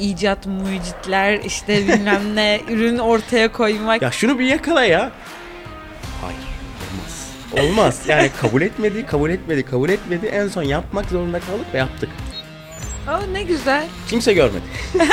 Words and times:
icat 0.00 0.46
mucitler 0.46 1.40
işte 1.44 1.88
bilmem 1.88 2.36
ne 2.36 2.60
ürün 2.68 2.98
ortaya 2.98 3.52
koymak. 3.52 4.02
Ya 4.02 4.10
şunu 4.10 4.38
bir 4.38 4.44
yakala 4.44 4.84
ya. 4.84 5.10
Hayır 6.20 6.38
olmaz. 6.92 7.28
Olmaz. 7.52 8.00
Yani 8.08 8.30
kabul 8.40 8.62
etmedi, 8.62 9.06
kabul 9.06 9.30
etmedi, 9.30 9.62
kabul 9.64 9.88
etmedi. 9.88 10.26
En 10.26 10.48
son 10.48 10.62
yapmak 10.62 11.06
zorunda 11.06 11.40
kaldık 11.40 11.66
ve 11.74 11.78
yaptık. 11.78 12.10
Aa, 13.08 13.20
ne 13.32 13.42
güzel. 13.42 13.86
Kimse 14.08 14.32
görmedi. 14.32 14.64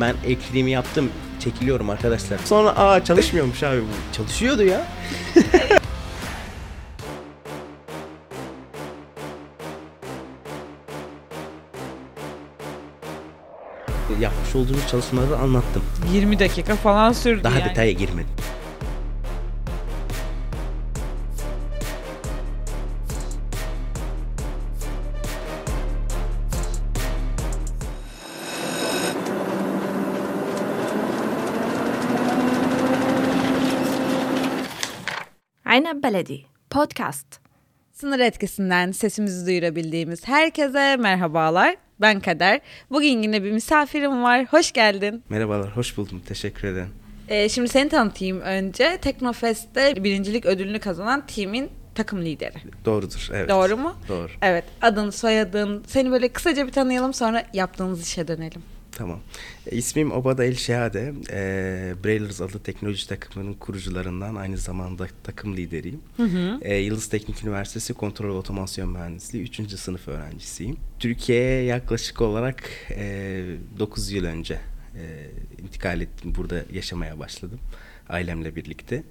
ben 0.00 0.14
ekliliğimi 0.26 0.70
yaptım. 0.70 1.10
Çekiliyorum 1.40 1.90
arkadaşlar. 1.90 2.38
Sonra 2.44 2.68
aa 2.76 3.04
çalışmıyormuş 3.04 3.62
abi 3.62 3.80
bu. 3.80 4.16
Çalışıyordu 4.16 4.64
ya. 4.64 4.86
olduğumuz 14.58 14.88
çalışmaları 14.88 15.36
anlattım. 15.38 15.82
20 16.12 16.38
dakika 16.38 16.76
falan 16.76 17.12
sürdü 17.12 17.44
Daha 17.44 17.58
yani. 17.58 17.70
detaya 17.70 17.92
girmedim. 17.92 18.30
Aynen 35.64 36.02
Beledi 36.02 36.40
Podcast. 36.70 37.26
Sınır 37.92 38.18
etkisinden 38.18 38.92
sesimizi 38.92 39.46
duyurabildiğimiz 39.46 40.28
herkese 40.28 40.96
merhabalar. 40.96 41.76
Ben 42.00 42.20
Kader. 42.20 42.60
Bugün 42.90 43.22
yine 43.22 43.44
bir 43.44 43.52
misafirim 43.52 44.22
var. 44.22 44.44
Hoş 44.44 44.72
geldin. 44.72 45.22
Merhabalar, 45.28 45.76
hoş 45.76 45.96
buldum. 45.96 46.22
Teşekkür 46.28 46.68
ederim. 46.68 46.90
Ee, 47.28 47.48
şimdi 47.48 47.68
seni 47.68 47.88
tanıtayım 47.88 48.40
önce. 48.40 48.98
Teknofest'te 49.02 50.04
birincilik 50.04 50.46
ödülünü 50.46 50.78
kazanan 50.78 51.26
timin 51.26 51.70
takım 51.94 52.24
lideri. 52.24 52.54
Doğrudur, 52.84 53.28
evet. 53.32 53.48
Doğru 53.48 53.76
mu? 53.76 53.94
Doğru. 54.08 54.28
Evet. 54.42 54.64
Adın, 54.82 55.10
soyadın. 55.10 55.84
Seni 55.86 56.10
böyle 56.10 56.28
kısaca 56.28 56.66
bir 56.66 56.72
tanıyalım 56.72 57.14
sonra 57.14 57.44
yaptığınız 57.52 58.02
işe 58.02 58.28
dönelim. 58.28 58.62
Tamam. 58.92 59.20
E, 59.66 59.76
ismim 59.76 60.12
Obada 60.12 60.44
El 60.44 60.54
Şehade. 60.54 61.12
E, 61.30 61.94
Braillers 62.04 62.40
adlı 62.40 62.58
teknoloji 62.58 63.08
takımının 63.08 63.54
kurucularından 63.54 64.34
aynı 64.34 64.58
zamanda 64.58 65.06
takım 65.24 65.56
lideriyim. 65.56 66.00
E, 66.62 66.74
Yıldız 66.76 67.08
Teknik 67.08 67.42
Üniversitesi 67.44 67.94
Kontrol 67.94 68.26
ve 68.28 68.32
Otomasyon 68.32 68.88
Mühendisliği 68.92 69.44
3. 69.44 69.78
sınıf 69.78 70.08
öğrencisiyim. 70.08 70.76
Türkiye'ye 70.98 71.62
yaklaşık 71.62 72.20
olarak 72.20 72.70
e, 72.90 73.44
9 73.78 74.10
yıl 74.12 74.24
önce 74.24 74.54
e, 74.94 75.30
intikal 75.62 76.00
ettim. 76.00 76.32
Burada 76.36 76.64
yaşamaya 76.72 77.18
başladım 77.18 77.58
ailemle 78.08 78.56
birlikte. 78.56 79.02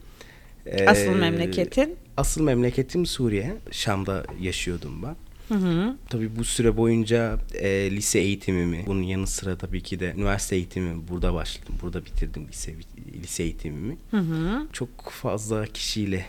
E, 0.66 0.86
Asıl 0.88 1.12
memleketin? 1.16 1.96
Asıl 2.18 2.44
memleketim 2.44 3.06
Suriye. 3.06 3.58
Şam'da 3.72 4.26
yaşıyordum 4.42 5.04
ben. 5.04 5.16
Hı 5.48 5.54
hı. 5.54 5.98
Tabii 6.10 6.36
bu 6.36 6.44
süre 6.44 6.78
boyunca 6.78 7.38
e, 7.54 7.92
lise 7.92 8.20
eğitimimi, 8.20 8.84
bunun 8.88 9.02
yanı 9.02 9.28
sıra 9.28 9.58
tabii 9.58 9.82
ki 9.82 10.00
de 10.00 10.14
üniversite 10.18 10.56
eğitimimi 10.56 11.08
burada 11.08 11.34
başladım. 11.34 11.76
Burada 11.82 12.06
bitirdim 12.06 12.48
lise 12.48 12.76
lise 13.24 13.44
eğitimimi. 13.44 13.98
Hı 14.12 14.18
hı. 14.18 14.68
Çok 14.74 15.10
fazla 15.10 15.66
kişiyle, 15.66 16.26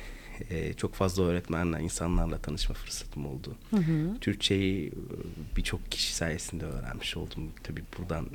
e, 0.50 0.72
çok 0.72 0.94
fazla 0.94 1.22
öğretmenle, 1.22 1.80
insanlarla 1.80 2.38
tanışma 2.38 2.74
fırsatım 2.74 3.26
oldu. 3.26 3.56
Hı 3.70 3.76
hı. 3.76 4.20
Türkçeyi 4.20 4.88
e, 4.88 4.92
birçok 5.56 5.90
kişi 5.90 6.14
sayesinde 6.14 6.64
öğrenmiş 6.64 7.16
oldum. 7.16 7.50
Tabii 7.62 7.82
buradan 7.98 8.26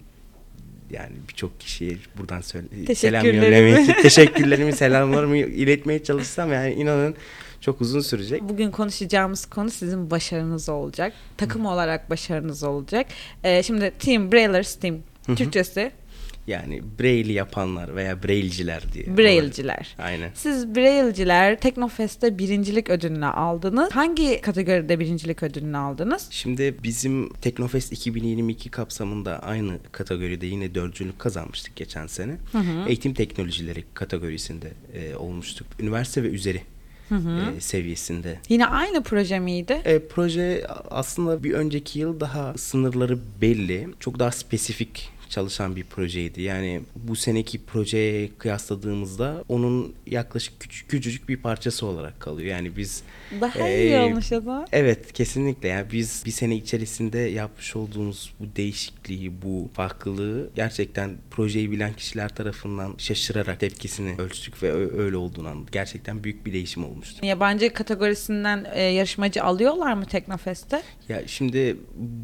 yani 0.91 1.15
birçok 1.29 1.59
kişiye 1.59 1.97
buradan 2.17 2.41
söyle 2.41 2.95
selam 2.95 3.25
yönlemeye, 3.25 3.95
teşekkürlerimi, 4.01 4.73
selamlarımı 4.73 5.37
iletmeye 5.37 6.03
çalışsam 6.03 6.53
yani 6.53 6.73
inanın 6.73 7.15
çok 7.63 7.81
uzun 7.81 7.99
sürecek. 7.99 8.41
Bugün 8.41 8.71
konuşacağımız 8.71 9.45
konu 9.45 9.71
sizin 9.71 10.11
başarınız 10.11 10.69
olacak. 10.69 11.13
Takım 11.37 11.65
olarak 11.65 12.09
başarınız 12.09 12.63
olacak. 12.63 13.07
Ee, 13.43 13.63
şimdi 13.63 13.93
Team 13.99 14.31
Braillers 14.31 14.75
Team. 14.75 14.95
hı. 15.27 15.35
Türkçesi 15.35 15.91
Yani 16.47 16.81
Braille 16.99 17.33
yapanlar 17.33 17.95
veya 17.95 18.23
Braille'ciler 18.23 18.93
diye. 18.93 19.17
Braille'ciler. 19.17 19.95
Aynen. 19.99 20.31
Siz 20.33 20.75
Braille'ciler 20.75 21.59
Teknofest'te 21.59 22.37
birincilik 22.37 22.89
ödülünü 22.89 23.25
aldınız. 23.25 23.91
Hangi 23.91 24.41
kategoride 24.41 24.99
birincilik 24.99 25.43
ödülünü 25.43 25.77
aldınız? 25.77 26.27
Şimdi 26.29 26.75
bizim 26.83 27.33
Teknofest 27.33 27.93
2022 27.93 28.69
kapsamında 28.69 29.39
aynı 29.39 29.79
kategoride 29.91 30.45
yine 30.45 30.75
dördüncülük 30.75 31.19
kazanmıştık 31.19 31.75
geçen 31.75 32.07
sene. 32.07 32.37
Eğitim 32.87 33.13
teknolojileri 33.13 33.83
kategorisinde 33.93 34.71
e, 34.93 35.15
olmuştuk. 35.15 35.67
Üniversite 35.79 36.23
ve 36.23 36.27
üzeri 36.27 36.61
e, 37.13 37.61
seviyesinde. 37.61 38.39
Yine 38.49 38.65
aynı 38.65 39.03
proje 39.03 39.39
miydi? 39.39 39.81
E, 39.85 40.07
proje 40.07 40.67
aslında 40.91 41.43
bir 41.43 41.51
önceki 41.53 41.99
yıl 41.99 42.19
daha 42.19 42.53
sınırları 42.57 43.19
belli, 43.41 43.89
çok 43.99 44.19
daha 44.19 44.31
spesifik 44.31 45.12
çalışan 45.29 45.75
bir 45.75 45.83
projeydi. 45.83 46.41
Yani 46.41 46.81
bu 46.95 47.15
seneki 47.15 47.65
projeye 47.65 48.29
kıyasladığımızda 48.37 49.43
onun 49.49 49.93
yaklaşık 50.05 50.59
küçük, 50.59 50.89
küçücük 50.89 51.29
bir 51.29 51.37
parçası 51.37 51.85
olarak 51.85 52.19
kalıyor. 52.19 52.49
Yani 52.49 52.77
biz 52.77 53.03
Daha 53.41 53.67
e, 53.67 53.83
iyi 53.83 53.97
olmuş 53.97 54.31
o 54.31 54.41
zaman. 54.41 54.67
Evet 54.71 55.13
kesinlikle 55.13 55.67
yani 55.67 55.91
biz 55.91 56.23
bir 56.25 56.31
sene 56.31 56.55
içerisinde 56.55 57.19
yapmış 57.19 57.75
olduğumuz 57.75 58.33
bu 58.39 58.55
değişikliği, 58.55 59.41
bu 59.41 59.69
farklılığı 59.73 60.49
gerçekten 60.55 61.17
projeyi 61.31 61.71
bilen 61.71 61.93
kişiler 61.93 62.35
tarafından 62.35 62.93
şaşırarak 62.97 63.59
tepkisini 63.59 64.15
ölçtük 64.17 64.63
ve 64.63 64.73
öyle 64.97 65.17
olduğunu 65.17 65.47
anladık. 65.47 65.73
Gerçekten 65.73 66.23
büyük 66.23 66.45
bir 66.45 66.53
değişim 66.53 66.85
olmuştu. 66.85 67.25
Yabancı 67.25 67.73
kategorisinden 67.73 68.65
e, 68.73 68.81
yarışmacı 68.81 69.43
alıyorlar 69.43 69.93
mı 69.93 70.05
Teknofest'te? 70.05 70.83
Ya 71.09 71.27
şimdi 71.27 71.77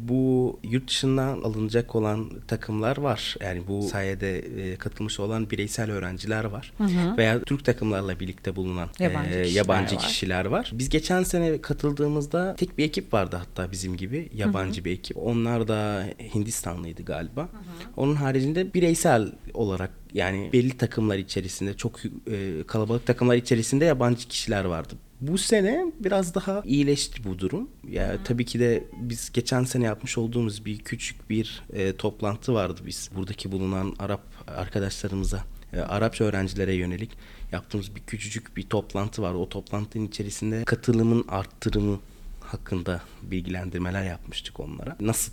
bu 0.08 0.58
yurt 0.62 0.88
dışından 0.88 1.42
alınacak 1.42 1.94
olan 1.94 2.30
takımlar 2.48 2.96
var. 3.02 3.36
Yani 3.40 3.62
bu 3.68 3.82
sayede 3.82 4.38
e, 4.38 4.76
katılmış 4.76 5.20
olan 5.20 5.50
bireysel 5.50 5.90
öğrenciler 5.90 6.44
var. 6.44 6.72
Veya 7.18 7.42
Türk 7.42 7.64
takımlarla 7.64 8.20
birlikte 8.20 8.56
bulunan 8.56 8.88
Yabancı 8.98 9.34
e, 9.34 9.42
kişiler 9.42 9.56
yabancı 9.56 9.96
var. 9.96 10.02
kişiler 10.02 10.44
var. 10.44 10.70
Biz 10.74 10.88
geçen 10.88 11.22
sene 11.22 11.60
katıldığımızda 11.60 12.56
tek 12.56 12.78
bir 12.78 12.84
ekip 12.84 13.12
vardı 13.12 13.36
hatta 13.36 13.72
bizim 13.72 13.96
gibi 13.96 14.28
yabancı 14.34 14.84
bir 14.84 14.92
ekip. 14.92 15.16
Onlar 15.16 15.68
da 15.68 16.04
Hindistanlıydı 16.34 17.02
galiba. 17.02 17.48
Onun 17.96 18.14
haricinde 18.14 18.74
bireysel 18.74 19.32
olarak 19.54 19.90
yani 20.14 20.50
belli 20.52 20.76
takımlar 20.76 21.18
içerisinde 21.18 21.76
çok 21.76 22.00
e, 22.04 22.62
kalabalık 22.66 23.06
takımlar 23.06 23.36
içerisinde 23.36 23.84
yabancı 23.84 24.28
kişiler 24.28 24.64
vardı. 24.64 24.94
Bu 25.20 25.38
sene 25.38 25.92
biraz 26.00 26.34
daha 26.34 26.62
iyileşti 26.64 27.24
bu 27.24 27.38
durum. 27.38 27.70
Ya 27.88 28.18
tabii 28.24 28.44
ki 28.44 28.60
de 28.60 28.84
biz 29.00 29.32
geçen 29.32 29.64
sene 29.64 29.84
yapmış 29.84 30.18
olduğumuz 30.18 30.64
bir 30.64 30.78
küçük 30.78 31.30
bir 31.30 31.62
e, 31.72 31.96
toplantı 31.96 32.54
vardı 32.54 32.80
biz 32.86 33.10
buradaki 33.14 33.52
bulunan 33.52 33.94
Arap 33.98 34.22
arkadaşlarımıza, 34.46 35.44
e, 35.72 35.80
Arapça 35.80 36.24
öğrencilere 36.24 36.74
yönelik 36.74 37.10
yaptığımız 37.52 37.96
bir 37.96 38.00
küçücük 38.00 38.56
bir 38.56 38.62
toplantı 38.62 39.22
vardı. 39.22 39.38
O 39.38 39.48
toplantının 39.48 40.06
içerisinde 40.06 40.64
katılımın 40.64 41.24
arttırımı 41.28 42.00
hakkında 42.40 43.00
bilgilendirmeler 43.22 44.04
yapmıştık 44.04 44.60
onlara. 44.60 44.96
Nasıl. 45.00 45.32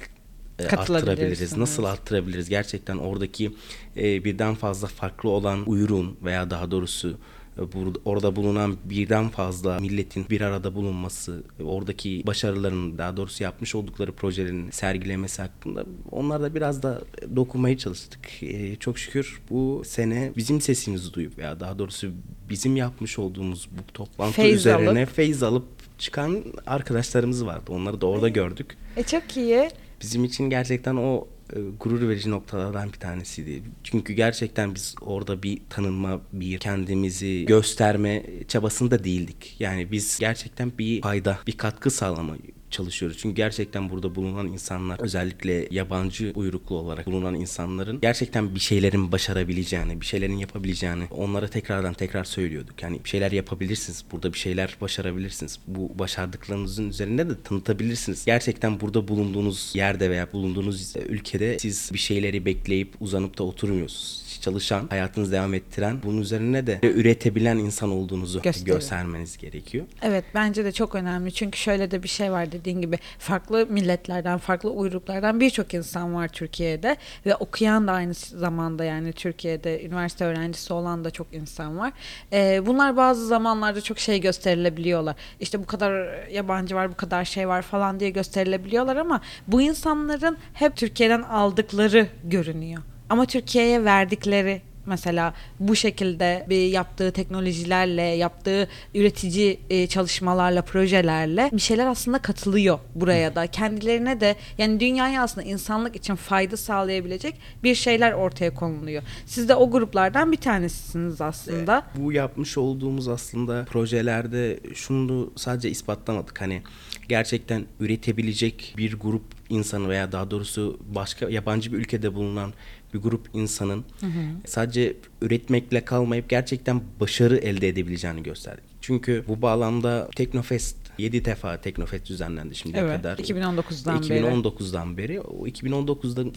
Arttırabiliriz? 0.66 1.58
Nasıl 1.58 1.84
arttırabiliriz? 1.84 2.50
Gerçekten 2.50 2.98
oradaki 2.98 3.52
e, 3.98 4.24
birden 4.24 4.56
fazla 4.56 4.88
farklı 4.88 5.30
olan 5.30 5.66
ürün 5.68 6.16
veya 6.24 6.50
daha 6.50 6.72
doğrusu 6.72 7.18
e, 7.58 7.62
bur- 7.62 8.00
orada 8.06 8.36
bulunan 8.36 8.78
birden 8.86 9.30
fazla 9.30 9.80
milletin 9.80 10.26
bir 10.30 10.42
arada 10.42 10.76
bulunması, 10.76 11.44
e, 11.60 11.64
oradaki 11.64 12.24
başarıların 12.28 12.98
daha 12.98 13.18
doğrusu 13.18 13.44
yapmış 13.44 13.76
oldukları 13.76 14.12
projelerin 14.12 14.70
sergilemesi 14.72 15.42
hakkında 15.42 15.86
onlarda 16.12 16.56
biraz 16.56 16.84
da 16.84 17.02
dokunmaya 17.36 17.78
çalıştık. 17.78 18.44
E, 18.44 18.76
çok 18.76 19.00
şükür 19.00 19.42
bu 19.50 19.82
sene 19.86 20.32
bizim 20.38 20.62
sesimizi 20.62 21.14
duyup 21.14 21.38
veya 21.38 21.60
daha 21.60 21.80
doğrusu 21.80 22.08
bizim 22.50 22.76
yapmış 22.76 23.20
olduğumuz 23.20 23.70
bu 23.72 23.94
toplantı 23.94 24.34
Feyz 24.36 24.56
üzerine 24.56 24.90
alıp. 24.90 25.16
feyz 25.16 25.44
alıp 25.44 25.66
çıkan 25.98 26.44
arkadaşlarımız 26.68 27.46
vardı. 27.46 27.64
Onları 27.72 28.02
da 28.02 28.06
orada 28.06 28.30
gördük. 28.30 28.78
E 28.98 29.04
çok 29.04 29.38
iyi. 29.38 29.70
Bizim 30.02 30.24
için 30.24 30.50
gerçekten 30.50 30.96
o 30.96 31.28
e, 31.54 31.60
gurur 31.80 32.10
verici 32.10 32.32
noktalardan 32.32 32.94
bir 32.94 33.00
tanesiydi. 33.00 33.64
Çünkü 33.84 34.14
gerçekten 34.14 34.76
biz 34.76 34.96
orada 35.02 35.44
bir 35.44 35.62
tanınma, 35.70 36.22
bir 36.34 36.58
kendimizi 36.58 37.46
gösterme 37.46 38.24
çabasında 38.48 39.04
değildik. 39.04 39.56
Yani 39.60 39.92
biz 39.92 40.20
gerçekten 40.20 40.72
bir 40.80 41.02
fayda, 41.02 41.40
bir 41.48 41.58
katkı 41.58 41.92
sağlama, 41.92 42.36
çalışıyoruz. 42.72 43.18
Çünkü 43.18 43.36
gerçekten 43.36 43.90
burada 43.90 44.16
bulunan 44.16 44.48
insanlar 44.48 45.00
özellikle 45.00 45.68
yabancı 45.72 46.32
uyruklu 46.36 46.76
olarak 46.76 47.06
bulunan 47.06 47.36
insanların 47.36 48.02
gerçekten 48.02 48.56
bir 48.56 48.60
şeylerin 48.60 49.12
başarabileceğini, 49.12 50.02
bir 50.02 50.06
şeylerin 50.06 50.38
yapabileceğini 50.38 51.04
onlara 51.12 51.48
tekrardan 51.48 51.94
tekrar 51.94 52.24
söylüyorduk. 52.24 52.84
Yani 52.84 53.00
bir 53.04 53.10
şeyler 53.10 53.32
yapabilirsiniz. 53.32 54.06
Burada 54.12 54.34
bir 54.34 54.38
şeyler 54.38 54.78
başarabilirsiniz. 54.82 55.60
Bu 55.68 56.00
başardıklarınızın 56.00 56.90
üzerinde 56.90 57.30
de 57.30 57.42
tanıtabilirsiniz. 57.44 58.26
Gerçekten 58.26 58.82
burada 58.82 59.08
bulunduğunuz 59.08 59.72
yerde 59.76 60.10
veya 60.10 60.34
bulunduğunuz 60.34 60.96
ülkede 60.96 61.60
siz 61.60 61.90
bir 61.94 62.00
şeyleri 62.00 62.46
bekleyip 62.46 62.94
uzanıp 63.00 63.38
da 63.38 63.44
oturmuyorsunuz 63.44 64.27
çalışan, 64.42 64.88
hayatınızı 64.90 65.32
devam 65.32 65.54
ettiren, 65.54 66.00
bunun 66.04 66.22
üzerine 66.22 66.68
de 66.68 66.80
üretebilen 66.84 67.58
insan 67.58 67.92
olduğunuzu 67.92 68.42
Gösteriyor. 68.42 68.78
göstermeniz 68.78 69.38
gerekiyor. 69.38 69.86
Evet 70.02 70.26
bence 70.36 70.66
de 70.66 70.72
çok 70.72 70.96
önemli 70.96 71.34
çünkü 71.34 71.58
şöyle 71.60 71.92
de 71.92 72.04
bir 72.04 72.08
şey 72.08 72.32
var 72.32 72.52
dediğin 72.52 72.82
gibi 72.82 73.00
farklı 73.20 73.66
milletlerden 73.70 74.38
farklı 74.38 74.70
uyruklardan 74.70 75.40
birçok 75.40 75.74
insan 75.74 76.14
var 76.16 76.28
Türkiye'de 76.28 76.98
ve 77.26 77.36
okuyan 77.36 77.88
da 77.88 77.92
aynı 77.92 78.14
zamanda 78.14 78.84
yani 78.84 79.14
Türkiye'de 79.14 79.86
üniversite 79.86 80.26
öğrencisi 80.26 80.74
olan 80.74 81.04
da 81.04 81.12
çok 81.12 81.34
insan 81.34 81.78
var. 81.78 81.94
Ee, 82.34 82.62
bunlar 82.66 82.98
bazı 82.98 83.28
zamanlarda 83.28 83.82
çok 83.82 84.00
şey 84.00 84.22
gösterilebiliyorlar. 84.22 85.16
İşte 85.40 85.60
bu 85.60 85.66
kadar 85.66 86.28
yabancı 86.30 86.76
var 86.76 86.92
bu 86.92 86.96
kadar 86.96 87.26
şey 87.26 87.48
var 87.48 87.62
falan 87.62 88.00
diye 88.00 88.10
gösterilebiliyorlar 88.10 88.96
ama 88.96 89.22
bu 89.48 89.62
insanların 89.62 90.38
hep 90.54 90.76
Türkiye'den 90.78 91.22
aldıkları 91.22 92.08
görünüyor. 92.24 92.82
Ama 93.10 93.26
Türkiye'ye 93.26 93.86
verdikleri 93.86 94.62
mesela 94.88 95.34
bu 95.60 95.76
şekilde 95.76 96.46
bir 96.50 96.68
yaptığı 96.68 97.12
teknolojilerle, 97.12 98.02
yaptığı 98.02 98.68
üretici 98.96 99.60
e, 99.70 99.88
çalışmalarla, 99.88 100.62
projelerle 100.62 101.50
bir 101.54 101.62
şeyler 101.62 101.88
aslında 101.88 102.20
katılıyor 102.20 102.80
buraya 102.96 103.36
da. 103.36 103.48
Kendilerine 103.48 104.22
de 104.22 104.36
yani 104.58 104.80
dünyaya 104.80 105.24
aslında 105.24 105.48
insanlık 105.48 105.96
için 105.96 106.16
fayda 106.16 106.58
sağlayabilecek 106.58 107.36
bir 107.64 107.76
şeyler 107.76 108.12
ortaya 108.12 108.54
konuluyor. 108.54 109.04
Siz 109.26 109.50
de 109.50 109.56
o 109.56 109.72
gruplardan 109.72 110.32
bir 110.32 110.38
tanesisiniz 110.38 111.22
aslında. 111.22 111.84
Bu 111.96 112.12
yapmış 112.12 112.58
olduğumuz 112.58 113.08
aslında 113.08 113.66
projelerde 113.70 114.60
şunu 114.76 115.32
sadece 115.36 115.70
ispatlamadık. 115.70 116.42
Hani 116.42 116.62
gerçekten 117.10 117.66
üretebilecek 117.80 118.74
bir 118.78 119.00
grup 119.00 119.24
insanı 119.50 119.90
veya 119.90 120.12
daha 120.12 120.32
doğrusu 120.32 120.80
başka 120.96 121.30
yabancı 121.30 121.74
bir 121.74 121.78
ülkede 121.78 122.16
bulunan 122.16 122.54
bir 122.94 123.00
grup 123.00 123.30
insanın 123.34 123.86
hı 124.00 124.06
hı. 124.06 124.22
sadece 124.46 124.94
üretmekle 125.22 125.86
kalmayıp 125.86 126.30
gerçekten 126.30 126.82
başarı 127.00 127.38
elde 127.38 127.68
edebileceğini 127.68 128.24
gösterdik. 128.24 128.64
Çünkü 128.82 129.24
bu 129.28 129.42
bağlamda 129.42 130.10
Teknofest 130.16 130.76
7 130.98 131.26
defa 131.26 131.62
Teknofest 131.62 132.10
düzenlendi 132.10 132.56
şimdiye 132.56 132.84
evet, 132.84 132.98
kadar. 132.98 133.18
2019'dan 133.18 134.02
2019'dan 134.02 134.98
beri. 134.98 135.10
beri. 135.10 135.22
O 135.22 135.48
2019'dan 135.48 136.34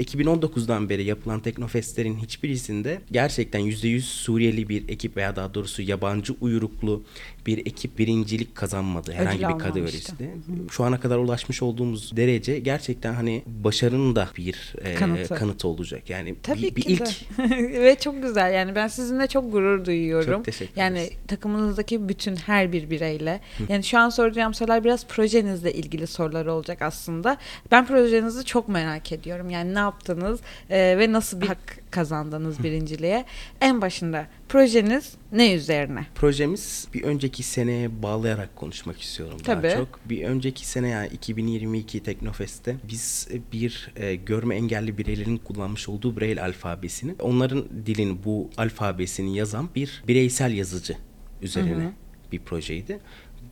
2019'dan 0.00 0.88
beri 0.88 1.04
yapılan 1.04 1.40
Teknofestlerin 1.40 2.16
hiçbirisinde 2.16 3.00
gerçekten 3.10 3.60
%100 3.60 4.00
Suriyeli 4.00 4.68
bir 4.68 4.88
ekip 4.88 5.16
veya 5.16 5.36
daha 5.36 5.54
doğrusu 5.54 5.82
yabancı 5.82 6.34
uyruklu 6.40 7.02
bir 7.46 7.58
ekip 7.58 7.98
birincilik 7.98 8.54
kazanmadı 8.54 9.12
herhangi 9.12 9.46
Ödül 9.46 9.54
bir 9.54 9.58
kategorisinde. 9.58 10.30
Şu 10.70 10.84
ana 10.84 11.00
kadar 11.00 11.18
ulaşmış 11.18 11.62
olduğumuz 11.62 12.16
derece 12.16 12.58
gerçekten 12.58 13.14
hani 13.14 13.42
başarının 13.46 14.16
da 14.16 14.28
bir 14.36 14.74
e, 14.84 14.94
kanıtı. 14.94 15.34
kanıtı 15.34 15.68
olacak. 15.68 16.10
Yani 16.10 16.34
Tabii 16.42 16.62
bir, 16.62 16.76
bir 16.76 16.82
ki 16.82 16.92
ilk. 16.92 17.08
Ve 17.82 17.96
çok 18.00 18.22
güzel. 18.22 18.54
Yani 18.54 18.74
ben 18.74 18.88
sizinle 18.88 19.26
çok 19.26 19.52
gurur 19.52 19.84
duyuyorum. 19.84 20.32
Çok 20.32 20.44
teşekkür 20.44 20.80
Yani 20.80 20.98
ederiz. 20.98 21.18
takımınızdaki 21.28 22.08
bütün 22.08 22.36
her 22.36 22.72
bir 22.72 22.90
bireyle. 22.90 23.40
Yani 23.68 23.84
şu 23.84 23.95
an 23.98 24.08
soracağım 24.08 24.54
sorular 24.54 24.84
biraz 24.84 25.06
projenizle 25.06 25.72
ilgili 25.72 26.06
sorular 26.06 26.46
olacak 26.46 26.82
aslında. 26.82 27.36
Ben 27.70 27.86
projenizi 27.86 28.44
çok 28.44 28.68
merak 28.68 29.12
ediyorum. 29.12 29.50
Yani 29.50 29.74
ne 29.74 29.78
yaptınız 29.78 30.40
e, 30.70 30.98
ve 30.98 31.12
nasıl 31.12 31.40
bir 31.40 31.46
hak 31.46 31.78
kazandınız 31.90 32.62
birinciliğe? 32.62 33.24
En 33.60 33.82
başında 33.82 34.26
projeniz 34.48 35.14
ne 35.32 35.54
üzerine? 35.54 36.06
Projemiz 36.14 36.88
bir 36.94 37.02
önceki 37.02 37.42
seneye 37.42 38.02
bağlayarak 38.02 38.56
konuşmak 38.56 39.00
istiyorum 39.00 39.38
Tabii. 39.44 39.68
daha 39.68 39.76
çok. 39.76 40.00
Bir 40.04 40.24
önceki 40.24 40.66
sene 40.66 40.88
yani 40.88 41.08
2022 41.08 42.02
Teknofest'te 42.02 42.76
biz 42.88 43.28
bir 43.52 43.92
e, 43.96 44.14
görme 44.14 44.56
engelli 44.56 44.98
bireylerin 44.98 45.36
kullanmış 45.36 45.88
olduğu 45.88 46.20
Braille 46.20 46.42
alfabesini, 46.42 47.14
onların 47.20 47.64
dilini 47.86 48.24
bu 48.24 48.50
alfabesini 48.56 49.36
yazan 49.36 49.68
bir 49.74 50.02
bireysel 50.08 50.52
yazıcı 50.52 50.96
üzerine 51.42 51.84
Hı 51.84 51.88
hı. 51.88 51.92
bir 52.32 52.38
projeydi. 52.40 52.98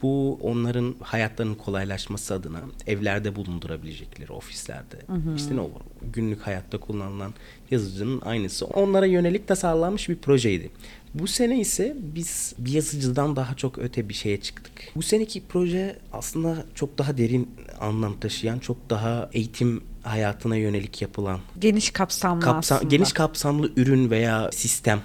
Bu 0.04 0.38
onların 0.42 0.94
hayatlarının 1.00 1.54
kolaylaşması 1.54 2.34
adına 2.34 2.60
evlerde 2.86 3.36
bulundurabilecekleri 3.36 4.32
ofislerde 4.32 4.96
işte 5.36 5.56
ne 5.56 5.60
olur 5.60 5.80
günlük 6.12 6.40
hayatta 6.40 6.78
kullanılan 6.80 7.34
yazıcının 7.70 8.20
aynısı 8.20 8.66
onlara 8.66 9.06
yönelik 9.06 9.48
tasarlanmış 9.48 10.08
bir 10.08 10.16
projeydi. 10.16 10.70
Bu 11.14 11.26
sene 11.26 11.60
ise 11.60 11.96
biz 12.00 12.54
bir 12.58 12.72
yazıcıdan 12.72 13.36
daha 13.36 13.54
çok 13.54 13.78
öte 13.78 14.08
bir 14.08 14.14
şeye 14.14 14.40
çıktık. 14.40 14.72
Bu 14.96 15.02
seneki 15.02 15.42
proje 15.48 15.98
aslında 16.12 16.64
çok 16.74 16.98
daha 16.98 17.18
derin 17.18 17.50
anlam 17.80 18.20
taşıyan, 18.20 18.58
çok 18.58 18.90
daha 18.90 19.30
eğitim 19.32 19.84
hayatına 20.02 20.56
yönelik 20.56 21.02
yapılan 21.02 21.40
Geniş 21.58 21.90
kapsamlı 21.90 22.40
kapsam, 22.40 22.76
aslında. 22.76 22.96
geniş 22.96 23.12
kapsamlı 23.12 23.72
ürün 23.76 24.10
veya 24.10 24.50
sistem 24.52 25.00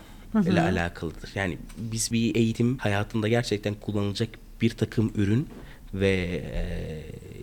ile 0.46 0.62
alakalıdır. 0.62 1.32
Yani 1.36 1.58
biz 1.78 2.12
bir 2.12 2.36
eğitim 2.36 2.78
hayatında 2.78 3.28
gerçekten 3.28 3.74
kullanılacak 3.74 4.30
bir 4.62 4.70
takım 4.70 5.12
ürün 5.16 5.48
ve 5.94 6.42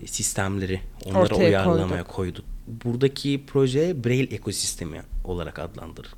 e, 0.03 0.07
sistemleri 0.07 0.81
onlara 1.05 1.23
Ortaya 1.23 1.49
uyarlamaya 1.49 2.03
koyduk. 2.03 2.07
koyduk. 2.07 2.45
Buradaki 2.85 3.43
proje 3.47 4.03
Braille 4.03 4.35
ekosistemi 4.35 5.01
olarak 5.23 5.59
adlandırır. 5.59 6.09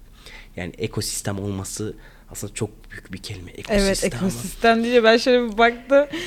Yani 0.56 0.74
ekosistem 0.78 1.40
olması 1.40 1.96
aslında 2.32 2.54
çok 2.54 2.70
büyük 2.92 3.14
bir 3.14 3.18
kelime. 3.18 3.52
Ekosistem. 3.52 3.80
Evet 3.80 4.04
ekosistem 4.04 4.84
diye 4.84 5.04
ben 5.04 5.18
şöyle 5.18 5.52
bir 5.52 5.58
baktım. 5.58 6.06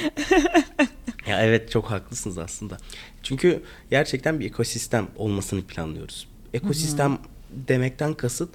Ya 1.27 1.43
evet 1.43 1.71
çok 1.71 1.91
haklısınız 1.91 2.39
aslında. 2.39 2.77
Çünkü 3.23 3.63
gerçekten 3.91 4.41
bir 4.41 4.47
ekosistem 4.47 5.09
olmasını 5.17 5.63
planlıyoruz. 5.63 6.29
Ekosistem 6.55 7.19
demekten 7.51 8.15
kasıt 8.15 8.51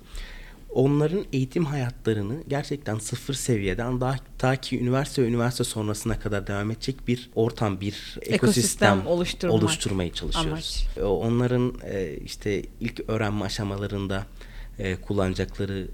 onların 0.69 1.25
eğitim 1.33 1.65
hayatlarını 1.65 2.43
gerçekten 2.47 2.97
sıfır 2.97 3.33
seviyeden 3.33 4.01
daha 4.01 4.15
ta 4.37 4.55
ki 4.55 4.79
üniversite 4.79 5.23
ve 5.23 5.27
üniversite 5.27 5.63
sonrasına 5.63 6.19
kadar 6.19 6.47
devam 6.47 6.71
edecek 6.71 7.07
bir 7.07 7.29
ortam, 7.35 7.81
bir 7.81 7.93
ekosistem, 8.21 8.33
Ekosistem 8.33 9.07
oluşturmak. 9.07 9.55
oluşturmaya 9.55 10.13
çalışıyoruz. 10.13 10.87
E, 10.97 11.03
Onların 11.03 11.73
e, 11.83 12.17
işte 12.25 12.63
ilk 12.79 13.09
öğrenme 13.09 13.45
aşamalarında 13.45 14.25
e, 14.79 14.95
kullanacakları 14.95 15.87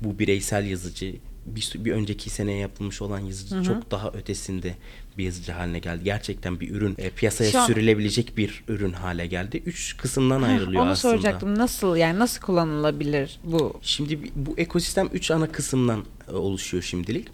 bu 0.00 0.18
bireysel 0.18 0.66
yazıcı 0.66 1.14
bir, 1.46 1.72
bir 1.76 1.92
önceki 1.92 2.30
sene 2.30 2.52
yapılmış 2.52 3.02
olan 3.02 3.18
yazıcı 3.20 3.62
çok 3.62 3.90
daha 3.90 4.10
ötesinde 4.10 4.74
bir 5.18 5.24
yazıcı 5.24 5.52
haline 5.52 5.78
geldi. 5.78 6.04
Gerçekten 6.04 6.60
bir 6.60 6.70
ürün 6.70 6.94
e, 6.98 7.10
piyasaya 7.10 7.50
Şu 7.50 7.60
an- 7.60 7.66
sürülebilecek 7.66 8.36
bir 8.36 8.64
ürün 8.68 8.92
hale 8.92 9.26
geldi. 9.26 9.62
Üç 9.66 9.96
kısımdan 9.96 10.42
ayrılıyor 10.42 10.82
Onu 10.82 10.90
aslında. 10.90 11.12
soracaktım. 11.12 11.58
Nasıl 11.58 11.96
yani 11.96 12.18
nasıl 12.18 12.40
kullanılabilir 12.40 13.40
bu? 13.44 13.80
Şimdi 13.82 14.20
bu 14.36 14.54
ekosistem 14.56 15.08
üç 15.12 15.30
ana 15.30 15.52
kısımdan 15.52 16.04
e, 16.28 16.32
oluşuyor 16.32 16.82
şimdilik. 16.82 17.28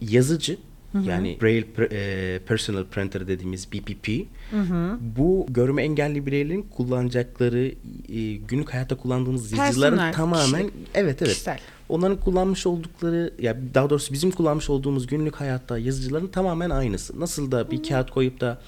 Yazıcı 0.00 0.56
yani 1.02 1.38
Braille 1.42 1.66
e, 1.92 2.38
Personal 2.38 2.84
Printer 2.84 3.28
dediğimiz 3.28 3.72
BPP. 3.72 4.26
Bu 5.00 5.46
görme 5.48 5.82
engelli 5.82 6.26
bireylerin 6.26 6.62
kullanacakları 6.62 7.72
e, 8.12 8.34
günlük 8.34 8.74
hayatta 8.74 8.96
kullandığımız 8.96 9.52
yazıcıların 9.52 10.12
tamamen 10.12 10.66
kişilik, 10.66 10.88
evet 10.94 11.22
evet. 11.22 11.32
kişisel. 11.32 11.58
Onların 11.88 12.20
kullanmış 12.20 12.66
oldukları 12.66 13.32
ya 13.38 13.56
daha 13.74 13.90
doğrusu 13.90 14.12
bizim 14.12 14.30
kullanmış 14.30 14.70
olduğumuz 14.70 15.06
günlük 15.06 15.36
hayatta 15.36 15.78
yazıcıların 15.78 16.26
tamamen 16.26 16.70
aynısı. 16.70 17.20
Nasıl 17.20 17.50
da 17.50 17.70
bir 17.70 17.82
kağıt 17.82 18.10
koyup 18.10 18.40
da 18.40 18.58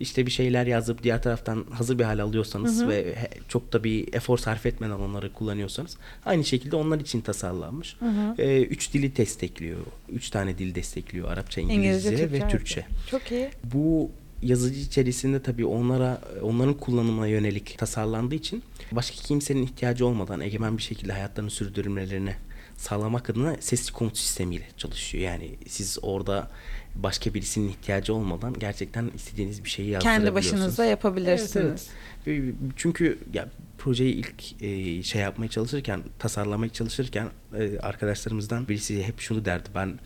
işte 0.00 0.26
bir 0.26 0.30
şeyler 0.30 0.66
yazıp 0.66 1.02
diğer 1.02 1.22
taraftan 1.22 1.64
hazır 1.70 1.98
bir 1.98 2.04
hale 2.04 2.22
alıyorsanız 2.22 2.88
ve 2.88 3.14
he- 3.16 3.30
çok 3.48 3.72
da 3.72 3.84
bir 3.84 4.14
efor 4.14 4.38
sarf 4.38 4.66
etmeden 4.66 4.92
onları 4.92 5.32
kullanıyorsanız 5.32 5.96
aynı 6.24 6.44
şekilde 6.44 6.76
onlar 6.76 7.00
için 7.00 7.20
tasarlanmış. 7.20 7.96
Ee, 8.38 8.62
üç 8.62 8.94
dili 8.94 9.16
destekliyor. 9.16 9.78
Üç 10.12 10.30
tane 10.30 10.58
dil 10.58 10.74
destekliyor. 10.74 11.28
Arapça, 11.28 11.60
İngilizce, 11.60 12.08
İngilizce, 12.08 12.32
ve 12.32 12.38
Türkçe, 12.38 12.56
Türkçe. 12.58 12.80
Arapça. 12.80 13.10
Çok 13.10 13.32
iyi. 13.32 13.48
Bu 13.64 14.10
yazıcı 14.42 14.80
içerisinde 14.80 15.42
tabii 15.42 15.66
onlara 15.66 16.20
onların 16.42 16.74
kullanımına 16.74 17.26
yönelik 17.26 17.78
tasarlandığı 17.78 18.34
için 18.34 18.62
başka 18.92 19.16
kimsenin 19.16 19.62
ihtiyacı 19.62 20.06
olmadan 20.06 20.40
egemen 20.40 20.76
bir 20.78 20.82
şekilde 20.82 21.12
hayatlarını 21.12 21.50
sürdürmelerini 21.50 22.34
sağlamak 22.76 23.30
adına 23.30 23.56
sesli 23.60 23.92
komut 23.92 24.18
sistemiyle 24.18 24.64
çalışıyor. 24.76 25.24
Yani 25.24 25.50
siz 25.66 25.98
orada 26.02 26.50
başka 26.94 27.34
birisinin 27.34 27.68
ihtiyacı 27.68 28.14
olmadan 28.14 28.54
gerçekten 28.58 29.10
istediğiniz 29.14 29.64
bir 29.64 29.70
şeyi 29.70 29.98
Kendi 29.98 30.34
başınıza 30.34 30.84
yapabilirsiniz. 30.84 31.88
Evet, 32.26 32.40
evet. 32.44 32.54
Çünkü 32.76 33.18
ya 33.34 33.48
projeyi 33.78 34.14
ilk 34.14 34.62
e, 34.62 35.02
şey 35.02 35.22
yapmaya 35.22 35.48
çalışırken, 35.48 36.02
tasarlamaya 36.18 36.72
çalışırken 36.72 37.28
e, 37.58 37.78
arkadaşlarımızdan 37.78 38.68
birisi 38.68 39.02
hep 39.02 39.20
şunu 39.20 39.44
derdi. 39.44 39.68
Ben 39.74 39.98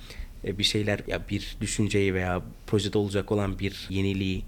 e, 0.45 0.59
bir 0.59 0.65
şeyler 0.65 1.01
ya 1.07 1.29
bir 1.31 1.57
düşünceyi 1.61 2.15
veya 2.15 2.43
projede 2.67 2.99
olacak 2.99 3.33
olan 3.33 3.59
bir 3.59 3.87
yeniliği 3.91 4.45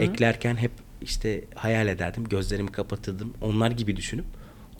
eklerken 0.00 0.56
hep 0.56 0.72
işte 1.02 1.44
hayal 1.54 1.88
ederdim. 1.88 2.24
Gözlerimi 2.24 2.72
kapatırdım. 2.72 3.34
Onlar 3.40 3.70
gibi 3.70 3.96
düşünüp 3.96 4.26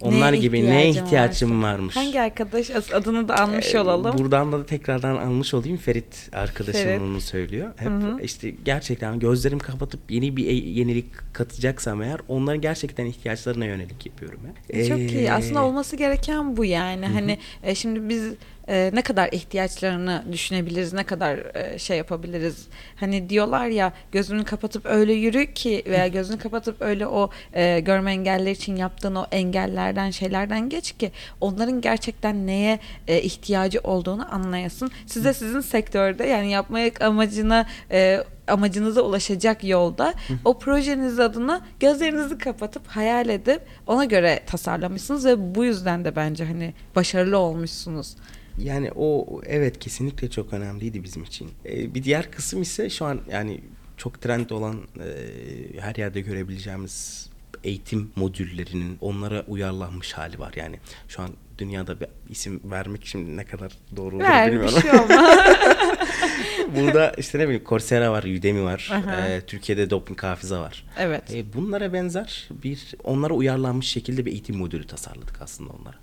onlar 0.01 0.33
gibi 0.33 0.65
neye 0.67 0.89
ihtiyacım 0.91 1.63
varsa. 1.63 1.73
varmış. 1.73 1.97
Hangi 1.97 2.21
arkadaş 2.21 2.71
adını 2.93 3.29
da 3.29 3.39
almış 3.43 3.75
Ee, 3.75 3.81
olalım. 3.81 4.19
Buradan 4.19 4.53
da 4.53 4.67
tekrardan 4.67 5.17
almış 5.17 5.55
olayım. 5.55 5.77
Ferit 5.77 6.29
arkadaşım 6.33 6.83
Ferit. 6.83 7.01
onu 7.03 7.21
söylüyor. 7.21 7.73
Hep 7.77 7.91
işte 8.25 8.51
gerçekten 8.65 9.19
gözlerimi 9.19 9.61
kapatıp 9.61 10.01
yeni 10.11 10.37
bir 10.37 10.47
e- 10.47 10.53
yenilik 10.53 11.07
katacaksam 11.33 12.03
eğer 12.03 12.21
onların 12.29 12.61
gerçekten 12.61 13.07
ihtiyaçlarına 13.07 13.65
yönelik 13.65 14.07
yapıyorum. 14.07 14.41
ya. 14.47 14.81
E, 14.81 14.89
Çok 14.89 14.99
iyi. 14.99 15.19
Ee, 15.19 15.33
Aslında 15.33 15.65
olması 15.65 15.97
gereken 15.97 16.57
bu 16.57 16.65
yani. 16.65 17.07
Hani 17.07 17.39
e, 17.63 17.75
şimdi 17.75 18.09
biz 18.09 18.25
e, 18.69 18.91
ne 18.95 19.03
kadar 19.03 19.29
ihtiyaçlarını 19.33 20.25
düşünebiliriz, 20.33 20.93
ne 20.93 21.05
kadar 21.05 21.57
e, 21.57 21.79
şey 21.79 21.99
yapabiliriz. 21.99 22.67
Hani 22.97 23.31
diyorlar 23.31 23.67
ya 23.67 23.93
gözünü 24.13 24.45
kapatıp 24.45 24.87
öyle 24.87 25.13
yürü 25.13 25.55
ki 25.55 25.83
veya 25.87 26.07
gözünü 26.07 26.39
kapatıp 26.39 26.83
öyle 26.83 27.07
o 27.07 27.31
e, 27.53 27.81
görme 27.81 28.11
engelliler 28.11 28.51
için 28.51 28.77
yaptığın 28.77 29.15
o 29.15 29.27
engellerden 29.33 30.11
şeylerden 30.11 30.69
geç 30.69 30.93
ki 30.93 31.13
onların 31.41 31.81
gerçekten 31.81 32.47
neye 32.47 32.79
e, 33.09 33.23
ihtiyacı 33.23 33.81
olduğunu 33.81 34.35
anlayasın. 34.35 34.91
Size 35.07 35.35
sizin 35.35 35.61
sektörde 35.61 36.25
yani 36.25 36.51
yapmaya 36.51 36.91
amacına 37.01 37.67
e, 37.91 38.25
amacınıza 38.49 39.01
ulaşacak 39.01 39.65
yolda 39.65 40.15
o 40.45 40.59
projeniz 40.59 41.21
adına 41.21 41.61
gözlerinizi 41.81 42.39
kapatıp 42.39 42.87
hayal 42.87 43.29
edip 43.29 43.63
ona 43.87 44.05
göre 44.05 44.41
tasarlamışsınız 44.47 45.27
ve 45.27 45.55
bu 45.55 45.65
yüzden 45.65 46.05
de 46.05 46.17
bence 46.17 46.45
hani 46.45 46.75
başarılı 46.97 47.39
olmuşsunuz. 47.39 48.17
Yani 48.59 48.91
o 48.97 49.41
evet 49.47 49.79
kesinlikle 49.79 50.31
çok 50.31 50.53
önemliydi 50.53 51.05
bizim 51.05 51.23
için. 51.23 51.51
Ee, 51.65 51.95
bir 51.95 52.05
diğer 52.05 52.31
kısım 52.31 52.63
ise 52.63 52.91
şu 52.91 53.05
an 53.05 53.21
yani 53.31 53.61
çok 53.97 54.21
trend 54.21 54.51
olan 54.51 54.77
e, 54.77 55.81
her 55.81 55.95
yerde 55.95 56.21
görebileceğimiz 56.21 57.27
eğitim 57.65 58.11
modüllerinin 58.17 58.99
onlara 59.01 59.45
uyarlanmış 59.49 60.13
hali 60.13 60.39
var. 60.39 60.53
Yani 60.57 60.77
şu 61.09 61.23
an 61.23 61.31
dünyada 61.59 62.01
bir 62.01 62.09
isim 62.29 62.61
vermek 62.65 63.07
şimdi 63.07 63.37
ne 63.37 63.45
kadar 63.45 63.73
doğru 63.97 64.17
olur 64.17 64.25
Ver 64.25 64.53
bilmiyorum. 64.53 64.81
şey. 64.83 64.91
Burada 66.77 67.13
işte 67.19 67.39
ne 67.39 67.45
bileyim 67.45 67.65
Coursera 67.69 68.13
var, 68.13 68.23
Udemy 68.23 68.63
var. 68.63 68.91
Aha. 68.93 69.29
Ee, 69.29 69.41
Türkiye'de 69.41 69.91
Doping 69.91 70.23
Hafıza 70.23 70.61
var. 70.61 70.85
evet. 70.99 71.35
E, 71.35 71.53
bunlara 71.55 71.93
benzer 71.93 72.49
bir 72.65 72.95
onlara 73.05 73.35
uyarlanmış 73.35 73.87
şekilde 73.87 74.27
bir 74.27 74.31
eğitim 74.31 74.57
modülü 74.57 74.87
tasarladık 74.87 75.43
aslında 75.43 75.73
onlara. 75.73 75.97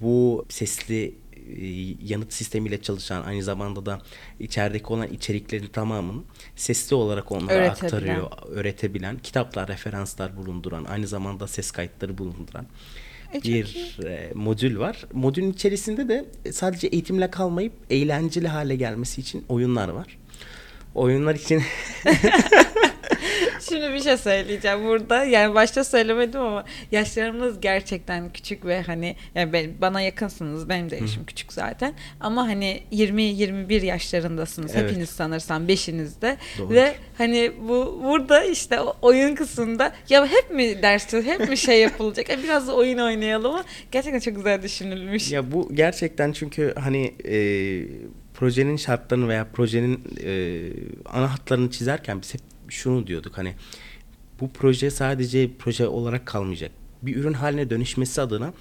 Bu 0.00 0.46
sesli 0.48 1.04
e, 1.06 1.27
yanıt 2.02 2.32
sistemiyle 2.32 2.82
çalışan 2.82 3.22
aynı 3.22 3.42
zamanda 3.42 3.86
da 3.86 4.00
içerideki 4.40 4.86
olan 4.86 5.08
içeriklerin 5.08 5.66
tamamını 5.66 6.22
sesli 6.56 6.96
olarak 6.96 7.32
onlara 7.32 7.54
Öğretebilen. 7.54 7.86
aktarıyor, 7.86 8.30
öğretebilen, 8.48 9.18
kitaplar, 9.18 9.68
referanslar 9.68 10.36
bulunduran, 10.36 10.84
aynı 10.84 11.06
zamanda 11.06 11.46
ses 11.46 11.70
kayıtları 11.70 12.18
bulunduran 12.18 12.66
E, 13.34 13.42
bir 13.42 13.98
e, 14.06 14.30
modül 14.34 14.78
var. 14.78 15.04
Modülün 15.12 15.52
içerisinde 15.52 16.08
de 16.08 16.24
sadece 16.52 16.86
eğitimle 16.86 17.30
kalmayıp 17.30 17.72
eğlenceli 17.90 18.48
hale 18.48 18.76
gelmesi 18.76 19.20
için 19.20 19.44
oyunlar 19.48 19.88
var. 19.88 20.18
Oyunlar 20.94 21.34
için 21.34 21.62
Şimdi 23.68 23.94
bir 23.94 24.00
şey 24.00 24.16
söyleyeceğim 24.16 24.84
burada. 24.84 25.24
Yani 25.24 25.54
başta 25.54 25.84
söylemedim 25.84 26.40
ama 26.40 26.64
yaşlarımız 26.92 27.60
gerçekten 27.60 28.32
küçük 28.32 28.64
ve 28.64 28.82
hani 28.82 29.16
yani 29.34 29.52
ben, 29.52 29.70
bana 29.80 30.00
yakınsınız. 30.00 30.68
Benim 30.68 30.90
de 30.90 30.96
yaşım 30.96 31.24
küçük 31.24 31.52
zaten. 31.52 31.94
Ama 32.20 32.48
hani 32.48 32.82
20-21 32.92 33.84
yaşlarındasınız. 33.84 34.72
Evet. 34.74 34.90
Hepiniz 34.90 35.10
sanırsam 35.10 35.68
beşinizde. 35.68 36.36
Doğru. 36.58 36.70
Ve 36.70 36.94
hani 37.18 37.52
bu 37.68 38.00
burada 38.04 38.44
işte 38.44 38.80
oyun 38.80 39.34
kısmında 39.34 39.92
ya 40.08 40.26
hep 40.26 40.50
mi 40.50 40.82
ders 40.82 41.12
hep 41.12 41.48
mi 41.48 41.56
şey 41.56 41.80
yapılacak? 41.80 42.26
Biraz 42.44 42.68
da 42.68 42.74
oyun 42.74 42.98
oynayalım 42.98 43.52
mı? 43.52 43.64
Gerçekten 43.92 44.20
çok 44.20 44.36
güzel 44.36 44.62
düşünülmüş. 44.62 45.32
Ya 45.32 45.52
bu 45.52 45.74
gerçekten 45.74 46.32
çünkü 46.32 46.74
hani 46.76 47.14
e, 47.24 47.36
projenin 48.34 48.76
şartlarını 48.76 49.28
veya 49.28 49.46
projenin 49.52 50.00
e, 50.24 50.60
ana 51.04 51.32
hatlarını 51.32 51.70
çizerken 51.70 52.22
biz 52.22 52.34
hep 52.34 52.40
şunu 52.68 53.06
diyorduk 53.06 53.38
hani 53.38 53.54
bu 54.40 54.50
proje 54.52 54.90
sadece 54.90 55.50
proje 55.58 55.86
olarak 55.88 56.26
kalmayacak. 56.26 56.70
Bir 57.02 57.16
ürün 57.16 57.32
haline 57.32 57.70
dönüşmesi 57.70 58.20
adına 58.20 58.52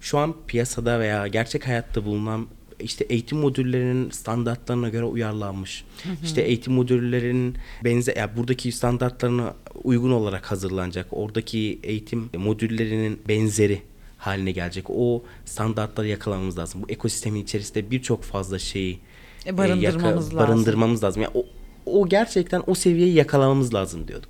şu 0.00 0.18
an 0.18 0.34
piyasada 0.46 1.00
veya 1.00 1.26
gerçek 1.26 1.66
hayatta 1.68 2.04
bulunan 2.04 2.46
işte 2.80 3.04
eğitim 3.04 3.38
modüllerinin 3.38 4.10
standartlarına 4.10 4.88
göre 4.88 5.04
uyarlanmış. 5.04 5.84
İşte 6.24 6.42
eğitim 6.42 6.72
modüllerinin 6.72 7.56
benzer 7.84 8.16
ya 8.16 8.36
buradaki 8.36 8.72
standartlarına 8.72 9.54
uygun 9.84 10.10
olarak 10.10 10.50
hazırlanacak. 10.50 11.06
Oradaki 11.10 11.78
eğitim 11.82 12.30
modüllerinin 12.36 13.20
benzeri 13.28 13.82
haline 14.18 14.52
gelecek. 14.52 14.84
O 14.90 15.24
standartları 15.44 16.08
yakalamamız 16.08 16.58
lazım. 16.58 16.82
Bu 16.82 16.86
ekosistemin 16.90 17.42
içerisinde 17.42 17.90
birçok 17.90 18.22
fazla 18.22 18.58
şeyi 18.58 18.98
E, 19.46 19.56
barındırmamız 19.58 20.24
lazım. 20.26 20.38
barındırmamız 20.38 21.04
lazım. 21.04 21.22
Yani 21.22 21.32
o, 21.34 21.46
o 21.86 22.08
gerçekten 22.08 22.62
o 22.66 22.74
seviyeyi 22.74 23.14
yakalamamız 23.14 23.74
lazım 23.74 24.08
diyorduk. 24.08 24.28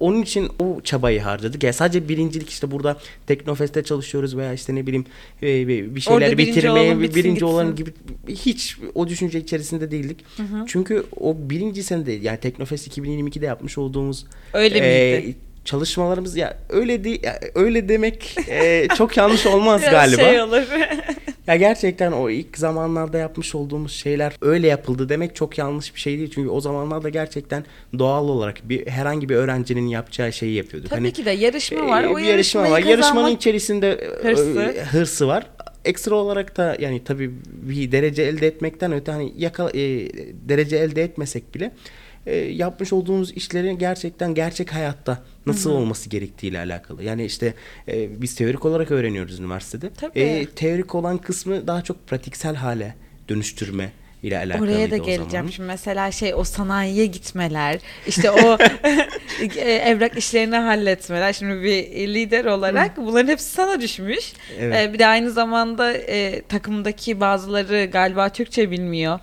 Onun 0.00 0.22
için 0.22 0.48
o 0.58 0.80
çabayı 0.84 1.20
harcadık. 1.20 1.62
Yani 1.62 1.74
sadece 1.74 2.08
birincilik 2.08 2.50
işte 2.50 2.70
burada 2.70 2.96
Teknofest'te 3.26 3.82
çalışıyoruz 3.84 4.36
veya 4.36 4.52
işte 4.52 4.74
ne 4.74 4.86
bileyim 4.86 5.04
e, 5.42 5.68
bir 5.94 6.00
şeyler 6.00 6.16
Orada 6.16 6.38
birinci 6.38 6.56
bitirmeye 6.56 7.00
bitsin, 7.00 7.14
birinci 7.14 7.34
gitsin. 7.34 7.46
olan 7.46 7.76
gibi 7.76 7.90
hiç 8.28 8.76
o 8.94 9.08
düşünce 9.08 9.38
içerisinde 9.40 9.90
değildik. 9.90 10.24
Çünkü 10.66 11.04
o 11.20 11.36
birinci 11.38 11.82
senede 11.82 12.12
yani 12.12 12.40
Teknofest 12.40 12.98
2022'de 12.98 13.46
yapmış 13.46 13.78
olduğumuz 13.78 14.24
Öyle 14.52 14.78
e, 14.78 15.20
miydi? 15.20 15.36
çalışmalarımız 15.64 16.36
ya 16.36 16.58
öyle 16.68 17.04
de, 17.04 17.08
ya 17.22 17.40
öyle 17.54 17.88
demek 17.88 18.36
e, 18.48 18.88
çok 18.96 19.16
yanlış 19.16 19.46
olmaz 19.46 19.80
galiba. 19.90 20.22
şey 20.22 20.40
olur. 20.42 20.62
Ya 21.46 21.56
gerçekten 21.56 22.12
o 22.12 22.30
ilk 22.30 22.58
zamanlarda 22.58 23.18
yapmış 23.18 23.54
olduğumuz 23.54 23.92
şeyler 23.92 24.32
öyle 24.40 24.66
yapıldı 24.66 25.08
demek 25.08 25.36
çok 25.36 25.58
yanlış 25.58 25.94
bir 25.94 26.00
şey 26.00 26.18
değil. 26.18 26.30
Çünkü 26.34 26.48
o 26.48 26.60
zamanlarda 26.60 27.08
gerçekten 27.08 27.64
doğal 27.98 28.28
olarak 28.28 28.68
bir 28.68 28.86
herhangi 28.86 29.28
bir 29.28 29.34
öğrencinin 29.36 29.86
yapacağı 29.86 30.32
şeyi 30.32 30.54
yapıyorduk. 30.54 30.90
Tabii 30.90 31.00
hani, 31.00 31.12
ki 31.12 31.24
de 31.24 31.30
yarışma 31.30 31.88
var. 31.88 32.04
e, 32.04 32.08
O 32.08 32.16
bir 32.16 32.22
yarışma 32.22 32.70
var. 32.70 32.78
Yarışmanın 32.82 33.30
içerisinde 33.36 33.90
e, 33.92 34.28
hırsı. 34.28 34.60
e, 34.60 34.84
hırsı 34.84 35.28
var. 35.28 35.46
Ekstra 35.84 36.14
olarak 36.14 36.56
da 36.56 36.76
yani 36.80 37.04
tabii 37.04 37.30
bir 37.46 37.92
derece 37.92 38.22
elde 38.22 38.46
etmekten 38.46 38.92
öte 38.92 39.12
hani 39.12 39.32
yaka, 39.36 39.70
e, 39.70 40.08
derece 40.48 40.76
elde 40.76 41.02
etmesek 41.02 41.54
bile 41.54 41.72
e, 42.26 42.36
yapmış 42.36 42.92
olduğumuz 42.92 43.32
işlerin 43.32 43.78
gerçekten 43.78 44.34
gerçek 44.34 44.74
hayatta 44.74 45.22
nasıl 45.46 45.70
olması 45.70 46.10
gerektiğiyle 46.10 46.58
alakalı. 46.58 47.02
Yani 47.02 47.24
işte 47.24 47.54
e, 47.88 48.22
biz 48.22 48.34
teorik 48.34 48.64
olarak 48.64 48.90
öğreniyoruz 48.90 49.40
üniversitede. 49.40 49.90
Tabii. 49.96 50.20
E, 50.20 50.46
teorik 50.46 50.94
olan 50.94 51.18
kısmı 51.18 51.66
daha 51.66 51.82
çok 51.82 52.06
pratiksel 52.06 52.54
hale 52.54 52.94
dönüştürme 53.28 53.92
ile 54.22 54.38
alakalıydı 54.38 54.74
Oraya 54.74 54.90
da 54.90 54.96
geleceğim. 54.96 55.30
zaman. 55.30 55.50
Şimdi 55.50 55.66
mesela 55.66 56.10
şey 56.10 56.34
o 56.34 56.44
sanayiye 56.44 57.06
gitmeler, 57.06 57.78
işte 58.06 58.30
o 58.30 58.58
e, 59.56 59.72
evrak 59.72 60.18
işlerini 60.18 60.56
halletmeler. 60.56 61.32
Şimdi 61.32 61.62
bir 61.62 61.84
lider 62.14 62.44
olarak 62.44 62.96
bunların 62.96 63.28
hepsi 63.28 63.50
sana 63.50 63.80
düşmüş. 63.80 64.32
Evet. 64.60 64.88
E, 64.88 64.92
bir 64.92 64.98
de 64.98 65.06
aynı 65.06 65.30
zamanda 65.30 65.92
e, 65.92 66.42
takımdaki 66.42 67.20
bazıları 67.20 67.84
galiba 67.84 68.28
Türkçe 68.28 68.70
bilmiyor. 68.70 69.20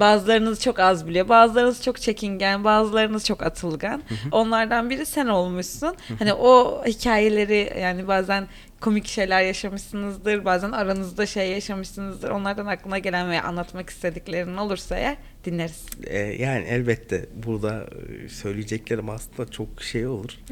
Bazılarınız 0.00 0.60
çok 0.62 0.78
az 0.80 1.06
biliyor. 1.08 1.28
Bazılarınız 1.28 1.82
çok 1.82 2.00
çekingen, 2.00 2.64
bazılarınız 2.64 3.26
çok 3.26 3.42
atılgan. 3.42 4.02
Onlardan 4.32 4.90
biri 4.90 5.06
sen 5.06 5.26
olmuşsun. 5.26 5.94
Hani 6.18 6.32
o 6.34 6.82
hikayeleri 6.86 7.72
yani 7.80 8.08
bazen 8.08 8.46
komik 8.82 9.06
şeyler 9.06 9.42
yaşamışsınızdır. 9.42 10.44
Bazen 10.44 10.72
aranızda 10.72 11.26
şey 11.26 11.50
yaşamışsınızdır. 11.50 12.30
Onlardan 12.30 12.66
aklına 12.66 12.98
gelen 12.98 13.30
veya 13.30 13.42
anlatmak 13.44 13.90
istediklerin 13.90 14.56
olursa 14.56 14.96
eğer 14.96 15.16
dinleriz. 15.44 15.86
E, 16.04 16.18
yani 16.18 16.64
elbette 16.64 17.26
burada 17.46 17.86
e, 18.24 18.28
söyleyeceklerim 18.28 19.10
aslında 19.10 19.50
çok 19.50 19.82
şey 19.82 20.06
olur. 20.06 20.30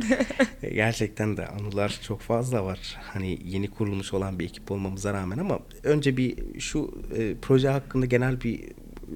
E, 0.62 0.70
Gerçekten 0.74 1.36
de 1.36 1.46
anılar 1.46 2.00
çok 2.06 2.20
fazla 2.20 2.64
var. 2.64 2.96
Hani 3.12 3.38
yeni 3.44 3.70
kurulmuş 3.70 4.14
olan 4.14 4.38
bir 4.38 4.44
ekip 4.44 4.70
olmamıza 4.70 5.12
rağmen 5.14 5.38
ama 5.38 5.58
önce 5.82 6.16
bir 6.16 6.60
şu 6.60 7.02
e, 7.16 7.34
proje 7.42 7.68
hakkında 7.68 8.06
genel 8.06 8.40
bir 8.40 8.60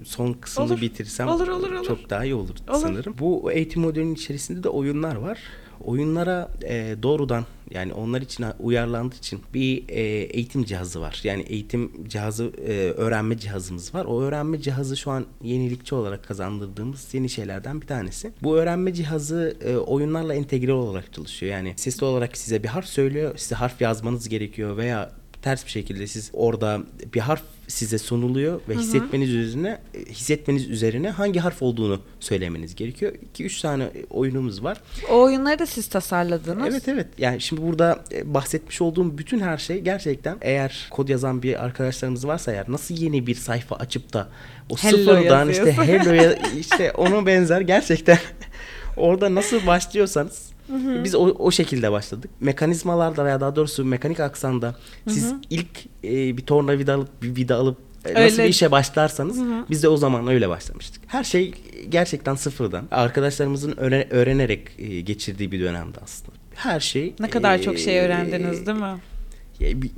son 0.05 0.33
kısmını 0.33 0.67
Olur. 0.73 0.81
bitirsem 0.81 1.29
Olur, 1.29 1.49
olur, 1.49 1.73
olur. 1.73 1.85
çok 1.87 2.11
daha 2.11 2.25
iyi 2.25 2.35
olur, 2.35 2.55
Olur. 2.69 2.79
sanırım. 2.81 3.15
Bu 3.19 3.53
eğitim 3.53 3.83
modülünün 3.83 4.15
içerisinde 4.15 4.63
de 4.63 4.69
oyunlar 4.69 5.15
var. 5.17 5.39
Oyunlara 5.81 6.51
e, 6.63 6.97
doğrudan 7.03 7.45
yani 7.71 7.93
onlar 7.93 8.23
için 8.23 8.47
uyarlandığı 8.61 9.17
için 9.17 9.41
bir 9.55 9.89
e, 9.89 10.03
eğitim 10.03 10.65
cihazı 10.65 11.01
var. 11.01 11.21
Yani 11.25 11.43
eğitim 11.43 12.09
cihazı, 12.09 12.45
e, 12.67 12.73
öğrenme 12.91 13.39
cihazımız 13.39 13.95
var. 13.95 14.05
O 14.05 14.21
öğrenme 14.21 14.61
cihazı 14.61 14.97
şu 14.97 15.11
an 15.11 15.27
yenilikçi 15.43 15.95
olarak 15.95 16.25
kazandırdığımız 16.25 17.15
yeni 17.15 17.29
şeylerden 17.29 17.81
bir 17.81 17.87
tanesi. 17.87 18.33
Bu 18.43 18.57
öğrenme 18.57 18.95
cihazı 18.95 19.57
e, 19.65 19.77
oyunlarla 19.77 20.35
entegre 20.35 20.73
olarak 20.73 21.13
çalışıyor. 21.13 21.53
Yani 21.53 21.75
sesli 21.77 22.05
olarak 22.05 22.37
size 22.37 22.63
bir 22.63 22.69
harf 22.69 22.87
söylüyor. 22.87 23.37
Size 23.37 23.55
harf 23.55 23.81
yazmanız 23.81 24.29
gerekiyor 24.29 24.77
veya 24.77 25.11
ters 25.43 25.65
bir 25.65 25.71
şekilde 25.71 26.07
siz 26.07 26.31
orada 26.33 26.81
bir 27.15 27.21
harf 27.21 27.43
size 27.69 27.99
sunuluyor 27.99 28.61
ve 28.69 28.75
hissetmeniz 28.75 29.31
üzerine 29.31 29.81
hissetmeniz 30.09 30.69
üzerine 30.69 31.11
hangi 31.11 31.41
harf 31.41 31.63
olduğunu 31.63 32.01
söylemeniz 32.21 32.75
gerekiyor. 32.75 33.13
2 33.31 33.45
3 33.45 33.61
tane 33.61 33.91
oyunumuz 34.11 34.65
var. 34.65 34.81
O 35.11 35.23
oyunları 35.23 35.59
da 35.59 35.67
siz 35.67 35.89
tasarladınız. 35.89 36.67
Evet 36.69 36.89
evet. 36.89 37.07
Yani 37.19 37.41
şimdi 37.41 37.63
burada 37.63 38.05
e, 38.13 38.35
bahsetmiş 38.35 38.81
olduğum 38.81 39.19
bütün 39.19 39.41
her 39.41 39.59
şey 39.59 39.81
gerçekten 39.81 40.39
eğer 40.41 40.89
kod 40.91 41.09
yazan 41.09 41.43
bir 41.43 41.65
arkadaşlarımız 41.65 42.27
varsa 42.27 42.53
eğer 42.53 42.65
nasıl 42.69 42.95
yeni 42.95 43.27
bir 43.27 43.35
sayfa 43.35 43.77
açıp 43.77 44.13
da 44.13 44.29
o 44.71 44.77
Hello 44.77 44.97
sıfırdan 44.97 45.49
işte 45.49 45.73
hello'ya 45.73 46.39
işte 46.59 46.93
onun 46.93 47.27
benzer 47.27 47.61
gerçekten 47.61 48.19
orada 48.97 49.35
nasıl 49.35 49.67
başlıyorsanız 49.67 50.54
biz 51.05 51.15
o, 51.15 51.19
o 51.21 51.51
şekilde 51.51 51.93
başladık. 51.93 52.31
Mekanizmalarda 52.41 53.25
veya 53.25 53.41
daha 53.41 53.57
doğrusu 53.57 53.85
mekanik 53.85 54.21
aksanda 54.21 54.75
siz 55.09 55.33
ilk 55.51 55.69
e, 56.05 56.37
bir 56.37 56.43
tornavida 56.43 56.95
alıp 56.95 57.23
bir 57.23 57.37
vida 57.37 57.57
alıp 57.57 57.79
e, 58.05 58.15
nasıl 58.15 58.21
Öyle. 58.21 58.45
bir 58.45 58.49
işe 58.49 58.71
başlarsanız 58.71 59.39
biz 59.71 59.83
de 59.83 59.89
o 59.89 59.97
zaman 59.97 60.27
öyle 60.29 60.49
başlamıştık. 60.49 61.03
Her 61.07 61.25
şey 61.25 61.55
gerçekten 61.89 62.35
sıfırdan. 62.35 62.85
Arkadaşlarımızın 62.91 63.73
öğre- 63.73 64.11
öğrenerek 64.11 64.69
e, 64.79 65.01
geçirdiği 65.01 65.53
bir 65.53 65.61
dönemdi 65.61 65.99
aslında. 66.05 66.33
Her 66.55 66.81
şey 66.81 67.15
Ne 67.21 67.31
kadar 67.31 67.63
çok 67.63 67.75
e, 67.75 67.79
şey 67.79 68.01
öğrendiniz 68.01 68.67
değil 68.67 68.79
mi? 68.79 68.95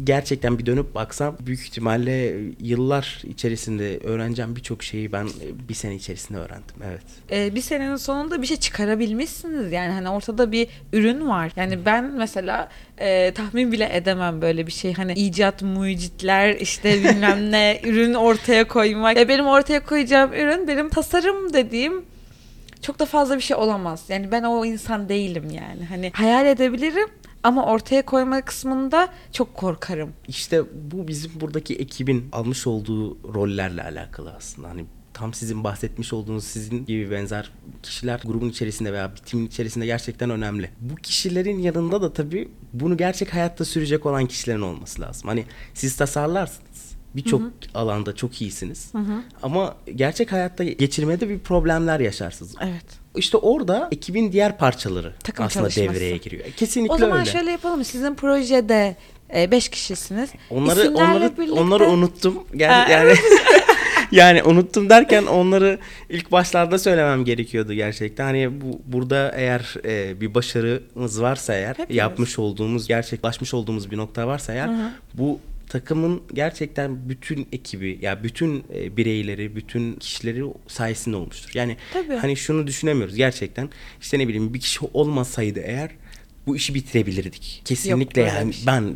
Gerçekten 0.04 0.58
bir 0.58 0.66
dönüp 0.66 0.94
baksam 0.94 1.36
büyük 1.40 1.60
ihtimalle 1.60 2.34
yıllar 2.60 3.22
içerisinde 3.24 3.98
öğreneceğim 3.98 4.56
birçok 4.56 4.82
şeyi 4.82 5.12
ben 5.12 5.24
e, 5.24 5.68
bir 5.68 5.74
sene 5.74 5.94
içerisinde 5.94 6.38
öğrendim. 6.38 6.76
Evet. 6.84 7.02
Ee, 7.30 7.54
bir 7.54 7.60
senenin 7.60 7.96
sonunda 7.96 8.42
bir 8.42 8.46
şey 8.46 8.56
çıkarabilmişsiniz 8.56 9.72
yani 9.72 9.92
hani 9.92 10.08
ortada 10.08 10.52
bir 10.52 10.68
ürün 10.92 11.28
var. 11.28 11.52
Yani 11.56 11.86
ben 11.86 12.04
mesela 12.04 12.68
e, 12.98 13.32
tahmin 13.34 13.72
bile 13.72 13.96
edemem 13.96 14.42
böyle 14.42 14.66
bir 14.66 14.72
şey. 14.72 14.92
Hani 14.92 15.12
icat 15.12 15.62
mucitler 15.62 16.54
işte 16.54 16.94
bilmem 17.04 17.52
ne 17.52 17.80
ürün 17.84 18.14
ortaya 18.14 18.68
koymak. 18.68 19.16
E, 19.16 19.28
benim 19.28 19.46
ortaya 19.46 19.84
koyacağım 19.84 20.32
ürün 20.32 20.68
benim 20.68 20.88
tasarım 20.88 21.52
dediğim 21.52 22.04
çok 22.82 22.98
da 22.98 23.06
fazla 23.06 23.36
bir 23.36 23.42
şey 23.42 23.56
olamaz. 23.56 24.04
Yani 24.08 24.32
ben 24.32 24.42
o 24.42 24.64
insan 24.64 25.08
değilim 25.08 25.50
yani. 25.50 25.84
Hani 25.88 26.10
hayal 26.14 26.46
edebilirim 26.46 27.08
ama 27.46 27.66
ortaya 27.66 28.06
koyma 28.06 28.42
kısmında 28.42 29.08
çok 29.32 29.54
korkarım. 29.54 30.12
İşte 30.28 30.62
bu 30.92 31.08
bizim 31.08 31.40
buradaki 31.40 31.76
ekibin 31.76 32.28
almış 32.32 32.66
olduğu 32.66 33.34
rollerle 33.34 33.82
alakalı 33.82 34.34
aslında. 34.34 34.68
Hani 34.68 34.84
tam 35.14 35.34
sizin 35.34 35.64
bahsetmiş 35.64 36.12
olduğunuz 36.12 36.44
sizin 36.44 36.86
gibi 36.86 37.10
benzer 37.10 37.50
kişiler 37.82 38.20
grubun 38.24 38.48
içerisinde 38.48 38.92
veya 38.92 39.12
bir 39.12 39.16
timin 39.16 39.46
içerisinde 39.46 39.86
gerçekten 39.86 40.30
önemli. 40.30 40.70
Bu 40.80 40.96
kişilerin 40.96 41.58
yanında 41.58 42.02
da 42.02 42.12
tabii 42.12 42.48
bunu 42.72 42.96
gerçek 42.96 43.34
hayatta 43.34 43.64
sürecek 43.64 44.06
olan 44.06 44.26
kişilerin 44.26 44.60
olması 44.60 45.02
lazım. 45.02 45.28
Hani 45.28 45.44
siz 45.74 45.96
tasarlarsınız. 45.96 46.96
Birçok 47.16 47.42
alanda 47.74 48.16
çok 48.16 48.42
iyisiniz. 48.42 48.92
Ama 49.42 49.76
gerçek 49.94 50.32
hayatta 50.32 50.64
geçirmede 50.64 51.28
bir 51.28 51.38
problemler 51.38 52.00
yaşarsınız. 52.00 52.54
Evet. 52.60 52.84
İşte 53.16 53.36
orada 53.36 53.88
ekibin 53.92 54.32
diğer 54.32 54.58
parçaları 54.58 55.12
Takım 55.24 55.44
aslında 55.46 55.70
çalışması. 55.70 55.94
devreye 56.00 56.16
giriyor. 56.16 56.44
Kesinlikle 56.56 56.94
O 56.94 56.98
zaman 56.98 57.18
öyle. 57.20 57.30
şöyle 57.30 57.50
yapalım. 57.50 57.84
Sizin 57.84 58.14
projede 58.14 58.96
5 59.50 59.68
kişisiniz. 59.68 60.30
Onları 60.50 60.80
İsimlerle 60.80 61.04
onları 61.04 61.32
birlikte- 61.38 61.60
onları 61.60 61.84
unuttum. 61.88 62.34
Ha, 62.34 62.86
yani 62.90 63.14
yani 64.12 64.42
unuttum 64.42 64.90
derken 64.90 65.26
onları 65.26 65.78
ilk 66.08 66.32
başlarda 66.32 66.78
söylemem 66.78 67.24
gerekiyordu 67.24 67.72
gerçekten. 67.72 68.24
Hani 68.24 68.60
bu 68.60 68.80
burada 68.86 69.32
eğer 69.36 69.74
e, 69.84 70.20
bir 70.20 70.34
başarımız 70.34 71.22
varsa 71.22 71.54
eğer 71.54 71.68
Hepimiz. 71.74 71.96
yapmış 71.96 72.38
olduğumuz 72.38 72.88
gerçekleşmiş 72.88 73.54
olduğumuz 73.54 73.90
bir 73.90 73.96
nokta 73.96 74.26
varsa 74.26 74.52
eğer 74.52 74.70
bu 75.14 75.40
takımın 75.68 76.22
gerçekten 76.32 77.08
bütün 77.08 77.48
ekibi 77.52 77.98
ya 78.02 78.22
bütün 78.22 78.64
e, 78.74 78.96
bireyleri, 78.96 79.56
bütün 79.56 79.94
kişileri 79.94 80.44
sayesinde 80.66 81.16
olmuştur. 81.16 81.50
Yani 81.54 81.76
Tabii. 81.92 82.14
hani 82.14 82.36
şunu 82.36 82.66
düşünemiyoruz 82.66 83.16
gerçekten. 83.16 83.68
işte 84.00 84.18
ne 84.18 84.28
bileyim 84.28 84.54
bir 84.54 84.60
kişi 84.60 84.80
olmasaydı 84.94 85.60
eğer 85.60 85.90
bu 86.46 86.56
işi 86.56 86.74
bitirebilirdik. 86.74 87.62
Kesinlikle 87.64 88.22
böyle 88.22 88.34
yani 88.34 88.54
şey. 88.54 88.66
ben 88.66 88.94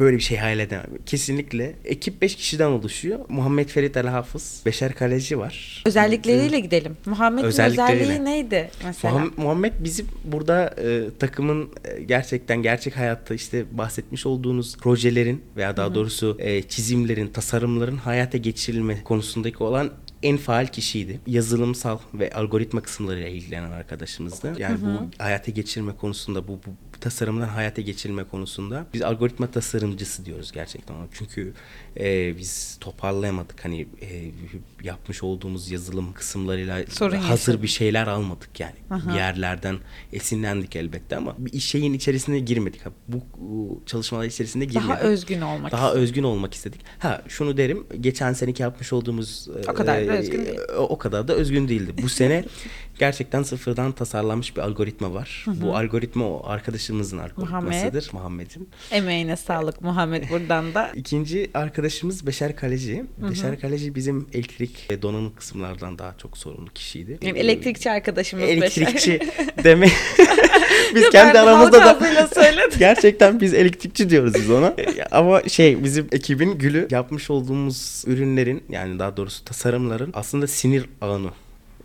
böyle 0.00 0.16
bir 0.16 0.22
şey 0.22 0.38
hayal 0.38 0.58
edemem. 0.58 0.86
Kesinlikle. 1.06 1.74
Ekip 1.84 2.22
5 2.22 2.36
kişiden 2.36 2.66
oluşuyor. 2.70 3.18
Muhammed 3.28 3.68
Ferit 3.68 3.96
El 3.96 4.06
Hafız, 4.06 4.62
Beşer 4.66 4.94
Kaleci 4.94 5.38
var. 5.38 5.82
Özellikleriyle 5.86 6.60
gidelim. 6.60 6.96
Muhammed'in 7.06 7.46
özelliği 7.46 8.24
neydi 8.24 8.70
mesela? 8.84 9.14
Muham- 9.14 9.30
Muhammed 9.36 9.72
bizim 9.80 10.06
burada 10.24 10.74
e, 10.84 11.18
takımın 11.18 11.68
e, 11.84 12.02
gerçekten 12.02 12.62
gerçek 12.62 12.96
hayatta 12.96 13.34
işte 13.34 13.64
bahsetmiş 13.78 14.26
olduğunuz 14.26 14.76
projelerin 14.76 15.42
veya 15.56 15.76
daha 15.76 15.94
doğrusu 15.94 16.36
e, 16.40 16.62
çizimlerin, 16.62 17.28
tasarımların 17.28 17.96
hayata 17.96 18.38
geçirilme 18.38 19.02
konusundaki 19.04 19.62
olan 19.62 19.90
en 20.22 20.36
faal 20.36 20.66
kişiydi. 20.66 21.20
Yazılımsal 21.26 21.98
ve 22.14 22.30
algoritma 22.30 22.80
kısımlarıyla 22.80 23.28
ilgilenen 23.28 23.70
arkadaşımızdı. 23.70 24.54
Yani 24.58 24.78
bu 24.82 25.22
hayata 25.22 25.50
geçirme 25.50 25.92
konusunda 25.96 26.48
bu, 26.48 26.52
bu 26.52 26.70
tasarımların 27.00 27.48
hayata 27.48 27.82
geçirilme 27.82 28.24
konusunda 28.24 28.86
biz 28.94 29.02
algoritma 29.02 29.50
tasarımcısı 29.50 30.24
diyoruz 30.24 30.52
gerçekten. 30.52 30.96
Çünkü 31.12 31.52
e, 32.00 32.38
biz 32.38 32.76
toparlayamadık 32.80 33.64
hani 33.64 33.80
e, 34.02 34.30
yapmış 34.82 35.22
olduğumuz 35.22 35.70
yazılım 35.70 36.12
kısımlarıyla 36.12 36.84
Sorun 36.88 37.16
hazır 37.16 37.30
yaşadık. 37.30 37.62
bir 37.62 37.68
şeyler 37.68 38.06
almadık 38.06 38.60
yani. 38.60 38.74
Bir 39.08 39.14
yerlerden 39.14 39.76
esinlendik 40.12 40.76
elbette 40.76 41.16
ama 41.16 41.34
bir 41.38 41.60
şeyin 41.60 41.92
içerisine 41.92 42.38
girmedik. 42.38 42.80
Bu, 43.08 43.20
çalışmalar 43.86 44.24
içerisinde 44.24 44.64
girmedik. 44.64 44.88
Daha 44.88 45.00
özgün 45.00 45.40
olmak 45.40 45.72
Daha 45.72 45.86
istedim. 45.86 46.02
özgün 46.02 46.22
olmak 46.22 46.54
istedik. 46.54 46.80
Ha 46.98 47.22
şunu 47.28 47.56
derim. 47.56 47.86
Geçen 48.00 48.32
seneki 48.32 48.62
yapmış 48.62 48.92
olduğumuz 48.92 49.48
O 49.68 49.74
kadar 49.74 50.08
da 50.08 50.14
e, 50.14 50.18
özgün 50.18 50.46
değil. 50.46 50.58
O 50.76 50.98
kadar 50.98 51.28
da 51.28 51.34
özgün 51.34 51.68
değildi. 51.68 51.92
Bu 52.02 52.08
sene 52.08 52.44
gerçekten 52.98 53.42
sıfırdan 53.42 53.92
tasarlanmış 53.92 54.56
bir 54.56 54.60
algoritma 54.60 55.14
var. 55.14 55.44
Bu 55.46 55.76
algoritma 55.76 56.24
o 56.28 56.42
arkadaşımızın 56.46 57.18
algoritmasıdır. 57.18 58.10
Muhammed'in. 58.12 58.68
Emeğine 58.90 59.36
sağlık 59.36 59.82
Muhammed 59.82 60.30
buradan 60.30 60.74
da. 60.74 60.90
İkinci 60.94 61.50
arkadaşımız 61.54 62.26
Beşer 62.26 62.56
Kaleci. 62.56 63.04
Beşer 63.30 63.60
Kaleci 63.60 63.94
bizim 63.94 64.26
elektrik 64.32 64.90
ve 64.90 65.02
donanım 65.02 65.34
kısımlardan 65.34 65.98
daha 65.98 66.14
çok 66.18 66.38
sorumlu 66.38 66.70
kişiydi. 66.70 67.18
Yani 67.22 67.38
elektrikçi 67.38 67.90
arkadaşımız 67.90 68.44
Beşer. 68.48 68.56
elektrikçi 68.56 69.20
deme. 69.64 69.88
biz 70.94 71.02
Yok, 71.02 71.12
kendi 71.12 71.38
aramızda 71.38 71.84
da 71.84 71.98
gerçekten 72.78 73.40
biz 73.40 73.54
elektrikçi 73.54 74.10
diyoruz 74.10 74.34
biz 74.34 74.50
ona. 74.50 74.74
Ama 75.10 75.42
şey 75.42 75.84
bizim 75.84 76.08
ekibin 76.12 76.58
gülü 76.58 76.88
yapmış 76.90 77.30
olduğumuz 77.30 78.04
ürünlerin 78.06 78.62
yani 78.68 78.98
daha 78.98 79.16
doğrusu 79.16 79.44
tasarımların 79.44 80.10
aslında 80.14 80.46
sinir 80.46 80.84
ağını 81.00 81.30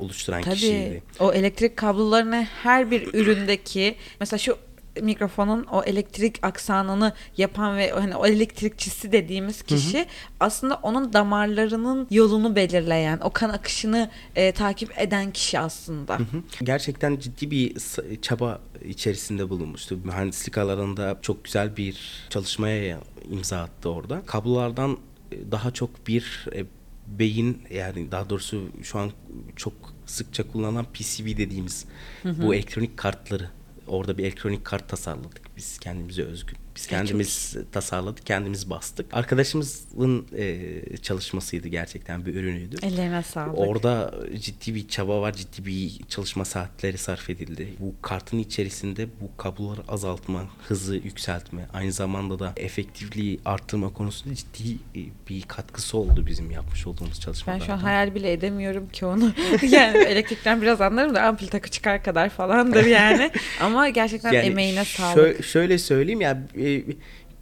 oluşturan 0.04 0.42
Tabii. 0.42 0.56
kişiydi. 0.56 1.04
O 1.20 1.34
elektrik 1.34 1.78
kablolarını 1.78 2.48
her 2.63 2.92
bir 2.92 3.13
üründeki 3.13 3.96
mesela 4.20 4.38
şu 4.38 4.58
mikrofonun 5.02 5.63
o 5.63 5.84
elektrik 5.84 6.39
aksanını 6.42 7.13
yapan 7.38 7.78
ve 7.78 7.92
hani 7.92 8.16
o 8.16 8.26
elektrikçisi 8.26 9.12
dediğimiz 9.12 9.62
kişi 9.62 10.06
aslında 10.39 10.76
onun 10.76 11.13
damarlarının 11.13 12.08
yolunu 12.12 12.56
belirleyen, 12.56 13.20
o 13.24 13.30
kan 13.30 13.50
akışını 13.50 14.10
e, 14.36 14.52
takip 14.52 15.02
eden 15.02 15.32
kişi 15.32 15.60
aslında. 15.60 16.20
Hı. 16.20 16.26
Gerçekten 16.63 17.20
ciddi 17.20 17.52
bir 17.52 17.76
çaba 18.22 18.60
içerisinde 18.86 19.50
bulunmuştu. 19.50 20.00
Mühendislik 20.04 20.58
alanında 20.58 21.20
çok 21.22 21.44
güzel 21.44 21.78
bir 21.78 22.26
çalışmaya 22.30 23.00
imza 23.32 23.62
attı 23.62 23.89
orada. 23.89 24.22
Kablolardan 24.26 24.98
e, 25.32 25.52
daha 25.52 25.72
çok 25.72 26.08
bir 26.08 26.48
e, 26.56 26.66
beyin 27.08 27.62
yani 27.70 28.12
daha 28.12 28.30
doğrusu 28.30 28.70
şu 28.84 29.00
an 29.00 29.12
çok 29.56 29.74
sıkça 30.06 30.52
kullanılan 30.52 30.86
PCB 30.86 31.38
dediğimiz 31.38 31.86
bu 32.24 32.56
elektronik 32.56 32.98
kartları 32.98 33.50
orada 33.88 34.18
bir 34.18 34.24
elektronik 34.24 34.66
kart 34.66 34.89
tasarladık 34.89 35.42
biz 35.58 35.80
kendimize 35.80 36.24
özgü. 36.24 36.54
Biz 36.75 36.88
kendimiz 36.88 37.55
tasarladık, 37.71 38.25
kendimiz 38.25 38.69
bastık. 38.69 39.05
Arkadaşımızın 39.13 40.27
e, 40.38 40.69
çalışmasıydı 41.01 41.67
gerçekten 41.67 42.25
bir 42.25 42.36
ürünüydü. 42.36 42.75
Ellerine 42.83 43.23
sağlık. 43.23 43.57
Orada 43.59 44.13
ciddi 44.39 44.75
bir 44.75 44.88
çaba 44.88 45.21
var, 45.21 45.33
ciddi 45.33 45.65
bir 45.65 45.91
çalışma 46.09 46.45
saatleri 46.45 46.97
sarf 46.97 47.29
edildi. 47.29 47.67
Bu 47.79 47.95
kartın 48.01 48.38
içerisinde 48.39 49.07
bu 49.21 49.38
kabloları 49.38 49.81
azaltma, 49.88 50.45
hızı 50.67 50.95
yükseltme, 50.95 51.67
aynı 51.73 51.91
zamanda 51.91 52.39
da 52.39 52.53
efektifliği 52.57 53.39
arttırma 53.45 53.93
konusunda 53.93 54.36
ciddi 54.36 54.71
e, 54.95 55.01
bir 55.29 55.41
katkısı 55.41 55.97
oldu 55.97 56.25
bizim 56.27 56.51
yapmış 56.51 56.88
olduğumuz 56.88 57.13
Ben 57.17 57.19
çalışmalarda. 57.21 57.65
şu 57.65 57.73
an 57.73 57.77
hayal 57.77 58.15
bile 58.15 58.31
edemiyorum 58.31 58.89
ki 58.89 59.05
onu. 59.05 59.33
yani 59.69 59.97
elektrikten 59.97 60.62
biraz 60.62 60.81
anlarım 60.81 61.15
da 61.15 61.21
ampul 61.23 61.47
takı 61.47 61.69
çıkar 61.71 62.03
kadar 62.03 62.29
falandır 62.29 62.86
yani. 62.86 63.31
Ama 63.62 63.89
gerçekten 63.89 64.31
Yani 64.33 64.45
emeğine 64.45 64.79
şö- 64.81 64.97
sağlık. 64.97 65.45
şöyle 65.45 65.77
söyleyeyim 65.77 66.21
ya 66.21 66.43
e, 66.63 66.84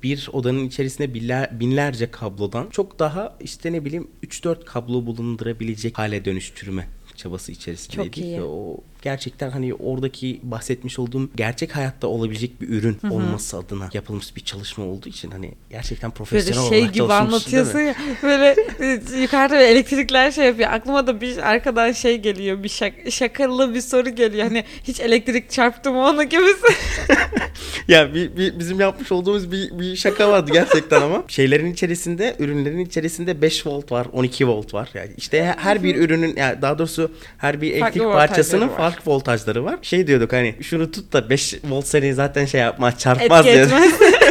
bir 0.04 0.30
odanın 0.34 0.68
içerisinde 0.68 1.14
binler, 1.14 1.60
binlerce 1.60 2.12
kablodan 2.12 2.70
çok 2.70 3.00
daha 3.00 3.38
işte 3.42 3.74
ne 3.74 3.86
bileyim 3.86 4.08
3-4 4.24 4.66
kablo 4.66 5.06
bulundurabilecek 5.06 5.98
hale 5.98 6.26
dönüştürme 6.26 6.88
çabası 7.16 7.52
içerisindeydik. 7.52 8.14
Çok 8.14 8.24
iyi. 8.24 8.42
O 8.42 8.78
gerçekten 9.02 9.50
hani 9.50 9.74
oradaki 9.74 10.40
bahsetmiş 10.44 11.00
olduğum 11.00 11.30
gerçek 11.36 11.76
hayatta 11.76 12.08
olabilecek 12.08 12.62
bir 12.62 12.70
ürün 12.70 12.98
olması 13.10 13.58
adına 13.58 13.90
yapılmış 13.94 14.36
bir 14.36 14.42
çalışma 14.42 14.86
olduğu 14.86 15.10
için 15.10 15.32
hani 15.32 15.52
gerçekten 15.70 16.10
Böyle 16.10 16.18
profesyonel 16.18 16.70
şey 16.70 16.80
olarak 16.80 16.94
gibi 16.94 17.14
anlatıyorsun 17.14 17.80
ya. 17.80 17.96
Böyle 18.24 18.56
e, 18.80 19.02
yukarıda 19.22 19.54
böyle 19.54 19.68
elektrikler 19.68 20.32
şey 20.32 20.46
yapıyor. 20.46 20.70
Aklıma 20.72 21.08
da 21.08 21.22
bir 21.22 21.38
arkadan 21.38 21.92
şey 21.92 22.18
geliyor. 22.18 22.64
Bir 22.64 22.70
şak, 22.70 22.94
şakalı 23.10 23.76
bir 23.76 23.82
soru 23.82 24.10
geliyor. 24.10 24.44
Hani 24.44 24.64
hiç 24.84 25.00
elektrik 25.00 25.52
çarptı 25.52 25.92
mı 25.92 26.00
onu 26.00 26.24
gibisi. 26.24 26.74
ya 27.88 28.14
bir, 28.14 28.38
bir- 28.38 28.60
bizim 28.60 28.80
yapmış 28.80 29.12
olduğumuz 29.12 29.52
bir, 29.52 29.80
bir 29.80 29.96
şaka 29.96 30.32
vardı 30.32 30.52
gerçekten 30.54 31.02
ama. 31.02 31.24
Şeylerin 31.28 31.74
içerisinde, 31.74 32.36
ürünlerin 32.40 32.86
içerisinde 32.86 33.42
5 33.42 33.68
volt 33.68 33.92
var, 33.92 34.08
12 34.14 34.48
volt 34.48 34.74
var. 34.74 34.90
Yani 34.94 35.10
işte 35.18 35.56
her 35.58 35.84
bir 35.84 35.96
ürünün 35.96 36.36
yani 36.36 36.62
daha 36.62 36.80
doğrusu 36.80 37.12
her 37.38 37.62
bir 37.62 37.72
elektrik 37.72 38.04
Farklı 38.04 38.12
parçasının 38.12 38.70
var. 38.70 38.78
Farklı 38.92 39.12
voltajları 39.12 39.66
var. 39.66 39.80
Şey 39.82 40.08
diyorduk 40.08 40.34
hani 40.34 40.56
şunu 40.62 40.92
tut 40.92 41.14
da 41.14 41.30
5 41.30 41.56
volt 41.64 41.88
seni 41.88 42.14
zaten 42.14 42.46
şey 42.46 42.62
yapmaz, 42.62 43.00
çarpmaz 43.00 43.46
Etki 43.46 43.58
diyorduk. 43.58 43.74
etmez. 43.74 44.12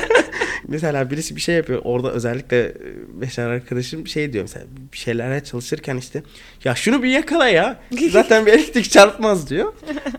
Mesela 0.68 1.11
birisi 1.11 1.37
bir 1.37 1.40
şey 1.40 1.55
yapıyor. 1.55 1.81
Orada 1.85 2.12
özellikle 2.12 2.64
e, 2.64 2.75
Beşer 3.20 3.46
arkadaşım 3.46 4.07
şey 4.07 4.33
diyor 4.33 4.44
mesela 4.44 4.66
bir 4.92 4.99
şeylere 4.99 5.44
çalışırken 5.44 5.96
işte 5.96 6.23
ya 6.64 6.75
şunu 6.75 7.03
bir 7.03 7.09
yakala 7.09 7.49
ya. 7.49 7.81
Zaten 8.11 8.46
bir 8.46 8.53
elektrik 8.53 8.90
çarpmaz 8.90 9.51
diyor. 9.51 9.73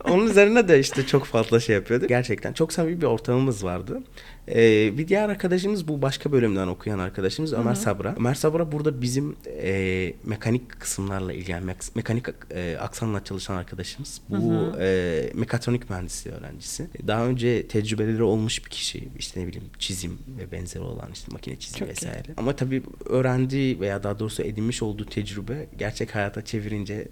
Onun 0.10 0.28
üzerine 0.28 0.68
de 0.68 0.80
işte 0.80 1.06
çok 1.08 1.26
fazla 1.26 1.60
şey 1.60 1.76
yapıyordu. 1.76 2.08
Gerçekten 2.08 2.54
çok 2.54 2.74
samimi 2.74 3.02
bir 3.02 3.06
ortamımız 3.06 3.64
vardı. 3.64 4.02
Ee, 4.50 4.98
bir 4.98 5.08
diğer 5.08 5.30
arkadaşımız 5.30 5.88
bu 5.88 6.02
başka 6.02 6.32
bölümden 6.32 6.68
okuyan 6.68 7.00
arkadaşımız 7.00 7.54
Ömer 7.54 7.76
Sabra. 7.76 8.16
Ömer 8.20 8.34
Sabra 8.34 8.72
burada 8.72 9.02
bizim 9.02 9.36
e, 9.62 10.14
mekanik 10.24 10.80
kısımlarla 10.80 11.34
ilgilen 11.34 11.64
mek- 11.64 11.92
mekanik 11.96 12.26
e, 12.56 12.78
aksanla 12.82 13.24
çalışan 13.24 13.56
arkadaşımız. 13.56 14.22
Bu 14.30 14.54
e, 14.80 15.30
mekatronik 15.34 15.90
mühendisliği 15.90 16.36
öğrencisi. 16.36 16.88
Daha 17.08 17.26
önce 17.26 17.68
tecrübeleri 17.68 18.24
olmuş 18.24 18.66
bir 18.66 18.70
kişi. 18.70 19.08
İşte 19.20 19.42
ne 19.42 19.48
bileyim 19.48 19.70
çizim 19.80 20.18
ve 20.40 20.52
benzeri 20.52 20.84
olan 20.84 21.10
işte 21.14 21.28
makine 21.32 21.60
çizimi 21.60 21.80
Çok 21.80 21.88
iyi. 21.88 21.92
vesaire. 21.92 22.28
Ama 22.38 22.56
tabii 22.56 22.84
öğrendiği 23.06 23.80
veya 23.80 24.04
daha 24.04 24.20
doğrusu 24.20 24.44
edinmiş 24.44 24.82
olduğu 24.84 25.06
tecrübe 25.06 25.68
gerçek 25.80 26.16
hayata 26.16 26.46
çevirince 26.46 27.08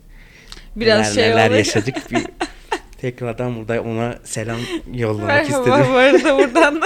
Biraz 0.75 0.99
neler, 1.01 1.13
şey 1.13 1.23
neler 1.33 1.45
oluyor. 1.45 1.57
yaşadık 1.57 1.95
bir 2.11 2.25
tekrardan 2.97 3.55
burada 3.55 3.81
ona 3.81 4.19
selam 4.23 4.59
yollamak 4.93 5.27
Merhaba 5.27 5.59
istedim. 5.79 5.93
bu 5.93 5.97
arada 5.97 6.37
buradan 6.37 6.81
da. 6.81 6.85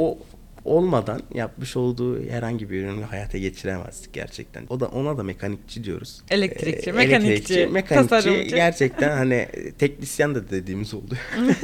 O 0.00 0.18
olmadan 0.64 1.22
yapmış 1.34 1.76
olduğu 1.76 2.28
herhangi 2.28 2.70
bir 2.70 2.82
ürünü 2.82 3.02
hayata 3.02 3.38
geçiremezdik 3.38 4.12
gerçekten. 4.12 4.64
O 4.68 4.80
da 4.80 4.86
ona 4.88 5.18
da 5.18 5.22
mekanikçi 5.22 5.84
diyoruz. 5.84 6.22
Elektrikçi, 6.30 6.90
Ee, 6.90 6.92
mekanikçi, 6.92 7.66
mekanikçi 7.66 8.08
tasarımcı. 8.08 8.56
gerçekten 8.56 9.16
hani 9.16 9.48
teknisyen 9.78 10.34
de 10.34 10.50
dediğimiz 10.50 10.94
oldu. 10.94 11.14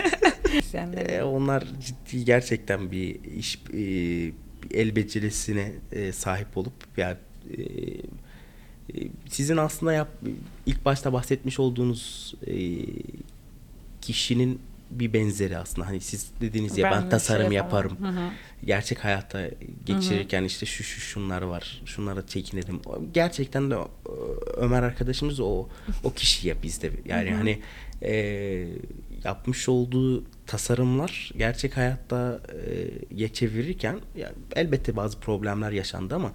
Ee, 0.74 1.22
onlar 1.22 1.64
ciddi 1.80 2.24
gerçekten 2.24 2.90
bir 2.90 3.24
iş 3.38 3.58
e, 3.74 3.80
el 4.78 4.96
becerisine 4.96 5.72
e, 5.92 6.12
sahip 6.12 6.56
olup 6.56 6.72
yani 6.96 7.16
e, 7.56 7.62
e, 7.62 9.08
sizin 9.28 9.56
aslında 9.56 9.92
yap 9.92 10.08
ilk 10.66 10.84
başta 10.84 11.12
bahsetmiş 11.12 11.60
olduğunuz 11.60 12.34
e, 12.46 12.54
kişinin 14.00 14.58
bir 14.90 15.12
benzeri 15.12 15.58
aslında. 15.58 15.86
Hani 15.88 16.00
siz 16.00 16.30
dediğiniz 16.40 16.78
ya 16.78 16.90
ben, 16.90 17.04
bir 17.04 17.10
tasarım 17.10 17.46
şey 17.46 17.56
yaparım. 17.56 17.96
Hı 18.00 18.08
hı. 18.08 18.28
Gerçek 18.64 19.04
hayatta 19.04 19.40
geçirirken 19.84 20.44
işte 20.44 20.66
şu 20.66 20.84
şu 20.84 21.00
şunlar 21.00 21.42
var. 21.42 21.82
Şunlara 21.84 22.26
çekinelim. 22.26 22.80
Gerçekten 23.14 23.70
de 23.70 23.76
o- 23.76 23.90
Ömer 24.56 24.82
arkadaşımız 24.82 25.40
o 25.40 25.66
o 26.04 26.12
kişi 26.12 26.48
ya 26.48 26.54
bizde. 26.62 26.90
Yani 27.06 27.30
hani 27.30 27.58
e, 28.02 28.14
yapmış 29.24 29.68
olduğu 29.68 30.24
tasarımlar 30.46 31.32
gerçek 31.36 31.76
hayatta 31.76 32.40
e, 32.52 32.88
ya 33.16 33.32
çevirirken 33.32 34.00
ya 34.16 34.32
elbette 34.56 34.96
bazı 34.96 35.20
problemler 35.20 35.70
yaşandı 35.72 36.14
ama 36.14 36.32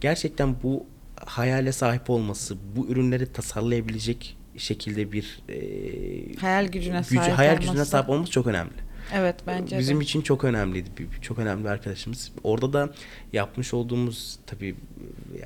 gerçekten 0.00 0.62
bu 0.62 0.86
hayale 1.26 1.72
sahip 1.72 2.10
olması, 2.10 2.56
bu 2.76 2.86
ürünleri 2.88 3.32
tasarlayabilecek 3.32 4.36
şekilde 4.56 5.12
bir 5.12 5.42
e, 5.48 6.34
Hayal 6.40 6.66
gücüne 6.68 6.98
gücü, 6.98 7.14
sahip 7.14 7.38
hayal 7.38 7.52
olması. 7.52 7.68
gücüne 7.68 7.84
sahip 7.84 8.10
olması 8.10 8.30
çok 8.32 8.46
önemli. 8.46 8.72
Evet 9.14 9.36
bence 9.46 9.78
Bizim 9.78 10.00
de. 10.00 10.04
için 10.04 10.20
çok 10.22 10.44
önemliydi. 10.44 10.88
Çok 11.22 11.38
önemli 11.38 11.64
bir 11.64 11.68
arkadaşımız. 11.68 12.32
Orada 12.44 12.72
da 12.72 12.92
yapmış 13.32 13.74
olduğumuz 13.74 14.38
tabii 14.46 14.74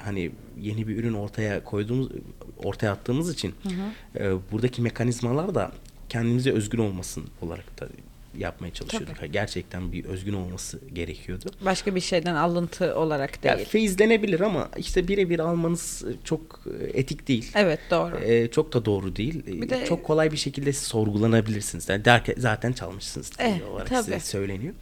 hani 0.05 0.31
yeni 0.61 0.89
bir 0.89 0.97
ürün 0.97 1.15
ortaya 1.15 1.65
koyduğumuz 1.65 2.09
ortaya 2.65 2.93
attığımız 2.93 3.33
için 3.35 3.55
e, 4.19 4.33
buradaki 4.53 4.83
mekanizmalar 4.83 5.55
da 5.55 5.73
kendimize 6.09 6.51
özgün 6.53 6.79
olmasın 6.79 7.25
olarak 7.43 7.81
da 7.81 7.89
yapmaya 8.39 8.73
çalışıyorduk. 8.73 9.17
Gerçekten 9.33 9.93
bir 9.93 10.05
özgün 10.05 10.33
olması 10.33 10.81
gerekiyordu. 10.93 11.45
Başka 11.65 11.95
bir 11.95 12.01
şeyden 12.01 12.35
alıntı 12.35 12.95
olarak 12.99 13.43
değil. 13.43 13.65
feyizlenebilir 13.69 14.41
ama 14.41 14.69
işte 14.77 15.09
birebir 15.09 15.39
almanız 15.39 16.05
çok 16.25 16.61
etik 16.95 17.29
değil. 17.29 17.53
Evet 17.55 17.79
doğru. 17.91 18.17
E, 18.19 18.51
çok 18.51 18.73
da 18.73 18.85
doğru 18.85 19.17
değil. 19.17 19.43
E, 19.49 19.63
Bir 19.63 19.69
de- 19.69 19.85
çok 19.87 20.05
kolay 20.05 20.33
bir 20.33 20.37
şekilde 20.37 20.73
sorgulanabilirsiniz. 20.73 21.89
Yani 21.89 22.05
derken 22.05 22.35
zaten 22.39 22.73
çalmışsınız 22.73 23.39
diye 23.39 23.49
Eh, 23.49 23.73
olarak 23.73 23.89
tabii. 23.89 24.03
size 24.05 24.21
söyleniyor. 24.21 24.75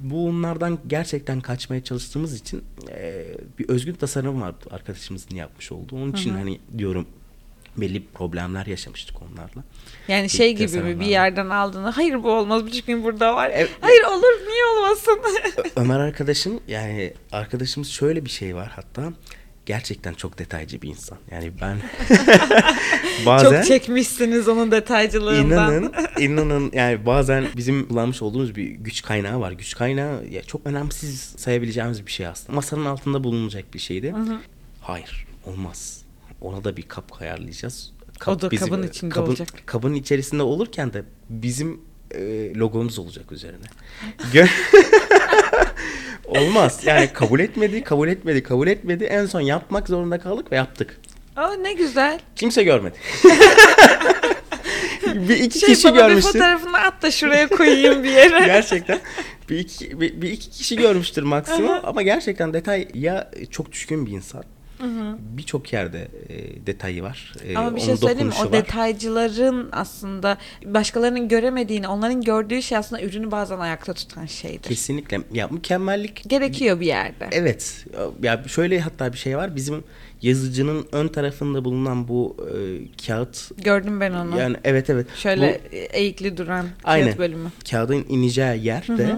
Bunlardan 0.00 0.78
gerçekten 0.86 1.40
kaçmaya 1.40 1.84
çalıştığımız 1.84 2.34
için 2.40 2.64
e, 2.90 3.24
bir 3.58 3.68
özgün 3.68 3.94
tasarım 3.94 4.40
var 4.40 4.54
arkadaşımızın 4.70 5.36
yapmış 5.36 5.72
olduğu. 5.72 5.96
Onun 5.96 6.12
için 6.12 6.30
hani 6.30 6.60
diyorum 6.78 7.06
belli 7.76 8.06
problemler 8.06 8.66
yaşamıştık 8.66 9.16
onlarla. 9.22 9.64
Yani 10.08 10.30
şey 10.30 10.52
İlk 10.52 10.58
gibi 10.58 10.80
mi 10.80 11.00
bir 11.00 11.06
yerden 11.06 11.50
aldığını 11.50 11.90
hayır 11.90 12.22
bu 12.22 12.32
olmaz 12.32 12.66
bir 12.66 12.86
gün 12.86 13.04
burada 13.04 13.36
var. 13.36 13.50
Evet. 13.54 13.70
Hayır 13.80 14.02
olur 14.02 14.48
niye 14.48 14.64
olmasın? 14.64 15.18
Ömer 15.76 16.00
arkadaşım 16.00 16.60
yani 16.68 17.12
arkadaşımız 17.32 17.88
şöyle 17.88 18.24
bir 18.24 18.30
şey 18.30 18.56
var 18.56 18.72
hatta 18.76 19.12
gerçekten 19.66 20.14
çok 20.14 20.38
detaycı 20.38 20.82
bir 20.82 20.88
insan. 20.88 21.18
Yani 21.30 21.52
ben 21.60 21.76
bazen 23.26 23.52
Çok 23.52 23.64
çekmişsiniz 23.64 24.48
onun 24.48 24.70
detaycılığından. 24.70 25.72
İnanın, 25.72 25.92
inanın 26.18 26.70
yani 26.74 27.06
bazen 27.06 27.44
bizim 27.56 27.88
kullanmış 27.88 28.22
olduğumuz 28.22 28.56
bir 28.56 28.64
güç 28.66 29.02
kaynağı 29.02 29.40
var. 29.40 29.52
Güç 29.52 29.76
kaynağı 29.76 30.26
ya 30.26 30.42
çok 30.42 30.66
önemsiz 30.66 31.20
sayabileceğimiz 31.20 32.06
bir 32.06 32.12
şey 32.12 32.26
aslında. 32.26 32.52
Masanın 32.52 32.84
altında 32.84 33.24
bulunacak 33.24 33.74
bir 33.74 33.78
şeydi. 33.78 34.14
Hayır, 34.80 35.26
olmaz. 35.46 36.05
Ona 36.40 36.64
da 36.64 36.76
bir 36.76 36.82
kap 36.82 37.22
ayarlayacağız. 37.22 37.92
O 38.26 38.40
da 38.40 38.48
kabın 38.48 38.82
içinde 38.82 39.14
kabın, 39.14 39.28
olacak. 39.28 39.48
Kabın 39.66 39.94
içerisinde 39.94 40.42
olurken 40.42 40.92
de 40.92 41.04
bizim 41.30 41.80
e, 42.10 42.54
logomuz 42.54 42.98
olacak 42.98 43.32
üzerine. 43.32 43.64
Olmaz. 46.24 46.80
Yani 46.84 47.10
kabul 47.12 47.40
etmedi, 47.40 47.84
kabul 47.84 48.08
etmedi, 48.08 48.42
kabul 48.42 48.68
etmedi. 48.68 49.04
En 49.04 49.26
son 49.26 49.40
yapmak 49.40 49.88
zorunda 49.88 50.18
kaldık 50.18 50.52
ve 50.52 50.56
yaptık. 50.56 51.00
Aa 51.36 51.54
ne 51.54 51.72
güzel. 51.72 52.20
Kimse 52.36 52.62
görmedi. 52.62 52.94
bir 55.14 55.36
iki 55.36 55.58
Şey 55.58 55.68
kişi 55.68 55.84
bana 55.84 55.94
bir 55.94 55.98
görmüştür. 56.00 56.32
fotoğrafını 56.32 56.78
at 56.78 57.02
da 57.02 57.10
şuraya 57.10 57.48
koyayım 57.48 58.04
bir 58.04 58.10
yere. 58.10 58.46
gerçekten 58.46 59.00
bir 59.48 59.58
iki, 59.58 60.00
bir, 60.00 60.22
bir 60.22 60.30
iki 60.30 60.50
kişi 60.50 60.76
görmüştür 60.76 61.22
maksimum 61.22 61.78
ama 61.84 62.02
gerçekten 62.02 62.54
detay 62.54 62.88
ya 62.94 63.30
çok 63.50 63.72
düşkün 63.72 64.06
bir 64.06 64.10
insan. 64.10 64.44
Birçok 65.18 65.72
yerde 65.72 66.08
e, 66.28 66.66
detayı 66.66 67.02
var. 67.02 67.32
E, 67.44 67.56
Ama 67.56 67.76
bir 67.76 67.80
şey 67.80 67.96
söyleyeyim 67.96 68.28
mi? 68.28 68.34
O 68.40 68.44
var. 68.44 68.52
detaycıların 68.52 69.68
aslında 69.72 70.38
başkalarının 70.64 71.28
göremediğini, 71.28 71.88
onların 71.88 72.20
gördüğü 72.22 72.62
şey 72.62 72.78
aslında 72.78 73.02
ürünü 73.02 73.30
bazen 73.30 73.58
ayakta 73.58 73.94
tutan 73.94 74.26
şeydir. 74.26 74.68
Kesinlikle. 74.68 75.20
Ya 75.32 75.48
mükemmellik 75.48 76.22
Gerekiyor 76.28 76.80
bir 76.80 76.86
yerde. 76.86 77.28
Evet. 77.32 77.86
Ya 78.22 78.44
şöyle 78.48 78.80
hatta 78.80 79.12
bir 79.12 79.18
şey 79.18 79.36
var. 79.36 79.56
Bizim 79.56 79.84
yazıcının 80.22 80.86
ön 80.92 81.08
tarafında 81.08 81.64
bulunan 81.64 82.08
bu 82.08 82.36
e, 82.40 82.56
kağıt 83.06 83.50
Gördüm 83.64 84.00
ben 84.00 84.12
onu. 84.12 84.38
yani 84.38 84.56
evet 84.64 84.90
evet. 84.90 85.06
Şöyle 85.16 85.60
Bu- 85.72 85.76
eğikli 85.76 86.36
duran 86.36 86.66
Aynen. 86.84 87.06
kağıt 87.06 87.18
bölümü. 87.18 87.48
kağıdın 87.70 88.04
ineceği 88.08 88.64
yerde 88.66 89.16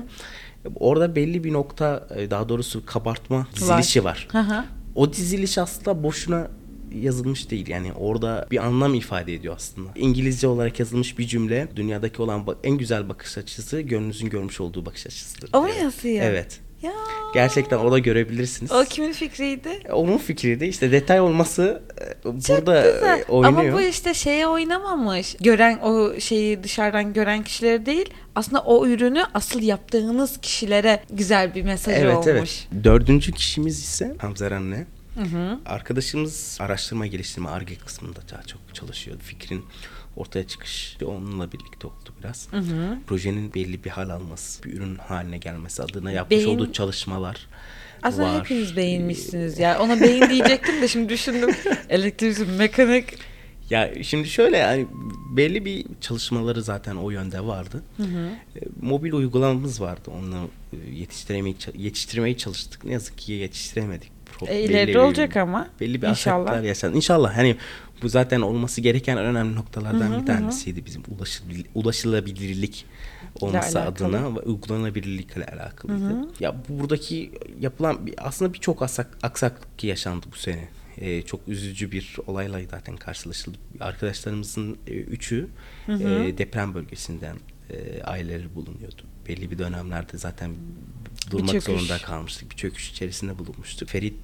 orada 0.77 1.17
belli 1.17 1.45
bir 1.45 1.53
nokta 1.53 2.09
e, 2.17 2.31
daha 2.31 2.49
doğrusu 2.49 2.87
kabartma 2.87 3.47
dizilişi 3.57 4.05
var. 4.05 4.29
Hı 4.33 4.39
hı. 4.39 4.65
O 4.99 5.13
diziliş 5.13 5.59
aslında 5.59 6.03
boşuna 6.03 6.51
yazılmış 6.95 7.51
değil. 7.51 7.69
Yani 7.69 7.93
orada 7.93 8.47
bir 8.51 8.67
anlam 8.67 8.95
ifade 8.95 9.35
ediyor 9.35 9.57
aslında. 9.57 9.91
İngilizce 9.97 10.47
olarak 10.47 10.81
yazılmış 10.81 11.19
bir 11.19 11.27
cümle 11.27 11.69
dünyadaki 11.77 12.23
olan 12.23 12.47
en 12.65 12.79
güzel 12.79 13.09
bakış 13.09 13.39
açısı 13.39 13.81
gönlünüzün 13.81 14.31
görmüş 14.31 14.61
olduğu 14.61 14.87
bakış 14.87 15.07
açısıdır. 15.07 15.51
O 15.53 15.63
mu 15.63 15.69
yazıyor? 15.83 16.25
Evet. 16.25 16.61
Ya. 16.83 16.93
Gerçekten 17.35 17.77
orada 17.77 17.99
görebilirsiniz. 17.99 18.73
O 18.73 18.85
kimin 18.85 19.13
fikriydi? 19.13 19.81
Onun 19.93 20.19
fikri 20.19 20.61
de 20.61 20.69
işte 20.69 20.93
detay 20.93 21.21
olması 21.21 21.83
e, 22.01 22.23
Çok 22.23 22.35
burada 22.67 22.91
güzel. 22.93 23.19
e, 23.21 23.25
oynuyor. 23.29 23.65
Ama 23.65 23.73
bu 23.73 23.81
işte 23.81 24.15
şeye 24.15 24.47
oynamamış. 24.47 25.37
Gören 25.41 25.79
o 25.79 26.21
şeyi 26.21 26.63
dışarıdan 26.63 27.13
gören 27.13 27.43
kişilere 27.45 27.87
değil. 27.87 28.11
Aslında 28.35 28.61
o 28.63 28.87
ürünü 28.87 29.25
asıl 29.35 29.63
yaptığınız 29.63 30.39
kişilere 30.41 31.03
güzel 31.11 31.55
bir 31.55 31.63
mesajı 31.63 31.99
evet 31.99 32.15
olmuş. 32.15 32.29
evet. 32.31 32.69
Dördüncü 32.85 33.33
kişimiz 33.33 33.79
ise 33.79 34.15
Hamza 34.19 34.47
anne. 34.47 34.87
Arkadaşımız 35.67 36.59
araştırma 36.61 37.07
geliştirme 37.07 37.49
ARGE 37.49 37.75
kısmında 37.77 38.19
daha 38.33 38.43
çok 38.43 38.61
çalışıyor. 38.75 39.17
Fikrin 39.21 39.65
ortaya 40.19 40.47
çıkış 40.47 40.97
onunla 41.07 41.53
birlikte 41.53 41.87
oldu 41.87 42.11
biraz. 42.21 42.49
Projenin 43.07 43.55
belli 43.55 43.85
bir 43.85 43.91
hal 43.91 44.09
alması, 44.11 44.63
bir 44.65 44.73
ürün 44.73 44.95
haline 44.97 45.39
gelmesi 45.39 45.83
adına 45.83 46.13
yapmış 46.13 46.39
Beyin- 46.39 46.49
olduğu 46.49 46.73
çalışmalar 46.73 47.47
Aslında 48.03 48.33
var. 48.35 48.41
hepiniz 48.41 48.77
beğenmişsiniz 48.77 49.59
ya. 49.59 49.81
Ona 49.81 50.01
beyin 50.01 50.29
diyecektim 50.31 50.83
de 50.83 50.89
şimdi 50.89 51.09
düşündüm. 51.09 51.51
Elektrik, 51.89 52.59
mekanik. 52.59 53.05
Ya 53.71 53.91
şimdi 54.03 54.29
şöyle 54.29 54.57
yani 54.57 54.87
belli 55.37 55.65
bir 55.65 55.87
çalışmaları 56.01 56.63
zaten 56.63 56.97
o 56.97 57.11
yönde 57.11 57.41
vardı. 57.45 57.83
E, 58.01 58.61
mobil 58.83 59.13
uygulamamız 59.13 59.81
vardı. 59.81 60.11
Onu 60.19 60.49
e, 60.73 60.91
yetiştiremeye 60.95 61.55
yetiştirmeye 61.77 62.37
çalıştık. 62.37 62.85
Ne 62.85 62.93
yazık 62.93 63.19
ki 63.19 63.33
yetiştiremedik. 63.33 64.11
Pro- 64.39 64.51
E, 64.51 64.89
bir- 64.89 64.95
olacak 64.95 65.37
ama. 65.37 65.69
Belli 65.81 66.03
bir 66.03 66.07
İnşallah. 66.09 66.37
aksaklıklar 66.41 66.63
yaşandı. 66.69 66.97
İnşallah 66.97 67.37
hani 67.37 67.57
bu 68.03 68.09
zaten 68.09 68.41
olması 68.41 68.81
gereken 68.81 69.17
en 69.17 69.25
önemli 69.25 69.55
noktalardan 69.55 70.21
bir 70.21 70.27
tanesiydi 70.27 70.87
bizim 70.87 71.03
ulaşılabil- 71.03 71.67
ulaşılabilirlik 71.75 72.87
olması 73.41 73.79
adına 73.83 74.37
ve 74.37 74.41
uygulanabilirlikle 74.41 75.47
alakalıydı. 75.47 76.03
Ya 76.41 76.57
bu- 76.69 76.79
buradaki 76.81 77.33
yapılan 77.61 77.99
aslında 78.19 78.55
birçok 78.55 78.83
aksak, 78.83 79.19
aksaklık 79.23 79.85
yaşandı 79.85 80.27
bu 80.33 80.37
sene. 80.37 80.69
Ee, 81.01 81.23
çok 81.23 81.49
üzücü 81.49 81.93
bir 81.93 82.17
olayla 82.27 82.61
zaten 82.71 82.97
karşılaşıldı. 82.97 83.59
Arkadaşlarımızın 83.81 84.79
e, 84.87 84.91
üçü 84.93 85.49
e, 85.89 86.39
deprem 86.39 86.75
bölgesinden 86.75 87.37
e, 87.71 88.03
aileleri 88.03 88.55
bulunuyordu. 88.55 89.03
Belli 89.29 89.51
bir 89.51 89.59
dönemlerde 89.59 90.19
zaten 90.19 90.51
durmak 91.31 91.63
zorunda 91.63 91.99
kalmıştık. 91.99 92.51
Bir 92.51 92.57
çöküş 92.57 92.91
içerisinde 92.91 93.39
bulunmuştuk. 93.39 93.89
Ferit, 93.89 94.15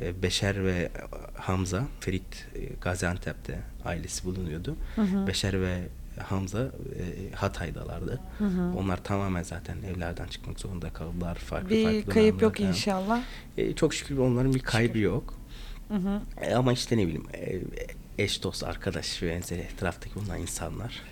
e, 0.00 0.22
Beşer 0.22 0.64
ve 0.64 0.90
Hamza, 1.38 1.84
Ferit 2.00 2.46
e, 2.54 2.60
Gaziantep'te 2.80 3.58
ailesi 3.84 4.24
bulunuyordu. 4.24 4.76
Beşer 5.26 5.60
ve 5.62 5.78
Hamza 6.22 6.60
e, 6.62 7.34
Hatay'dalardı. 7.34 8.20
Onlar 8.76 9.04
tamamen 9.04 9.42
zaten 9.42 9.76
evlerden 9.82 10.26
çıkmak 10.26 10.60
zorunda 10.60 10.90
kaldılar. 10.92 11.34
Farklı 11.34 11.70
Bir 11.70 11.84
farklı 11.84 12.12
kayıp 12.12 12.42
yok 12.42 12.54
dönemlerden. 12.58 12.78
inşallah. 12.78 13.22
E, 13.56 13.72
çok 13.74 13.94
şükür 13.94 14.18
onların 14.18 14.54
bir 14.54 14.60
kaybı 14.60 14.98
yok. 14.98 15.34
E, 16.40 16.54
ama 16.54 16.72
işte 16.72 16.96
ne 16.96 17.02
bileyim 17.06 17.26
e, 17.34 17.60
eş 18.24 18.42
dost 18.42 18.64
arkadaş 18.64 19.22
ve 19.22 19.28
benzeri 19.30 19.60
etraftaki 19.60 20.14
bulunan 20.14 20.40
insanlar 20.40 21.02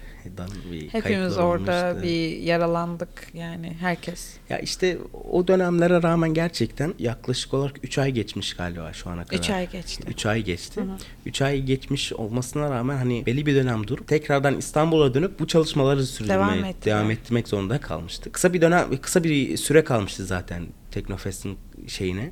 bir 0.73 0.89
Hepimiz 0.89 1.39
orada 1.39 1.87
olmuştu. 1.91 2.03
bir 2.09 2.37
yaralandık 2.39 3.27
yani 3.35 3.77
herkes. 3.81 4.35
Ya 4.49 4.59
işte 4.59 4.99
o 5.31 5.49
dönemlere 5.49 6.03
rağmen 6.03 6.35
gerçekten 6.35 6.95
yaklaşık 6.99 7.55
olarak 7.55 7.85
3 7.85 7.99
ay 7.99 8.13
geçmiş 8.13 8.55
galiba 8.55 8.93
şu 8.93 9.11
ana 9.11 9.25
kadar. 9.25 9.39
Üç 9.39 9.51
ay 9.51 9.71
geçti. 9.71 10.03
3 10.09 10.27
ay 10.27 10.43
geçti. 10.45 10.81
3 11.27 11.43
ay 11.43 11.63
geçmiş 11.63 12.13
olmasına 12.13 12.71
rağmen 12.71 12.97
hani 12.97 13.27
belli 13.27 13.47
bir 13.47 13.55
dönem 13.55 13.87
durup 13.87 14.09
tekrardan 14.09 14.59
İstanbul'a 14.59 15.15
dönüp 15.15 15.41
bu 15.41 15.47
çalışmaları 15.47 16.07
sürdürmeye 16.07 16.39
Devam 16.39 16.53
devam, 16.55 16.65
ettiler. 17.11 17.11
etmek 17.11 17.49
zorunda 17.49 17.81
kalmıştık. 17.81 18.33
Kısa 18.33 18.53
bir 18.53 18.61
dönem 18.61 18.97
kısa 19.01 19.25
bir 19.25 19.57
süre 19.57 19.85
kalmıştı 19.85 20.25
zaten 20.27 20.63
Teknofest'in 20.91 21.59
şeyine 21.87 22.31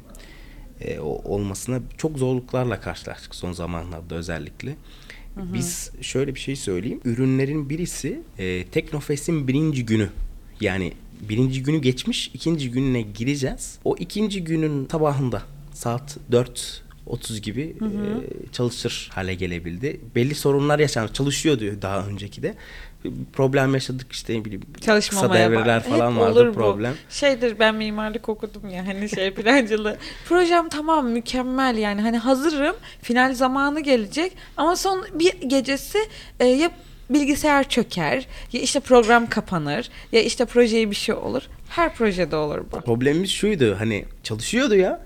e, 0.80 0.98
o- 1.00 1.22
olmasına 1.34 1.80
çok 1.98 2.18
zorluklarla 2.18 2.80
karşılaştık 2.80 3.34
son 3.34 3.52
zamanlarda 3.52 4.14
özellikle. 4.14 4.76
Biz 5.36 5.90
şöyle 6.00 6.34
bir 6.34 6.40
şey 6.40 6.56
söyleyeyim. 6.56 7.00
Ürünlerin 7.04 7.70
birisi 7.70 8.20
e, 8.38 8.64
Teknofest'in 8.66 9.48
birinci 9.48 9.86
günü. 9.86 10.08
Yani 10.60 10.92
birinci 11.28 11.62
günü 11.62 11.78
geçmiş, 11.78 12.30
ikinci 12.34 12.70
gününe 12.70 13.02
gireceğiz. 13.02 13.78
O 13.84 13.96
ikinci 13.96 14.44
günün 14.44 14.88
sabahında 14.88 15.42
saat 15.72 16.16
4.30 16.32 17.38
gibi 17.40 17.62
e, 17.62 18.52
çalışır 18.52 19.10
hale 19.12 19.34
gelebildi. 19.34 20.00
Belli 20.14 20.34
sorunlar 20.34 20.78
yaşandı. 20.78 21.12
Çalışıyordu 21.12 21.64
daha 21.82 22.06
önceki 22.06 22.42
de. 22.42 22.54
Problem 23.32 23.74
yaşadık 23.74 24.12
işte 24.12 24.34
ne 24.40 24.44
bileyim 24.44 24.62
kısa 24.86 25.32
devreler 25.34 25.80
bak- 25.80 25.86
falan 25.88 26.12
Hep 26.12 26.20
vardı 26.20 26.40
olur 26.40 26.48
bu. 26.48 26.52
problem. 26.52 26.94
Şeydir 27.10 27.58
ben 27.58 27.74
mimarlık 27.74 28.28
okudum 28.28 28.70
ya 28.70 28.86
hani 28.86 29.08
şey 29.08 29.30
plancılığı. 29.34 29.96
Projem 30.28 30.68
tamam 30.68 31.08
mükemmel 31.08 31.76
yani 31.76 32.00
hani 32.00 32.18
hazırım. 32.18 32.76
Final 33.02 33.34
zamanı 33.34 33.80
gelecek 33.80 34.32
ama 34.56 34.76
son 34.76 35.06
bir 35.14 35.32
gecesi 35.40 35.98
e, 36.40 36.46
ya 36.46 36.70
bilgisayar 37.10 37.68
çöker 37.68 38.26
ya 38.52 38.60
işte 38.60 38.80
program 38.80 39.26
kapanır 39.28 39.88
ya 40.12 40.22
işte 40.22 40.44
projeye 40.44 40.90
bir 40.90 40.96
şey 40.96 41.14
olur. 41.14 41.42
Her 41.68 41.94
projede 41.94 42.36
olur 42.36 42.60
bu. 42.72 42.80
Problemimiz 42.80 43.30
şuydu 43.30 43.76
hani 43.78 44.04
çalışıyordu 44.22 44.74
ya. 44.74 45.00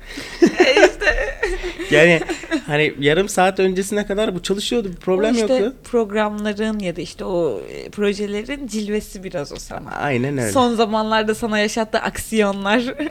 Yani 1.90 2.20
hani 2.66 2.94
yarım 3.00 3.28
saat 3.28 3.60
öncesine 3.60 4.06
kadar 4.06 4.34
bu 4.34 4.42
çalışıyordu 4.42 4.88
bir 4.88 4.96
problem 4.96 5.34
o 5.34 5.38
işte 5.38 5.54
yoktu. 5.56 5.74
programların 5.84 6.78
ya 6.78 6.96
da 6.96 7.00
işte 7.00 7.24
o 7.24 7.60
e, 7.70 7.90
projelerin 7.90 8.66
cilvesi 8.66 9.24
biraz 9.24 9.52
o 9.52 9.56
sana. 9.56 9.90
Aynen 9.90 10.38
öyle. 10.38 10.52
Son 10.52 10.74
zamanlarda 10.74 11.34
sana 11.34 11.58
yaşattığı 11.58 11.98
aksiyonlar. 11.98 12.94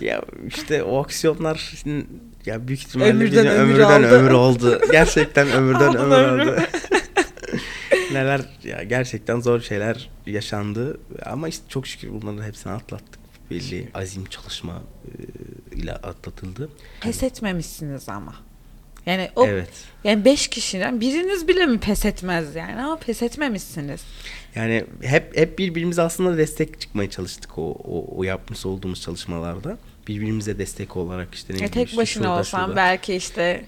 Ya 0.00 0.22
işte 0.46 0.82
o 0.82 1.02
aksiyonlar 1.02 1.72
ya 2.46 2.68
büyük 2.68 2.80
ihtimalle 2.80 3.10
Ömürden 3.10 3.46
ömür 3.46 3.60
ömürden 3.60 4.02
aldı. 4.02 4.06
ömür 4.08 4.30
oldu. 4.30 4.80
Gerçekten 4.92 5.50
ömürden 5.50 5.88
Aldın 5.88 6.10
ömür 6.10 6.46
oldu. 6.46 6.56
Neler 8.12 8.40
ya 8.64 8.82
gerçekten 8.82 9.40
zor 9.40 9.60
şeyler 9.60 10.10
yaşandı 10.26 11.00
ama 11.26 11.48
işte 11.48 11.64
çok 11.68 11.86
şükür 11.86 12.08
bunların 12.12 12.42
hepsini 12.46 12.72
atlattık. 12.72 13.18
Belli 13.50 13.88
azim 13.94 14.24
çalışma 14.24 14.82
e, 15.06 15.10
ile 15.78 15.92
atlatıldı. 15.92 16.70
Pes 17.00 17.22
etmemişsiniz 17.22 18.08
ama. 18.08 18.34
Yani 19.06 19.30
o 19.36 19.46
Evet. 19.46 19.68
yani 20.04 20.24
beş 20.24 20.48
kişiden 20.48 21.00
biriniz 21.00 21.48
bile 21.48 21.66
mi 21.66 21.78
pes 21.80 22.04
etmez 22.04 22.54
yani 22.54 22.82
ama 22.82 22.96
pes 22.96 23.22
etmemişsiniz. 23.22 24.00
Yani 24.54 24.84
hep 25.02 25.36
hep 25.36 25.58
birbirimize 25.58 26.02
aslında 26.02 26.38
destek 26.38 26.80
çıkmaya 26.80 27.10
çalıştık 27.10 27.58
o, 27.58 27.70
o, 27.72 28.16
o 28.16 28.24
yapmış 28.24 28.66
olduğumuz 28.66 29.02
çalışmalarda. 29.02 29.78
Birbirimize 30.08 30.58
destek 30.58 30.96
olarak 30.96 31.34
işte 31.34 31.54
ne 31.54 31.64
E, 31.64 31.68
tek 31.68 31.96
başına 31.96 32.22
şurada, 32.24 32.38
olsan 32.40 32.60
şurada. 32.60 32.76
belki 32.76 33.14
işte 33.14 33.64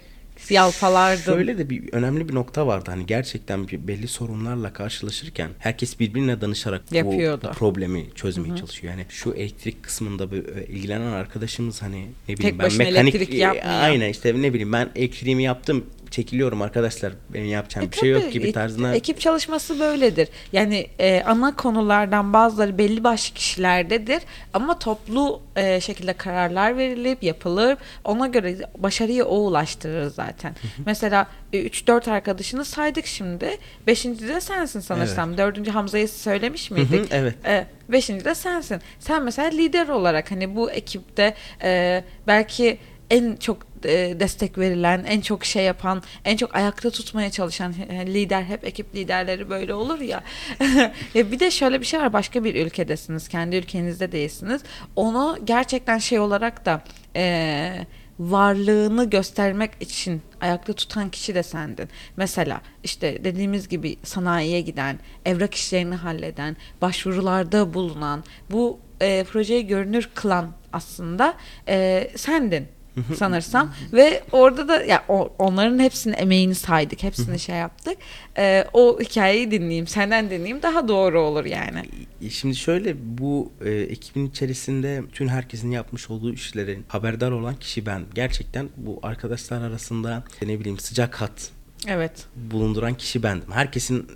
yalpalardın. 0.50 1.22
Şöyle 1.22 1.58
de 1.58 1.70
bir 1.70 1.92
önemli 1.92 2.28
bir 2.28 2.34
nokta 2.34 2.66
vardı. 2.66 2.90
Hani 2.90 3.06
gerçekten 3.06 3.68
bir 3.68 3.88
belli 3.88 4.08
sorunlarla 4.08 4.72
karşılaşırken 4.72 5.50
herkes 5.58 6.00
birbirine 6.00 6.40
danışarak 6.40 6.92
Yapıyordu. 6.92 7.50
bu, 7.50 7.58
problemi 7.58 8.06
çözmeye 8.14 8.56
çalışıyor. 8.56 8.92
Yani 8.92 9.06
şu 9.08 9.32
elektrik 9.32 9.82
kısmında 9.82 10.32
bir, 10.32 10.56
e, 10.56 10.66
ilgilenen 10.66 11.12
arkadaşımız 11.12 11.82
hani 11.82 12.06
ne 12.28 12.36
bileyim 12.36 12.58
ben 12.58 12.66
başına 12.66 12.84
mekanik 12.84 13.14
elektrik 13.14 13.34
e, 13.34 13.42
yapmıyor. 13.42 13.80
aynen 13.80 14.08
işte 14.08 14.42
ne 14.42 14.52
bileyim 14.52 14.72
ben 14.72 14.90
elektriğimi 14.96 15.42
yaptım 15.42 15.84
çekiliyorum 16.10 16.62
arkadaşlar 16.62 17.12
benim 17.34 17.48
yapacağım 17.48 17.86
E 17.86 17.92
bir 17.92 17.96
şey 17.96 18.10
yok 18.10 18.32
gibi 18.32 18.48
e- 18.48 18.52
tarzına 18.52 18.94
Ekip 18.94 19.20
çalışması 19.20 19.80
böyledir. 19.80 20.28
Yani 20.52 20.86
e, 20.98 21.22
ana 21.26 21.56
konulardan 21.56 22.32
bazıları 22.32 22.78
belli 22.78 23.04
başlı 23.04 23.34
kişilerdedir 23.34 24.22
ama 24.54 24.78
toplu 24.78 25.40
e, 25.56 25.80
şekilde 25.80 26.12
kararlar 26.12 26.76
verilip 26.76 27.22
yapılır. 27.22 27.76
Ona 28.04 28.26
göre 28.26 28.56
başarıyı 28.78 29.24
o 29.24 29.36
ulaştırır 29.36 30.10
zaten. 30.10 30.54
Mesela 30.86 31.26
3-4 31.52 32.10
arkadaşını 32.10 32.64
saydık 32.64 33.06
şimdi. 33.06 33.58
Beşinci 33.86 34.28
de 34.28 34.40
sensin 34.40 34.80
sanırsam. 34.80 35.38
Dördüncü 35.38 35.70
Hamza'yı 35.70 36.08
söylemiş 36.08 36.70
miydik? 36.70 37.08
evet. 37.10 37.34
E, 37.46 37.66
beşinci 37.88 38.24
de 38.24 38.34
sensin. 38.34 38.80
Sen 38.98 39.22
mesela 39.22 39.48
lider 39.48 39.88
olarak 39.88 40.30
hani 40.30 40.56
bu 40.56 40.70
ekipte 40.70 41.34
e, 41.62 42.04
belki 42.26 42.78
en 43.10 43.36
çok 43.36 43.69
e, 43.84 44.20
destek 44.20 44.58
verilen, 44.58 45.04
en 45.08 45.20
çok 45.20 45.44
şey 45.44 45.64
yapan, 45.64 46.02
en 46.24 46.36
çok 46.36 46.54
ayakta 46.54 46.90
tutmaya 46.90 47.30
çalışan 47.30 47.74
lider 48.06 48.42
hep 48.42 48.64
ekip 48.64 48.94
liderleri 48.94 49.50
böyle 49.50 49.74
olur 49.74 50.00
ya. 50.00 50.22
ya 51.14 51.32
bir 51.32 51.40
de 51.40 51.50
şöyle 51.50 51.80
bir 51.80 51.86
şey 51.86 52.00
var. 52.00 52.12
Başka 52.12 52.44
bir 52.44 52.66
ülkedesiniz. 52.66 53.28
Kendi 53.28 53.56
ülkenizde 53.56 54.12
değilsiniz. 54.12 54.62
Onu 54.96 55.38
gerçekten 55.44 55.98
şey 55.98 56.18
olarak 56.18 56.66
da 56.66 56.82
e, 57.16 57.86
varlığını 58.20 59.10
göstermek 59.10 59.70
için 59.80 60.22
ayakta 60.40 60.72
tutan 60.72 61.10
kişi 61.10 61.34
de 61.34 61.42
sendin. 61.42 61.88
Mesela 62.16 62.60
işte 62.84 63.24
dediğimiz 63.24 63.68
gibi 63.68 63.96
sanayiye 64.02 64.60
giden, 64.60 64.98
evrak 65.24 65.54
işlerini 65.54 65.94
halleden, 65.94 66.56
başvurularda 66.82 67.74
bulunan, 67.74 68.24
bu 68.50 68.78
e, 69.00 69.24
projeyi 69.24 69.66
görünür 69.66 70.10
kılan 70.14 70.52
aslında 70.72 71.34
e, 71.68 72.10
sendin 72.16 72.68
sanırsam 73.16 73.74
ve 73.92 74.22
orada 74.32 74.68
da 74.68 74.82
ya 74.84 75.04
o- 75.08 75.32
onların 75.38 75.78
hepsinin 75.78 76.14
emeğini 76.18 76.54
saydık 76.54 77.02
hepsini 77.02 77.38
şey 77.38 77.56
yaptık 77.56 77.94
E, 78.38 78.64
o 78.72 78.98
hikayeyi 79.00 79.50
dinleyeyim 79.50 79.86
senden 79.86 80.26
dinleyeyim 80.30 80.62
daha 80.62 80.88
doğru 80.88 81.20
olur 81.20 81.44
yani 81.44 81.82
Şimdi 82.30 82.56
şöyle 82.56 82.94
bu 83.18 83.52
e, 83.64 83.70
ekibin 83.70 84.26
içerisinde 84.26 85.02
tüm 85.12 85.28
herkesin 85.28 85.70
yapmış 85.70 86.10
olduğu 86.10 86.32
işlerin 86.32 86.84
haberdar 86.88 87.30
olan 87.30 87.56
kişi 87.56 87.86
ben. 87.86 88.02
Gerçekten 88.14 88.68
bu 88.76 89.00
arkadaşlar 89.02 89.62
arasında 89.62 90.24
ne 90.42 90.60
bileyim 90.60 90.78
sıcak 90.78 91.20
hat 91.20 91.50
Evet. 91.88 92.26
bulunduran 92.36 92.94
kişi 92.94 93.22
bendim. 93.22 93.52
Herkesin 93.52 94.06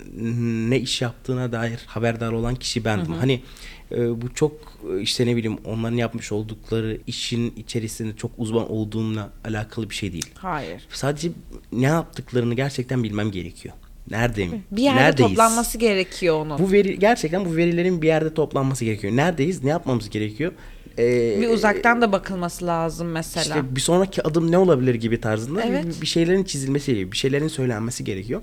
ne 0.69 0.79
iş 0.79 1.01
yaptığına 1.01 1.51
dair 1.51 1.79
haberdar 1.87 2.31
olan 2.31 2.55
kişi 2.55 2.85
bendim. 2.85 3.13
Hani 3.13 3.33
e, 3.33 3.41
bu 3.97 4.33
çok 4.33 4.51
e, 4.93 5.01
işte 5.01 5.25
ne 5.25 5.35
bileyim 5.35 5.57
onların 5.65 5.97
yapmış 5.97 6.31
oldukları 6.31 6.97
işin 7.07 7.53
içerisinde 7.57 8.15
çok 8.15 8.31
uzman 8.37 8.71
olduğumla 8.71 9.29
alakalı 9.45 9.89
bir 9.89 9.95
şey 9.95 10.13
değil. 10.13 10.29
Hayır. 10.35 10.87
Sadece 10.89 11.29
ne 11.71 11.85
yaptıklarını 11.85 12.53
gerçekten 12.53 13.03
bilmem 13.03 13.31
gerekiyor. 13.31 13.75
Neredeyim? 14.11 14.63
Bir 14.71 14.81
yerde 14.81 14.99
Neredeyiz? 14.99 15.29
toplanması 15.29 15.77
gerekiyor 15.77 16.35
onun. 16.35 16.59
Bu 16.59 16.71
veri 16.71 16.99
gerçekten 16.99 17.45
bu 17.45 17.55
verilerin 17.55 18.01
bir 18.01 18.07
yerde 18.07 18.33
toplanması 18.33 18.85
gerekiyor. 18.85 19.15
Neredeyiz? 19.15 19.63
Ne 19.63 19.69
yapmamız 19.69 20.09
gerekiyor? 20.09 20.51
Ee, 20.99 21.37
bir 21.41 21.49
uzaktan 21.49 22.01
da 22.01 22.11
bakılması 22.11 22.65
lazım 22.65 23.07
mesela. 23.11 23.43
işte 23.43 23.75
bir 23.75 23.81
sonraki 23.81 24.23
adım 24.23 24.51
ne 24.51 24.57
olabilir 24.57 24.95
gibi 24.95 25.21
tarzında 25.21 25.63
Evet. 25.63 26.01
bir, 26.01 26.07
şeylerin 26.07 26.43
çizilmesi 26.43 26.85
gerekiyor. 26.85 27.11
Bir 27.11 27.17
şeylerin 27.17 27.47
söylenmesi 27.47 28.03
gerekiyor. 28.03 28.41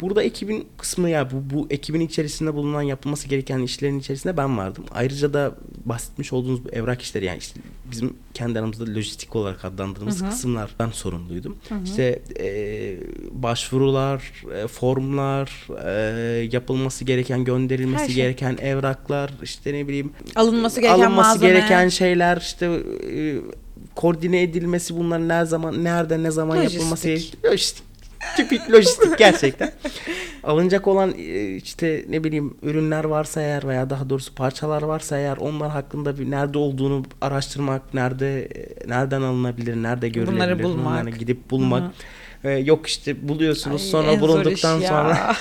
Burada 0.00 0.22
ekibin 0.22 0.68
kısmı 0.78 1.10
ya 1.10 1.30
bu, 1.30 1.54
bu 1.56 1.66
ekibin 1.70 2.00
içerisinde 2.00 2.54
bulunan 2.54 2.82
yapılması 2.82 3.28
gereken 3.28 3.58
işlerin 3.58 3.98
içerisinde 4.00 4.36
ben 4.36 4.58
vardım. 4.58 4.84
Ayrıca 4.90 5.32
da 5.34 5.54
bahsetmiş 5.84 6.32
olduğunuz 6.32 6.64
bu 6.64 6.68
evrak 6.70 7.02
işleri 7.02 7.24
yani 7.24 7.38
işte 7.38 7.60
bizim 7.90 8.14
kendi 8.34 8.58
aramızda 8.58 8.84
lojistik 8.94 9.36
olarak 9.36 9.64
adlandırdığımız 9.64 10.22
kısımlardan 10.22 10.90
sorumluydum. 10.90 11.56
İşte 11.84 12.22
e, 12.40 12.96
başvurular, 13.32 14.32
e, 14.54 14.66
formlar, 14.66 15.66
e, 15.86 16.48
yapılması 16.52 17.04
gereken, 17.04 17.44
gönderilmesi 17.44 18.02
Her 18.02 18.06
şey. 18.06 18.14
gereken 18.14 18.56
evraklar, 18.62 19.30
işte 19.42 19.72
ne 19.74 19.88
bileyim 19.88 20.12
Alınması 20.36 20.80
gereken 20.80 20.98
alınması 20.98 21.28
malzeme. 21.28 21.52
gereken 21.52 21.88
şeyler 21.88 22.36
işte 22.36 22.66
e, 23.12 23.36
koordine 23.94 24.42
edilmesi 24.42 24.96
bunların 24.96 25.28
ne 25.28 25.44
zaman 25.44 25.84
nerede 25.84 26.22
ne 26.22 26.30
zaman 26.30 26.56
Lojistik. 26.58 26.74
yapılması 26.80 27.08
lojistik 27.44 27.89
tipik 28.36 28.70
lojistik 28.70 29.18
gerçekten. 29.18 29.72
Alınacak 30.42 30.88
olan 30.88 31.14
e, 31.18 31.56
işte 31.56 32.04
ne 32.08 32.24
bileyim 32.24 32.56
ürünler 32.62 33.04
varsa 33.04 33.40
eğer 33.40 33.68
veya 33.68 33.90
daha 33.90 34.10
doğrusu 34.10 34.34
parçalar 34.34 34.82
varsa 34.82 35.18
eğer 35.18 35.36
onlar 35.36 35.70
hakkında 35.70 36.18
bir 36.18 36.30
nerede 36.30 36.58
olduğunu 36.58 37.04
araştırmak 37.20 37.94
nerede 37.94 38.42
e, 38.42 38.88
nereden 38.88 39.22
alınabilir 39.22 39.76
nerede 39.76 40.08
görülebilir 40.08 40.62
bulmak. 40.64 40.86
bunları 40.86 41.10
gidip 41.10 41.50
bulmak. 41.50 41.92
E, 42.44 42.50
yok 42.50 42.86
işte 42.86 43.28
buluyorsunuz 43.28 43.82
Ay, 43.82 43.88
sonra 43.88 44.20
bulunduktan 44.20 44.80
sonra 44.80 45.36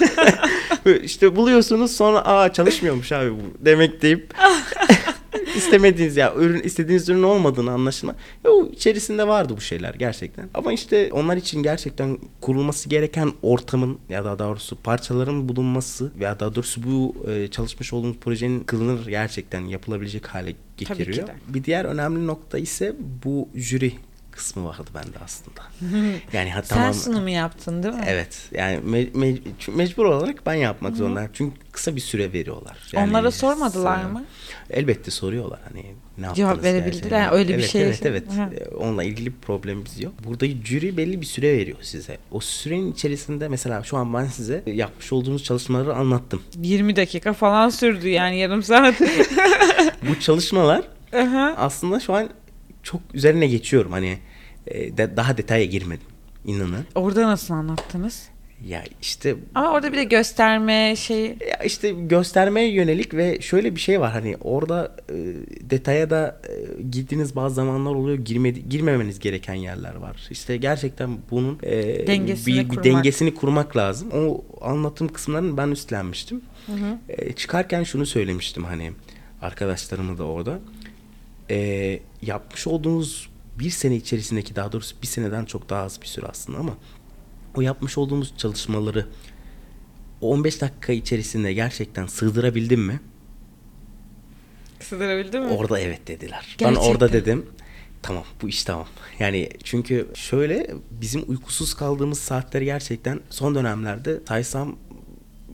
işte 1.03 1.35
buluyorsunuz 1.35 1.91
sonra 1.95 2.25
aa 2.25 2.53
çalışmıyormuş 2.53 3.11
abi 3.11 3.31
bu. 3.31 3.65
demek 3.65 4.01
deyip 4.01 4.33
istemediğiniz 5.55 6.17
ya 6.17 6.33
ürün 6.35 6.63
istediğiniz 6.63 7.09
ürün 7.09 7.23
olmadığını 7.23 7.71
anlaşılma. 7.71 8.15
Yo, 8.45 8.69
içerisinde 8.71 9.27
vardı 9.27 9.53
bu 9.57 9.61
şeyler 9.61 9.93
gerçekten. 9.93 10.49
Ama 10.53 10.73
işte 10.73 11.09
onlar 11.13 11.37
için 11.37 11.63
gerçekten 11.63 12.17
kurulması 12.41 12.89
gereken 12.89 13.31
ortamın 13.41 13.97
ya 14.09 14.25
da 14.25 14.39
daha 14.39 14.49
doğrusu 14.49 14.75
parçaların 14.75 15.49
bulunması 15.49 16.11
veya 16.19 16.39
daha 16.39 16.55
doğrusu 16.55 16.83
bu 16.83 17.15
e, 17.31 17.47
çalışmış 17.47 17.93
olduğumuz 17.93 18.17
projenin 18.17 18.59
kılınır 18.63 19.07
gerçekten 19.07 19.61
yapılabilecek 19.61 20.27
hale 20.27 20.55
getiriyor. 20.77 21.27
de. 21.27 21.35
Bir 21.47 21.63
diğer 21.63 21.85
önemli 21.85 22.27
nokta 22.27 22.57
ise 22.57 22.95
bu 23.25 23.49
jüri 23.55 23.93
kısmı 24.31 24.65
vardı 24.65 24.89
bende 24.95 25.17
aslında. 25.25 25.61
Yani 26.33 26.51
hatta 26.51 26.67
Sen 26.67 26.75
tamam, 26.75 26.93
sunumu 26.93 27.29
yaptın 27.29 27.83
değil 27.83 27.93
mi? 27.95 28.03
Evet. 28.07 28.37
Yani 28.51 28.75
me- 28.77 29.11
me- 29.11 29.71
mecbur 29.75 30.05
olarak 30.05 30.45
ben 30.45 30.53
yapmak 30.53 30.95
zorundayım. 30.97 31.29
Çünkü 31.33 31.55
kısa 31.71 31.95
bir 31.95 32.01
süre 32.01 32.33
veriyorlar. 32.33 32.77
Yani 32.93 33.09
Onlara 33.09 33.31
sormadılar 33.31 33.97
sıra- 33.99 34.07
mı? 34.09 34.25
Elbette 34.69 35.11
soruyorlar 35.11 35.59
hani 35.67 35.81
ne 36.17 36.25
yaptınız 36.25 36.35
Cevap 36.37 36.63
verebildiler, 36.63 36.91
gerçekten? 37.09 37.33
öyle 37.33 37.47
bir 37.49 37.53
evet, 37.53 37.69
şey 37.69 37.81
Evet 37.81 37.91
yaşadın. 37.91 38.09
evet. 38.09 38.23
Ha. 38.37 38.49
Ee, 38.71 38.75
Onunla 38.75 39.03
ilgili 39.03 39.25
bir 39.27 39.39
problemimiz 39.41 40.01
yok. 40.01 40.13
Burada 40.27 40.45
jüri 40.65 40.97
belli 40.97 41.21
bir 41.21 41.25
süre 41.25 41.57
veriyor 41.57 41.77
size. 41.81 42.17
O 42.31 42.39
sürenin 42.39 42.91
içerisinde 42.91 43.47
mesela 43.47 43.83
şu 43.83 43.97
an 43.97 44.13
ben 44.13 44.25
size 44.25 44.63
yapmış 44.65 45.13
olduğumuz 45.13 45.43
çalışmaları 45.43 45.95
anlattım. 45.95 46.41
20 46.61 46.95
dakika 46.95 47.33
falan 47.33 47.69
sürdü 47.69 48.09
yani 48.09 48.37
yarım 48.37 48.63
saat. 48.63 48.95
Bu 50.09 50.19
çalışmalar 50.19 50.81
Aha. 51.13 51.53
aslında 51.57 51.99
şu 51.99 52.13
an 52.13 52.29
çok 52.83 53.01
üzerine 53.13 53.47
geçiyorum. 53.47 53.91
Hani 53.91 54.17
e, 54.67 54.97
daha 54.97 55.37
detaya 55.37 55.65
girmedim. 55.65 56.07
İnanın. 56.45 56.85
Orada 56.95 57.27
nasıl 57.27 57.53
anlattınız? 57.53 58.29
Ya 58.67 58.83
işte 59.01 59.35
Ama 59.55 59.71
orada 59.71 59.91
bir 59.93 59.97
de 59.97 60.03
gösterme 60.03 60.95
şey 60.95 61.25
Ya 61.25 61.63
işte 61.65 61.89
göstermeye 61.91 62.71
yönelik 62.71 63.13
ve 63.13 63.41
şöyle 63.41 63.75
bir 63.75 63.79
şey 63.79 63.99
var 64.01 64.11
hani 64.11 64.37
orada 64.41 64.95
e, 65.09 65.15
detaya 65.69 66.09
da 66.09 66.41
e, 66.49 66.81
gittiğiniz 66.91 67.35
bazı 67.35 67.55
zamanlar 67.55 67.91
oluyor 67.91 68.17
girmedi, 68.17 68.69
girmemeniz 68.69 69.19
gereken 69.19 69.53
yerler 69.53 69.95
var. 69.95 70.27
İşte 70.31 70.57
gerçekten 70.57 71.17
bunun 71.31 71.59
e, 71.63 72.07
Dengesini 72.07 72.55
bir, 72.55 72.63
bir 72.63 72.67
kurmak. 72.69 72.83
dengesini 72.85 73.35
kurmak 73.35 73.77
lazım. 73.77 74.09
O 74.13 74.43
anlatım 74.61 75.07
kısımlarını 75.07 75.57
ben 75.57 75.67
üstlenmiştim. 75.67 76.41
E, 77.09 77.31
çıkarken 77.33 77.83
şunu 77.83 78.05
söylemiştim 78.05 78.63
hani 78.63 78.91
arkadaşlarıma 79.41 80.17
da 80.17 80.23
orada. 80.23 80.59
E, 81.49 81.99
yapmış 82.21 82.67
olduğumuz 82.67 83.29
bir 83.59 83.69
sene 83.69 83.95
içerisindeki 83.95 84.55
daha 84.55 84.71
doğrusu 84.71 84.95
bir 85.01 85.07
seneden 85.07 85.45
çok 85.45 85.69
daha 85.69 85.83
az 85.83 86.01
bir 86.01 86.07
süre 86.07 86.25
aslında 86.25 86.57
ama 86.59 86.73
o 87.55 87.61
yapmış 87.61 87.97
olduğumuz 87.97 88.33
çalışmaları 88.37 89.07
o 90.21 90.31
15 90.33 90.61
dakika 90.61 90.93
içerisinde 90.93 91.53
gerçekten 91.53 92.07
sığdırabildim 92.07 92.81
mi? 92.81 92.99
sığdırabildin 94.79 95.41
mi? 95.41 95.51
Orada 95.51 95.79
evet 95.79 96.07
dediler. 96.07 96.55
Gerçekten. 96.57 96.75
Ben 96.75 96.89
orada 96.89 97.13
dedim. 97.13 97.45
Tamam 98.01 98.23
bu 98.41 98.49
iş 98.49 98.63
tamam. 98.63 98.87
Yani 99.19 99.49
çünkü 99.63 100.07
şöyle 100.13 100.71
bizim 100.91 101.23
uykusuz 101.27 101.73
kaldığımız 101.73 102.19
saatleri 102.19 102.65
gerçekten 102.65 103.19
son 103.29 103.55
dönemlerde 103.55 104.19
saysam 104.27 104.75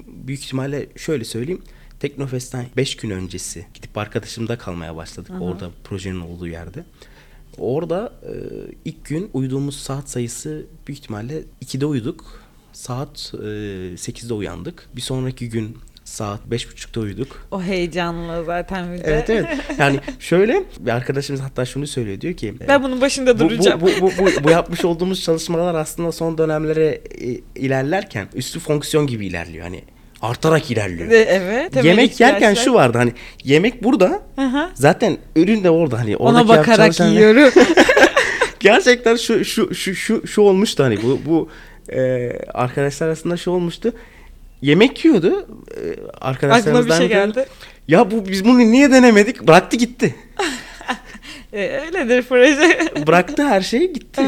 büyük 0.08 0.44
ihtimalle 0.44 0.90
şöyle 0.96 1.24
söyleyeyim. 1.24 1.62
Teknofest'ten 2.00 2.66
5 2.78 2.98
gün 2.98 3.10
öncesi 3.10 3.66
gidip 3.74 3.98
arkadaşımda 3.98 4.58
kalmaya 4.58 4.96
başladık. 4.96 5.32
Orada 5.40 5.70
projenin 5.84 6.20
olduğu 6.20 6.48
yerde. 6.48 6.86
Orada 7.58 8.14
e, 8.24 8.34
ilk 8.86 9.06
gün 9.06 9.30
uyuduğumuz 9.34 9.76
saat 9.80 10.10
sayısı 10.10 10.66
büyük 10.88 11.00
ihtimalle 11.00 11.44
2'de 11.66 11.86
uyuduk. 11.86 12.46
Saat 12.74 13.32
e, 13.34 13.38
8'de 13.96 14.34
uyandık. 14.34 14.90
Bir 14.96 15.02
sonraki 15.02 15.50
gün 15.50 15.78
saat 16.04 16.40
5.30'da 16.52 17.00
uyuduk. 17.00 17.48
O 17.52 17.62
heyecanla 17.62 18.44
zaten 18.44 18.94
bir 18.94 18.98
de. 18.98 19.04
Evet 19.06 19.30
evet. 19.30 19.48
Yani 19.80 20.00
şöyle 20.20 20.64
bir 20.80 20.92
arkadaşımız 20.92 21.42
hatta 21.42 21.66
şunu 21.66 21.88
söylüyor 21.88 22.22
diyor 22.22 22.34
ki 22.34 22.56
Ben 22.68 22.84
bunun 22.84 23.02
başında 23.02 23.40
bu, 23.40 23.44
bu, 23.44 23.50
duracağım. 23.50 23.82
bu, 23.82 23.86
bu, 24.02 24.12
bu, 24.18 24.44
bu 24.44 24.50
yapmış 24.50 24.86
olduğumuz 24.86 25.24
çalışmalar 25.24 25.76
aslında 25.76 26.12
son 26.12 26.38
dönemlere 26.38 27.02
e, 27.22 27.42
ilerlerken 27.56 28.28
üstü 28.34 28.60
fonksiyon 28.60 29.08
gibi 29.08 29.26
ilerliyor. 29.28 29.64
Hani 29.64 29.84
artarak 30.26 30.72
ilerliyor. 30.72 31.10
Ve 31.10 31.18
evet. 31.18 31.74
temel 31.74 31.86
yemek 31.86 32.20
yerken 32.20 32.54
şu 32.54 32.74
vardı 32.74 32.98
hani 32.98 33.14
yemek 33.44 33.84
burada 33.84 34.22
Hı-hı. 34.36 34.70
zaten 34.74 35.18
ürün 35.36 35.64
de 35.64 35.70
orada 35.70 36.00
hani 36.00 36.18
Ona 36.18 36.48
bakarak 36.48 37.00
yiyorum. 37.00 37.54
Gerçekten 38.60 39.16
şu 39.16 39.46
şu 39.46 39.76
şu 39.76 39.96
şu 39.96 40.28
şu 40.28 40.42
olmuştu 40.42 40.84
hani 40.84 41.04
bu 41.04 41.20
bu 41.26 41.50
e, 41.94 42.32
arkadaşlar 42.54 43.08
arasında 43.08 43.38
şu 43.38 43.52
olmuştu. 43.52 43.94
Yemek 44.62 45.06
yiyordu 45.06 45.48
e, 45.72 45.82
arkadaşlarımızdan. 46.22 46.96
Aklına 46.96 47.08
bir 47.08 47.10
şey 47.10 47.18
geldi. 47.18 47.46
Ya 47.88 48.12
bu 48.12 48.28
biz 48.28 48.46
bunu 48.46 48.60
niye 48.60 48.92
denemedik? 48.92 49.48
Bıraktı 49.48 49.78
gitti. 49.78 50.16
E, 51.54 51.82
öyledir 51.82 52.26
proje. 52.30 52.80
Bıraktı 53.08 53.44
her 53.48 53.62
şeyi 53.62 53.94
gitti. 53.94 54.22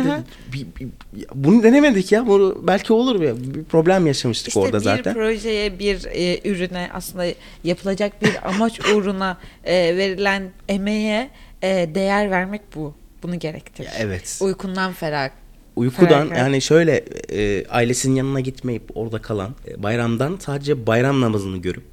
Bir- 0.54 0.66
bir- 0.80 0.88
bunu 1.36 1.64
denemedik 1.64 2.12
ya. 2.12 2.28
Bunu 2.28 2.58
belki 2.68 2.94
olur 2.94 3.22
ya. 3.22 3.34
Bir 3.38 3.64
problem 3.64 4.08
yaşamıştık 4.08 4.48
İşte 4.48 4.60
orada 4.60 4.78
bir 4.80 4.84
zaten. 4.84 5.14
projeye, 5.14 5.80
bir 5.80 6.06
e, 6.06 6.50
ürüne 6.50 6.90
aslında 6.94 7.26
yapılacak 7.64 8.22
bir 8.22 8.50
amaç 8.50 8.80
uğruna 8.80 9.38
e, 9.64 9.98
verilen 9.98 10.52
emeğe 10.70 11.30
e, 11.62 11.68
değer 11.96 12.32
vermek 12.32 12.62
bu. 12.76 12.94
Bunu 13.24 13.40
gerektirir. 13.40 13.90
Evet. 14.00 14.38
Uykundan 14.42 14.94
ferah. 14.94 15.30
Uykudan 15.76 16.08
Feragat. 16.30 16.38
yani 16.38 16.62
şöyle 16.62 17.04
e, 17.34 17.66
ailesinin 17.68 18.16
yanına 18.16 18.40
gitmeyip 18.40 18.84
orada 18.96 19.22
kalan 19.22 19.56
e, 19.68 19.84
bayramdan 19.84 20.38
sadece 20.42 20.88
bayram 20.88 21.22
namazını 21.22 21.58
görüp 21.58 21.84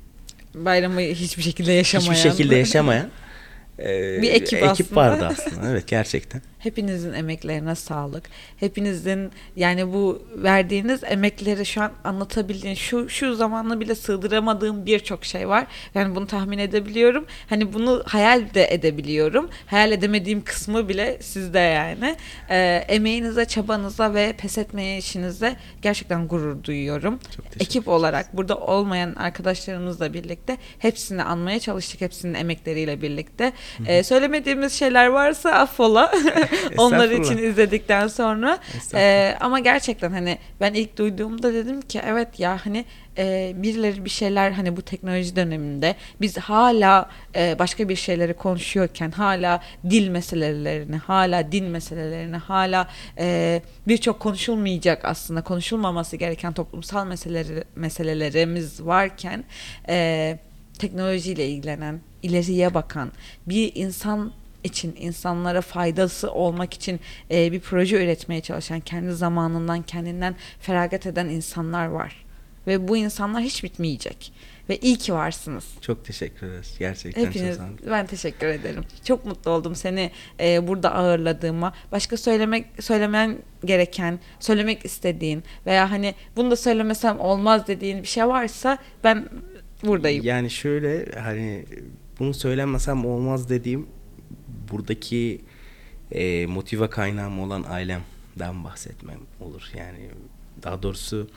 Bayramı 0.54 1.00
hiçbir 1.00 1.42
şekilde 1.42 1.72
yaşamayan. 1.72 2.12
hiçbir 2.14 2.30
şekilde 2.30 2.56
yaşamayan 2.56 3.08
e, 3.78 4.22
Bir 4.22 4.30
ekip 4.30 4.62
aslında. 4.62 4.96
vardı 5.00 5.28
aslında. 5.30 5.70
Evet 5.70 5.86
gerçekten. 5.86 6.42
Hepinizin 6.64 7.12
emeklerine 7.12 7.74
sağlık. 7.74 8.24
Hepinizin 8.56 9.30
yani 9.56 9.92
bu 9.92 10.22
verdiğiniz 10.36 11.04
emekleri 11.04 11.66
şu 11.66 11.82
an 11.82 11.92
anlatabildiğin 12.04 12.74
şu 12.74 13.08
şu 13.08 13.34
zamanla 13.34 13.80
bile 13.80 13.94
sığdıramadığım 13.94 14.86
birçok 14.86 15.24
şey 15.24 15.48
var. 15.48 15.66
Yani 15.94 16.14
bunu 16.14 16.26
tahmin 16.26 16.58
edebiliyorum. 16.58 17.26
Hani 17.48 17.72
bunu 17.72 18.02
hayal 18.06 18.54
de 18.54 18.74
edebiliyorum. 18.74 19.50
Hayal 19.66 19.92
edemediğim 19.92 20.44
kısmı 20.44 20.88
bile 20.88 21.18
sizde 21.20 21.58
yani. 21.58 22.16
Ee, 22.50 22.84
emeğinize, 22.88 23.44
çabanıza 23.44 24.14
ve 24.14 24.32
pes 24.38 24.58
etmeye 24.58 24.98
işinize 24.98 25.56
gerçekten 25.82 26.28
gurur 26.28 26.64
duyuyorum. 26.64 27.18
Ekip 27.60 27.88
olarak 27.88 28.36
burada 28.36 28.56
olmayan 28.56 29.14
arkadaşlarımızla 29.14 30.14
birlikte 30.14 30.56
hepsini 30.78 31.22
anmaya 31.22 31.60
çalıştık. 31.60 32.00
Hepsinin 32.00 32.34
emekleriyle 32.34 33.02
birlikte. 33.02 33.52
Ee, 33.86 34.02
söylemediğimiz 34.02 34.72
şeyler 34.72 35.06
varsa 35.06 35.50
affola. 35.50 36.12
Onlar 36.76 37.10
için 37.10 37.38
izledikten 37.38 38.08
sonra. 38.08 38.58
Ee, 38.94 39.36
ama 39.40 39.58
gerçekten 39.58 40.10
hani 40.10 40.38
ben 40.60 40.74
ilk 40.74 40.98
duyduğumda 40.98 41.54
dedim 41.54 41.80
ki 41.80 42.00
evet 42.06 42.40
ya 42.40 42.58
hani 42.64 42.84
e, 43.18 43.52
birileri 43.56 44.04
bir 44.04 44.10
şeyler 44.10 44.50
hani 44.50 44.76
bu 44.76 44.82
teknoloji 44.82 45.36
döneminde 45.36 45.94
biz 46.20 46.38
hala 46.38 47.10
e, 47.36 47.56
başka 47.58 47.88
bir 47.88 47.96
şeyleri 47.96 48.34
konuşuyorken 48.34 49.10
hala 49.10 49.62
dil 49.90 50.08
meselelerini 50.08 50.96
hala 50.96 51.52
din 51.52 51.64
meselelerini 51.64 52.36
hala 52.36 52.88
e, 53.18 53.62
birçok 53.88 54.20
konuşulmayacak 54.20 55.04
aslında 55.04 55.42
konuşulmaması 55.42 56.16
gereken 56.16 56.52
toplumsal 56.52 57.06
meseleleri, 57.06 57.64
meselelerimiz 57.76 58.86
varken 58.86 59.44
e, 59.88 60.38
teknolojiyle 60.78 61.48
ilgilenen 61.48 62.00
ileriye 62.22 62.74
bakan 62.74 63.12
bir 63.46 63.72
insan 63.74 64.32
için 64.64 64.96
insanlara 64.98 65.60
faydası 65.60 66.32
olmak 66.32 66.74
için 66.74 67.00
e, 67.30 67.52
bir 67.52 67.60
proje 67.60 68.04
üretmeye 68.04 68.40
çalışan 68.40 68.80
kendi 68.80 69.12
zamanından 69.12 69.82
kendinden 69.82 70.36
feragat 70.60 71.06
eden 71.06 71.28
insanlar 71.28 71.86
var 71.86 72.24
ve 72.66 72.88
bu 72.88 72.96
insanlar 72.96 73.42
hiç 73.42 73.64
bitmeyecek 73.64 74.32
ve 74.68 74.76
iyi 74.78 74.96
ki 74.96 75.14
varsınız. 75.14 75.64
Çok 75.80 76.04
teşekkür 76.04 76.46
ederiz. 76.46 76.74
Gerçekten 76.78 77.26
Hepiniz 77.26 77.56
çok 77.56 77.90
ben 77.90 78.06
teşekkür 78.06 78.46
ederim. 78.46 78.84
Çok 79.04 79.24
mutlu 79.24 79.50
oldum 79.50 79.74
seni 79.74 80.10
e, 80.40 80.68
burada 80.68 80.94
ağırladığıma. 80.94 81.72
Başka 81.92 82.16
söylemek 82.16 82.66
söylemen 82.80 83.38
gereken, 83.64 84.18
söylemek 84.40 84.84
istediğin 84.84 85.44
veya 85.66 85.90
hani 85.90 86.14
bunu 86.36 86.50
da 86.50 86.56
söylemesem 86.56 87.20
olmaz 87.20 87.66
dediğin 87.66 88.02
bir 88.02 88.08
şey 88.08 88.26
varsa 88.26 88.78
ben 89.04 89.28
buradayım. 89.82 90.24
Yani 90.24 90.50
şöyle 90.50 91.20
hani 91.20 91.64
bunu 92.18 92.34
söylemesem 92.34 93.04
olmaz 93.04 93.48
dediğim 93.48 93.86
buradaki 94.70 95.40
e, 96.12 96.46
motive 96.46 96.90
kaynağım 96.90 97.40
olan 97.40 97.64
ailemden 97.68 98.64
bahsetmem 98.64 99.20
olur. 99.40 99.70
Yani 99.78 100.10
daha 100.62 100.82
doğrusu 100.82 101.28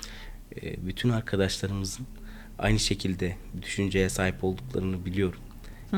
e, 0.62 0.88
bütün 0.88 1.10
arkadaşlarımızın 1.10 2.06
aynı 2.60 2.80
şekilde 2.80 3.36
düşünceye 3.62 4.10
sahip 4.10 4.44
olduklarını 4.44 5.06
biliyorum. 5.06 5.40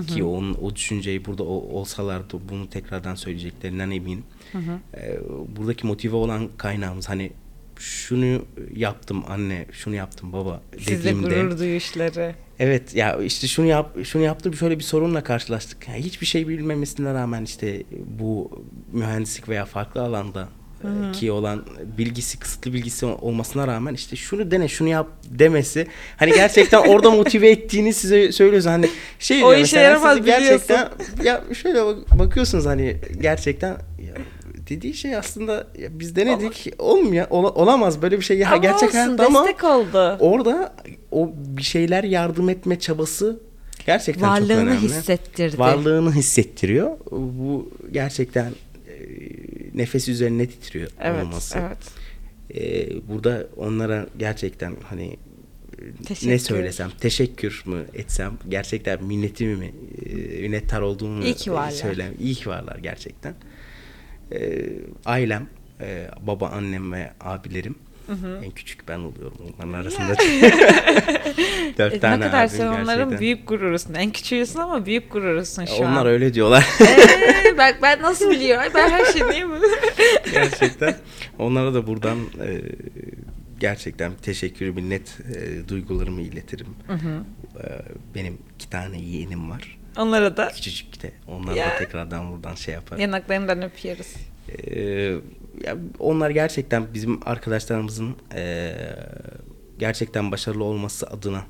Ki 0.08 0.24
onun, 0.24 0.54
o 0.54 0.76
düşünceyi 0.76 1.26
burada 1.26 1.44
o, 1.44 1.80
olsalardı 1.80 2.38
bunu 2.50 2.70
tekrardan 2.70 3.16
söyleyeceklerinden 3.16 3.92
eminim. 3.92 4.24
E, 4.98 5.20
buradaki 5.58 5.88
motive 5.88 6.16
olan 6.16 6.50
kaynağımız 6.58 7.10
hani 7.10 7.32
şunu 7.80 8.42
yaptım 8.76 9.24
anne, 9.28 9.66
şunu 9.72 9.96
yaptım 9.96 10.34
baba 10.34 10.62
Sizle 10.78 10.98
dediğimde. 11.00 11.28
gurur 11.28 11.60
duyuşları. 11.60 12.36
Evet 12.60 12.96
ya 12.96 13.18
işte 13.22 13.48
şunu 13.48 13.66
yap 13.66 13.98
şunu 14.04 14.22
yaptım 14.22 14.54
şöyle 14.54 14.80
bir 14.80 14.84
sorunla 14.84 15.24
karşılaştık. 15.24 15.88
Yani 15.88 16.00
hiçbir 16.04 16.26
şey 16.26 16.48
bilmemesine 16.48 17.14
rağmen 17.14 17.44
işte 17.44 17.84
bu 18.20 18.64
mühendislik 18.94 19.50
veya 19.50 19.66
farklı 19.66 20.02
alanda 20.02 20.50
e, 20.84 21.12
ki 21.12 21.32
olan 21.32 21.66
bilgisi 21.98 22.40
kısıtlı 22.40 22.74
bilgisi 22.74 23.06
olmasına 23.06 23.68
rağmen 23.68 23.94
işte 23.94 24.16
şunu 24.16 24.52
dene 24.52 24.68
şunu 24.68 24.88
yap 24.90 25.08
demesi. 25.30 25.88
Hani 26.18 26.32
gerçekten 26.32 26.88
orada 26.88 27.12
motive 27.12 27.50
ettiğini 27.52 27.94
size 27.94 28.32
söylüyoruz. 28.32 28.66
Hani 28.66 28.90
şey 29.20 29.38
O 29.38 29.40
diyor 29.42 29.52
işe 29.54 29.62
mesela 29.62 29.82
yaramaz 29.84 30.26
gerçekten 30.26 30.90
ya 31.24 31.44
şöyle 31.54 31.86
bak- 31.86 32.20
bakıyorsunuz 32.20 32.66
hani 32.66 32.98
gerçekten 33.22 33.70
ya 34.08 34.14
dediği 34.70 34.94
şey 34.94 35.16
aslında 35.16 35.68
ya 35.80 36.00
biz 36.00 36.16
denedik 36.16 36.74
olmuyor 36.80 37.28
ola- 37.30 37.50
olamaz 37.54 38.02
böyle 38.02 38.18
bir 38.18 38.24
şey 38.24 38.38
ya 38.38 38.48
Ama 38.48 38.58
gerçek 38.58 38.84
olsun, 38.90 38.98
hayatta 38.98 39.26
ama 39.26 39.42
oldu. 39.64 40.18
orada 40.20 40.76
o 41.12 41.32
bir 41.36 41.64
şeyler 41.64 42.04
yardım 42.04 42.50
etme 42.50 42.80
çabası 42.80 43.40
gerçekten 43.86 44.22
çok 44.22 44.30
Varlığını 44.30 44.60
önemli. 44.70 44.80
hissettirdi. 44.82 45.60
Varlığını 45.60 46.14
hissettiriyor. 46.14 46.98
Bu 47.12 47.70
gerçekten 47.92 48.52
e, 48.88 48.94
nefes 49.74 50.08
üzerine 50.10 50.48
titriyor 50.48 50.90
Evet, 51.02 51.24
olması. 51.24 51.60
evet. 51.60 51.78
E, 52.56 52.90
burada 53.08 53.48
onlara 53.58 54.08
gerçekten 54.18 54.76
hani 54.90 55.06
e, 55.08 56.04
Teşekkür. 56.06 56.32
ne 56.34 56.40
söylesem 56.40 56.90
teşekkür 57.00 57.64
mü 57.66 57.86
etsem 57.94 58.34
gerçekten 58.50 59.04
minnetimi 59.04 59.56
mi 59.56 59.74
e, 60.06 60.42
minnettar 60.42 60.82
olduğumu 60.82 61.24
İyi 61.24 61.34
ki 61.34 61.52
varlar. 61.52 61.72
söylem 61.72 62.14
iyi 62.20 62.36
ki 62.36 62.50
varlar 62.50 62.78
gerçekten 62.78 63.34
E, 64.32 64.70
ailem 65.06 65.48
e, 65.82 66.08
baba 66.22 66.48
annem 66.50 66.94
ve 66.94 67.12
abilerim 67.22 67.76
en 68.44 68.52
küçük 68.52 68.88
ben 68.88 69.00
oluyorum 69.00 69.38
onların 69.58 69.74
arasında 69.74 70.16
dört 71.78 71.94
E, 71.94 71.96
ne 71.96 72.00
tane 72.00 72.26
kadar 72.26 72.40
abim 72.46 72.50
sen 72.58 72.68
onların 72.68 72.88
gerçekten. 72.88 73.20
büyük 73.20 73.48
gururusun. 73.48 73.94
En 73.94 74.12
küçüğüsün 74.12 74.60
ama 74.60 74.86
büyük 74.86 75.12
gururusun 75.12 75.66
şu 75.66 75.74
onlar 75.74 76.06
an. 76.06 76.08
öyle 76.08 76.34
diyorlar 76.34 76.68
Ee, 76.82 77.54
ben, 77.58 77.76
ben 77.82 78.02
nasıl 78.02 78.30
biliyorum? 78.32 78.72
Ben 78.76 78.90
her 78.90 79.06
şeyi 79.06 79.24
değil 79.30 79.44
mi? 79.44 79.58
gerçekten. 80.34 80.96
Onlara 81.40 81.74
da 81.74 81.88
buradan 81.88 82.18
e, 82.20 82.62
gerçekten 83.60 84.12
teşekkür 84.22 84.70
minnet 84.70 85.18
e, 85.36 85.68
duygularımı 85.70 86.22
iletirim. 86.22 86.68
E, 86.90 87.66
benim 88.16 88.38
iki 88.56 88.70
tane 88.70 89.02
yeğenim 89.02 89.50
var. 89.50 89.79
Onlara 90.00 90.38
da 90.38 90.48
Küçücük 90.48 91.04
de. 91.04 91.12
Onlar 91.28 91.56
Ya. 91.56 91.66
da 91.70 91.78
tekrardan 91.78 92.32
buradan 92.32 92.56
şey 92.56 92.74
yapar. 92.74 92.98
yanaklarından 92.98 93.62
öpüyoruz. 93.62 94.16
E, 94.68 94.82
ya 95.66 95.78
onlar 96.00 96.30
gerçekten 96.30 96.94
bizim 96.94 97.28
arkadaşlarımızın 97.28 98.16
e, 98.36 98.74
gerçekten 99.80 100.32
başarılı 100.32 100.64
olması 100.64 101.08
adına 101.08 101.46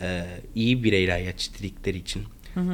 e, 0.00 0.26
iyi 0.54 0.84
bireyler 0.84 1.18
yetiştirdikleri 1.18 1.98
için 1.98 2.22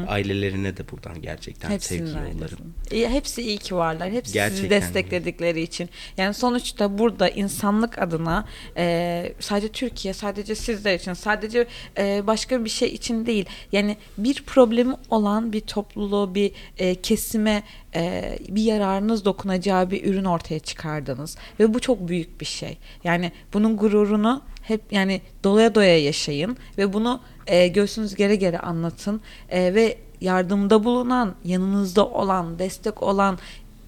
ailelerine 0.09 0.76
de 0.76 0.83
buradan 0.91 1.22
gerçekten 1.22 1.70
Hepsinin 1.70 2.07
sevgi 2.07 2.18
yollarım. 2.35 2.74
hepsi 3.12 3.43
iyi 3.43 3.59
ki 3.59 3.76
varlar. 3.76 4.11
Hepsi 4.11 4.26
sizi 4.33 4.35
Gerçekten. 4.35 4.70
destekledikleri 4.70 5.61
için. 5.62 5.89
Yani 6.16 6.35
sonuçta 6.35 6.99
burada 6.99 7.28
insanlık 7.28 7.99
adına 7.99 8.45
e, 8.76 9.33
sadece 9.41 9.68
Türkiye, 9.68 10.14
sadece 10.14 10.55
sizler 10.55 10.95
için, 10.95 11.12
sadece 11.12 11.66
e, 11.99 12.26
başka 12.26 12.64
bir 12.64 12.70
şey 12.70 12.89
için 12.89 13.26
değil. 13.26 13.47
Yani 13.72 13.97
bir 14.18 14.43
problemi 14.43 14.95
olan 15.11 15.53
bir 15.53 15.61
topluluğu, 15.61 16.35
bir 16.35 16.53
e, 16.78 16.95
kesime 16.95 17.62
e, 17.95 18.39
bir 18.49 18.62
yararınız 18.62 19.24
dokunacağı 19.24 19.91
bir 19.91 20.05
ürün 20.05 20.24
ortaya 20.24 20.59
çıkardınız. 20.61 21.37
Ve 21.61 21.74
bu 21.74 21.80
çok 21.80 22.09
büyük 22.09 22.41
bir 22.41 22.47
şey. 22.47 22.78
Yani 23.05 23.33
bunun 23.53 23.76
gururunu 23.76 24.43
hep 24.62 24.80
yani 24.92 25.20
doya 25.44 25.74
doya 25.74 25.98
yaşayın 26.04 26.56
ve 26.78 26.92
bunu 26.92 27.20
e, 27.46 27.68
göğsünüz 27.68 28.14
gere 28.14 28.36
gere 28.36 28.58
anlatın 28.58 29.20
E, 29.48 29.74
ve 29.74 29.98
yardımda 30.20 30.84
bulunan, 30.84 31.34
yanınızda 31.44 32.06
olan, 32.06 32.58
destek 32.58 33.02
olan 33.02 33.38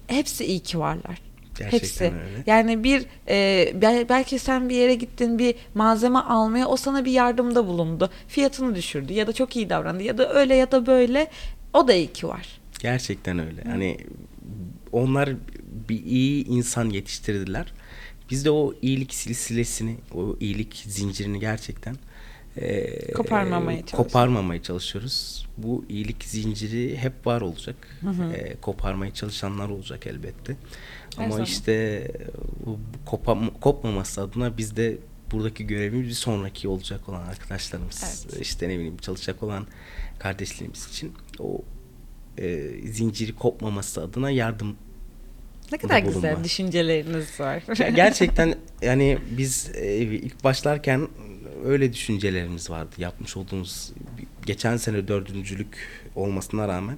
hepsi 0.07 0.45
iyi 0.45 0.59
ki 0.59 0.79
varlar. 0.79 1.21
Gerçekten 1.57 1.79
hepsi. 1.79 2.03
öyle. 2.03 2.43
Yani 2.47 2.83
bir 2.83 3.05
e, 3.27 3.71
bel- 3.81 4.09
belki 4.09 4.39
sen 4.39 4.69
bir 4.69 4.75
yere 4.75 4.95
gittin 4.95 5.39
bir 5.39 5.55
malzeme 5.75 6.19
almaya 6.19 6.67
o 6.67 6.77
sana 6.77 7.05
bir 7.05 7.11
yardımda 7.11 7.67
bulundu. 7.67 8.09
Fiyatını 8.27 8.75
düşürdü 8.75 9.13
ya 9.13 9.27
da 9.27 9.33
çok 9.33 9.55
iyi 9.55 9.69
davrandı 9.69 10.03
ya 10.03 10.17
da 10.17 10.33
öyle 10.33 10.55
ya 10.55 10.71
da 10.71 10.85
böyle 10.85 11.27
o 11.73 11.87
da 11.87 11.93
iyi 11.93 12.13
ki 12.13 12.27
var. 12.27 12.47
Gerçekten 12.79 13.39
öyle. 13.39 13.63
Hani 13.63 13.97
onlar 14.91 15.29
bir 15.89 16.03
iyi 16.05 16.45
insan 16.47 16.89
yetiştirdiler. 16.89 17.73
Biz 18.29 18.45
de 18.45 18.51
o 18.51 18.73
iyilik 18.81 19.13
silsilesini, 19.13 19.97
o 20.13 20.35
iyilik 20.39 20.75
zincirini 20.87 21.39
gerçekten 21.39 21.95
eee, 22.61 23.11
Koparmamaya 23.13 23.77
çalışıyoruz. 23.77 24.07
koparmamaya 24.13 24.63
çalışıyoruz. 24.63 25.47
Bu 25.57 25.85
iyilik 25.89 26.23
zinciri 26.23 26.97
hep 26.97 27.27
var 27.27 27.41
olacak. 27.41 27.75
Eee, 28.33 28.55
koparmaya 28.61 29.13
çalışanlar 29.13 29.69
olacak 29.69 30.07
elbette. 30.07 30.55
Her 31.17 31.23
Ama 31.23 31.31
zaman. 31.31 31.45
işte 31.45 32.07
kopam- 33.05 33.59
kopmaması 33.59 34.21
adına 34.21 34.57
biz 34.57 34.75
de 34.77 34.97
buradaki 35.31 35.67
görevimiz 35.67 36.07
bir 36.07 36.13
sonraki 36.13 36.67
olacak 36.67 37.09
olan 37.09 37.21
arkadaşlarımız, 37.21 38.25
Evet. 38.31 38.41
işte 38.41 38.69
ne 38.69 38.75
bileyim 38.75 38.97
çalışacak 38.97 39.43
olan 39.43 39.67
kardeşlerimiz 40.19 40.87
için 40.89 41.13
o 41.39 41.61
e, 42.37 42.71
zinciri 42.85 43.35
kopmaması 43.35 44.01
adına 44.03 44.29
yardım 44.31 44.75
Ne 45.71 45.77
kadar 45.77 46.01
bulunma. 46.01 46.15
güzel 46.15 46.43
düşünceleriniz 46.43 47.39
var. 47.39 47.63
Gerçekten 47.95 48.55
yani 48.81 49.17
biz 49.37 49.71
e, 49.75 49.97
ilk 49.97 50.43
başlarken 50.43 51.07
öyle 51.65 51.93
düşüncelerimiz 51.93 52.69
vardı. 52.69 52.95
Yapmış 52.97 53.37
olduğumuz 53.37 53.91
geçen 54.45 54.77
sene 54.77 55.07
dördüncülük 55.07 55.77
olmasına 56.15 56.67
rağmen 56.67 56.97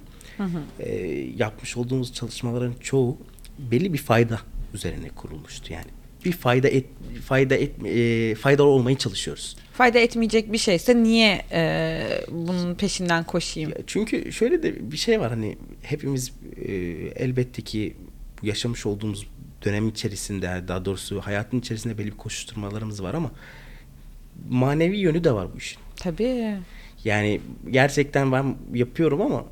e, 0.80 0.96
yapmış 1.36 1.76
olduğumuz 1.76 2.14
çalışmaların 2.14 2.74
çoğu 2.80 3.18
belli 3.58 3.92
bir 3.92 3.98
fayda 3.98 4.40
üzerine 4.74 5.08
kurulmuştu 5.08 5.72
yani. 5.72 5.86
Bir 6.24 6.32
fayda 6.32 6.68
et 6.68 6.86
fayda 7.26 7.54
et 7.54 7.70
e, 7.84 8.34
faydalı 8.34 8.66
olmaya 8.68 8.98
çalışıyoruz. 8.98 9.56
Fayda 9.72 9.98
etmeyecek 9.98 10.52
bir 10.52 10.58
şeyse 10.58 11.02
niye 11.02 11.42
e, 11.52 12.00
bunun 12.30 12.74
peşinden 12.74 13.24
koşayım? 13.24 13.72
Çünkü 13.86 14.32
şöyle 14.32 14.62
de 14.62 14.92
bir 14.92 14.96
şey 14.96 15.20
var 15.20 15.30
hani 15.30 15.58
hepimiz 15.82 16.32
e, 16.56 16.72
elbette 17.16 17.62
ki 17.62 17.96
yaşamış 18.42 18.86
olduğumuz 18.86 19.26
dönem 19.64 19.88
içerisinde 19.88 20.64
daha 20.68 20.84
doğrusu 20.84 21.20
hayatın 21.20 21.58
içerisinde 21.58 21.98
belli 21.98 22.06
bir 22.06 22.16
koşuşturmalarımız 22.16 23.02
var 23.02 23.14
ama 23.14 23.30
manevi 24.48 24.98
yönü 24.98 25.24
de 25.24 25.32
var 25.32 25.48
bu 25.54 25.58
işin. 25.58 25.78
Tabii. 25.96 26.56
Yani 27.04 27.40
gerçekten 27.70 28.32
ben 28.32 28.56
yapıyorum 28.74 29.20
ama 29.20 29.44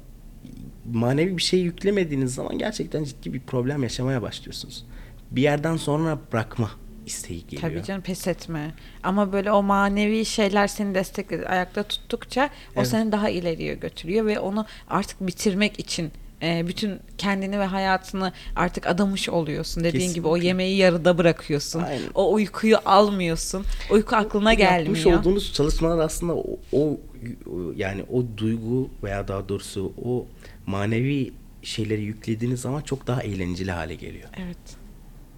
manevi 0.92 1.36
bir 1.36 1.42
şey 1.42 1.60
yüklemediğiniz 1.60 2.34
zaman 2.34 2.58
gerçekten 2.58 3.04
ciddi 3.04 3.32
bir 3.32 3.40
problem 3.40 3.82
yaşamaya 3.82 4.22
başlıyorsunuz. 4.22 4.84
Bir 5.30 5.42
yerden 5.42 5.76
sonra 5.76 6.18
bırakma 6.32 6.70
isteği 7.06 7.46
geliyor. 7.46 7.62
Tabii 7.62 7.82
canım 7.82 8.02
pes 8.02 8.26
etme. 8.26 8.74
Ama 9.02 9.32
böyle 9.32 9.52
o 9.52 9.62
manevi 9.62 10.24
şeyler 10.24 10.66
seni 10.66 10.94
destekledi. 10.94 11.46
Ayakta 11.46 11.82
tuttukça 11.82 12.44
o 12.44 12.50
Evet. 12.76 12.88
seni 12.88 13.12
daha 13.12 13.28
ileriye 13.28 13.74
götürüyor 13.74 14.26
ve 14.26 14.40
onu 14.40 14.66
artık 14.88 15.26
bitirmek 15.26 15.80
için 15.80 16.12
e, 16.42 16.64
bütün 16.66 17.00
kendini 17.18 17.58
ve 17.60 17.64
hayatını 17.64 18.32
artık 18.56 18.86
adamış 18.86 19.28
oluyorsun. 19.28 19.84
Dediğin 19.84 20.14
gibi 20.14 20.26
o 20.26 20.30
Kesinlikle. 20.30 20.48
yemeği 20.48 20.76
yarıda 20.76 21.18
bırakıyorsun. 21.18 21.82
Aynen. 21.82 22.02
O 22.14 22.32
uykuyu 22.32 22.76
almıyorsun. 22.84 23.64
Uyku 23.90 24.16
aklına 24.16 24.52
Yapmış 24.52 25.02
gelmiyor. 25.02 25.20
olduğunuz 25.20 25.52
çalışmalar 25.52 26.04
aslında 26.04 26.34
o, 26.34 26.44
o 26.72 26.78
o- 26.80 27.72
yani 27.76 28.04
o 28.12 28.24
duygu 28.36 28.90
veya 29.02 29.28
daha 29.28 29.48
doğrusu 29.48 29.92
o 30.04 30.26
manevi 30.66 31.32
şeyleri 31.62 32.02
yüklediğiniz 32.02 32.60
zaman 32.60 32.80
çok 32.80 33.06
daha 33.06 33.22
eğlenceli 33.22 33.70
hale 33.70 33.94
geliyor. 33.94 34.28
Evet. 34.44 34.56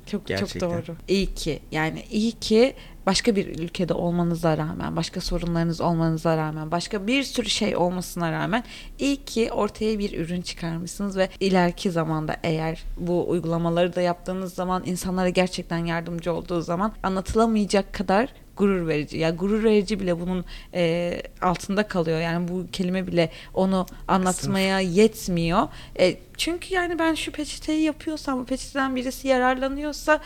Çok 0.06 0.26
Gerçekten. 0.26 0.60
çok 0.60 0.86
doğru. 0.86 0.96
İyi 1.08 1.34
ki 1.34 1.60
yani 1.72 2.04
iyi 2.10 2.32
ki 2.32 2.74
başka 3.06 3.36
bir 3.36 3.46
ülkede 3.46 3.94
olmanıza 3.94 4.58
rağmen, 4.58 4.96
başka 4.96 5.20
sorunlarınız 5.20 5.80
olmanıza 5.80 6.36
rağmen, 6.36 6.70
başka 6.70 7.06
bir 7.06 7.22
sürü 7.22 7.50
şey 7.50 7.76
olmasına 7.76 8.32
rağmen 8.32 8.64
iyi 8.98 9.24
ki 9.24 9.52
ortaya 9.52 9.98
bir 9.98 10.18
ürün 10.18 10.42
çıkarmışsınız 10.42 11.16
ve 11.16 11.28
ileriki 11.40 11.90
zamanda 11.90 12.36
eğer 12.42 12.84
bu 12.96 13.30
uygulamaları 13.30 13.96
da 13.96 14.00
yaptığınız 14.00 14.54
zaman 14.54 14.82
insanlara 14.86 15.28
gerçekten 15.28 15.84
yardımcı 15.84 16.32
olduğu 16.32 16.60
zaman 16.60 16.92
anlatılamayacak 17.02 17.92
kadar 17.92 18.28
gurur 18.58 18.88
verici. 18.88 19.18
Ya 19.18 19.30
gurur 19.30 19.64
verici 19.64 20.00
bile 20.00 20.20
bunun 20.20 20.44
e, 20.74 21.22
altında 21.42 21.88
kalıyor. 21.88 22.20
Yani 22.20 22.48
bu 22.48 22.66
kelime 22.72 23.06
bile 23.06 23.30
onu 23.54 23.86
anlatmaya 24.08 24.80
yetmiyor. 24.80 25.68
E, 25.98 26.16
çünkü 26.36 26.74
yani 26.74 26.98
ben 26.98 27.14
şu 27.14 27.32
peçeteyi 27.32 27.82
yapıyorsam, 27.82 28.40
bu 28.40 28.44
peçeteden 28.44 28.96
birisi 28.96 29.28
yararlanıyorsa 29.28 30.20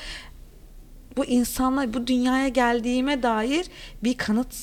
bu 1.17 1.25
insanlar, 1.25 1.95
bu 1.95 2.07
dünyaya 2.07 2.49
geldiğime 2.49 3.23
dair 3.23 3.67
bir 4.05 4.17
kanıt. 4.17 4.55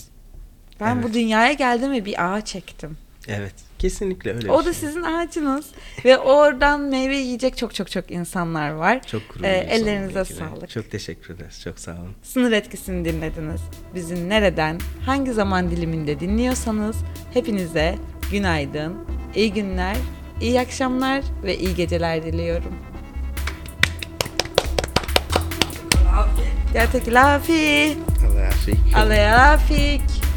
Ben 0.80 0.98
bu 1.04 1.06
Evet. 1.06 1.16
dünyaya 1.16 1.54
geldim 1.54 1.92
ve 1.92 2.06
bir 2.06 2.34
ağaç 2.34 2.48
çektim. 2.48 2.98
Evet. 3.28 3.54
Kesinlikle 3.80 4.34
öyle. 4.34 4.52
O 4.52 4.60
da 4.60 4.64
şey. 4.64 4.74
sizin 4.74 5.04
ağacınız 5.04 5.66
ve 6.06 6.18
oradan 6.18 6.82
meyve 6.82 7.18
yiyecek 7.18 7.58
çok 7.58 7.76
çok 7.76 7.92
çok 7.92 8.12
insanlar 8.12 8.70
var. 8.70 9.02
çok 9.08 9.22
Ee, 9.22 9.26
gururluyuz 9.34 9.56
ellerinize 9.70 10.20
onunla 10.20 10.22
ilgili. 10.24 10.38
sağlık. 10.38 10.70
Çok 10.70 10.92
teşekkür 10.92 11.36
ederiz. 11.36 11.62
Çok 11.64 11.80
sağ 11.80 11.92
olun. 11.92 12.14
Sınır 12.24 12.52
etkisini 12.52 13.06
dinlediniz. 13.06 13.62
Bizi 13.96 14.30
nereden, 14.30 14.80
hangi 15.06 15.34
zaman 15.34 15.72
diliminde 15.72 16.20
dinliyorsanız 16.20 16.96
hepinize 17.34 17.96
günaydın, 18.32 18.96
iyi 19.36 19.54
günler, 19.54 19.98
iyi 20.42 20.60
akşamlar 20.60 21.24
ve 21.44 21.58
iyi 21.58 21.76
geceler 21.76 22.24
diliyorum. 22.24 22.74
Jeg 26.74 26.90
tenker 26.90 27.12
la 27.12 27.38
fik. 27.38 27.98
Alle 28.24 28.40
er 28.40 28.58
syke. 28.64 28.96
Alle 28.96 29.16
er 29.16 29.58
fik. 29.58 30.29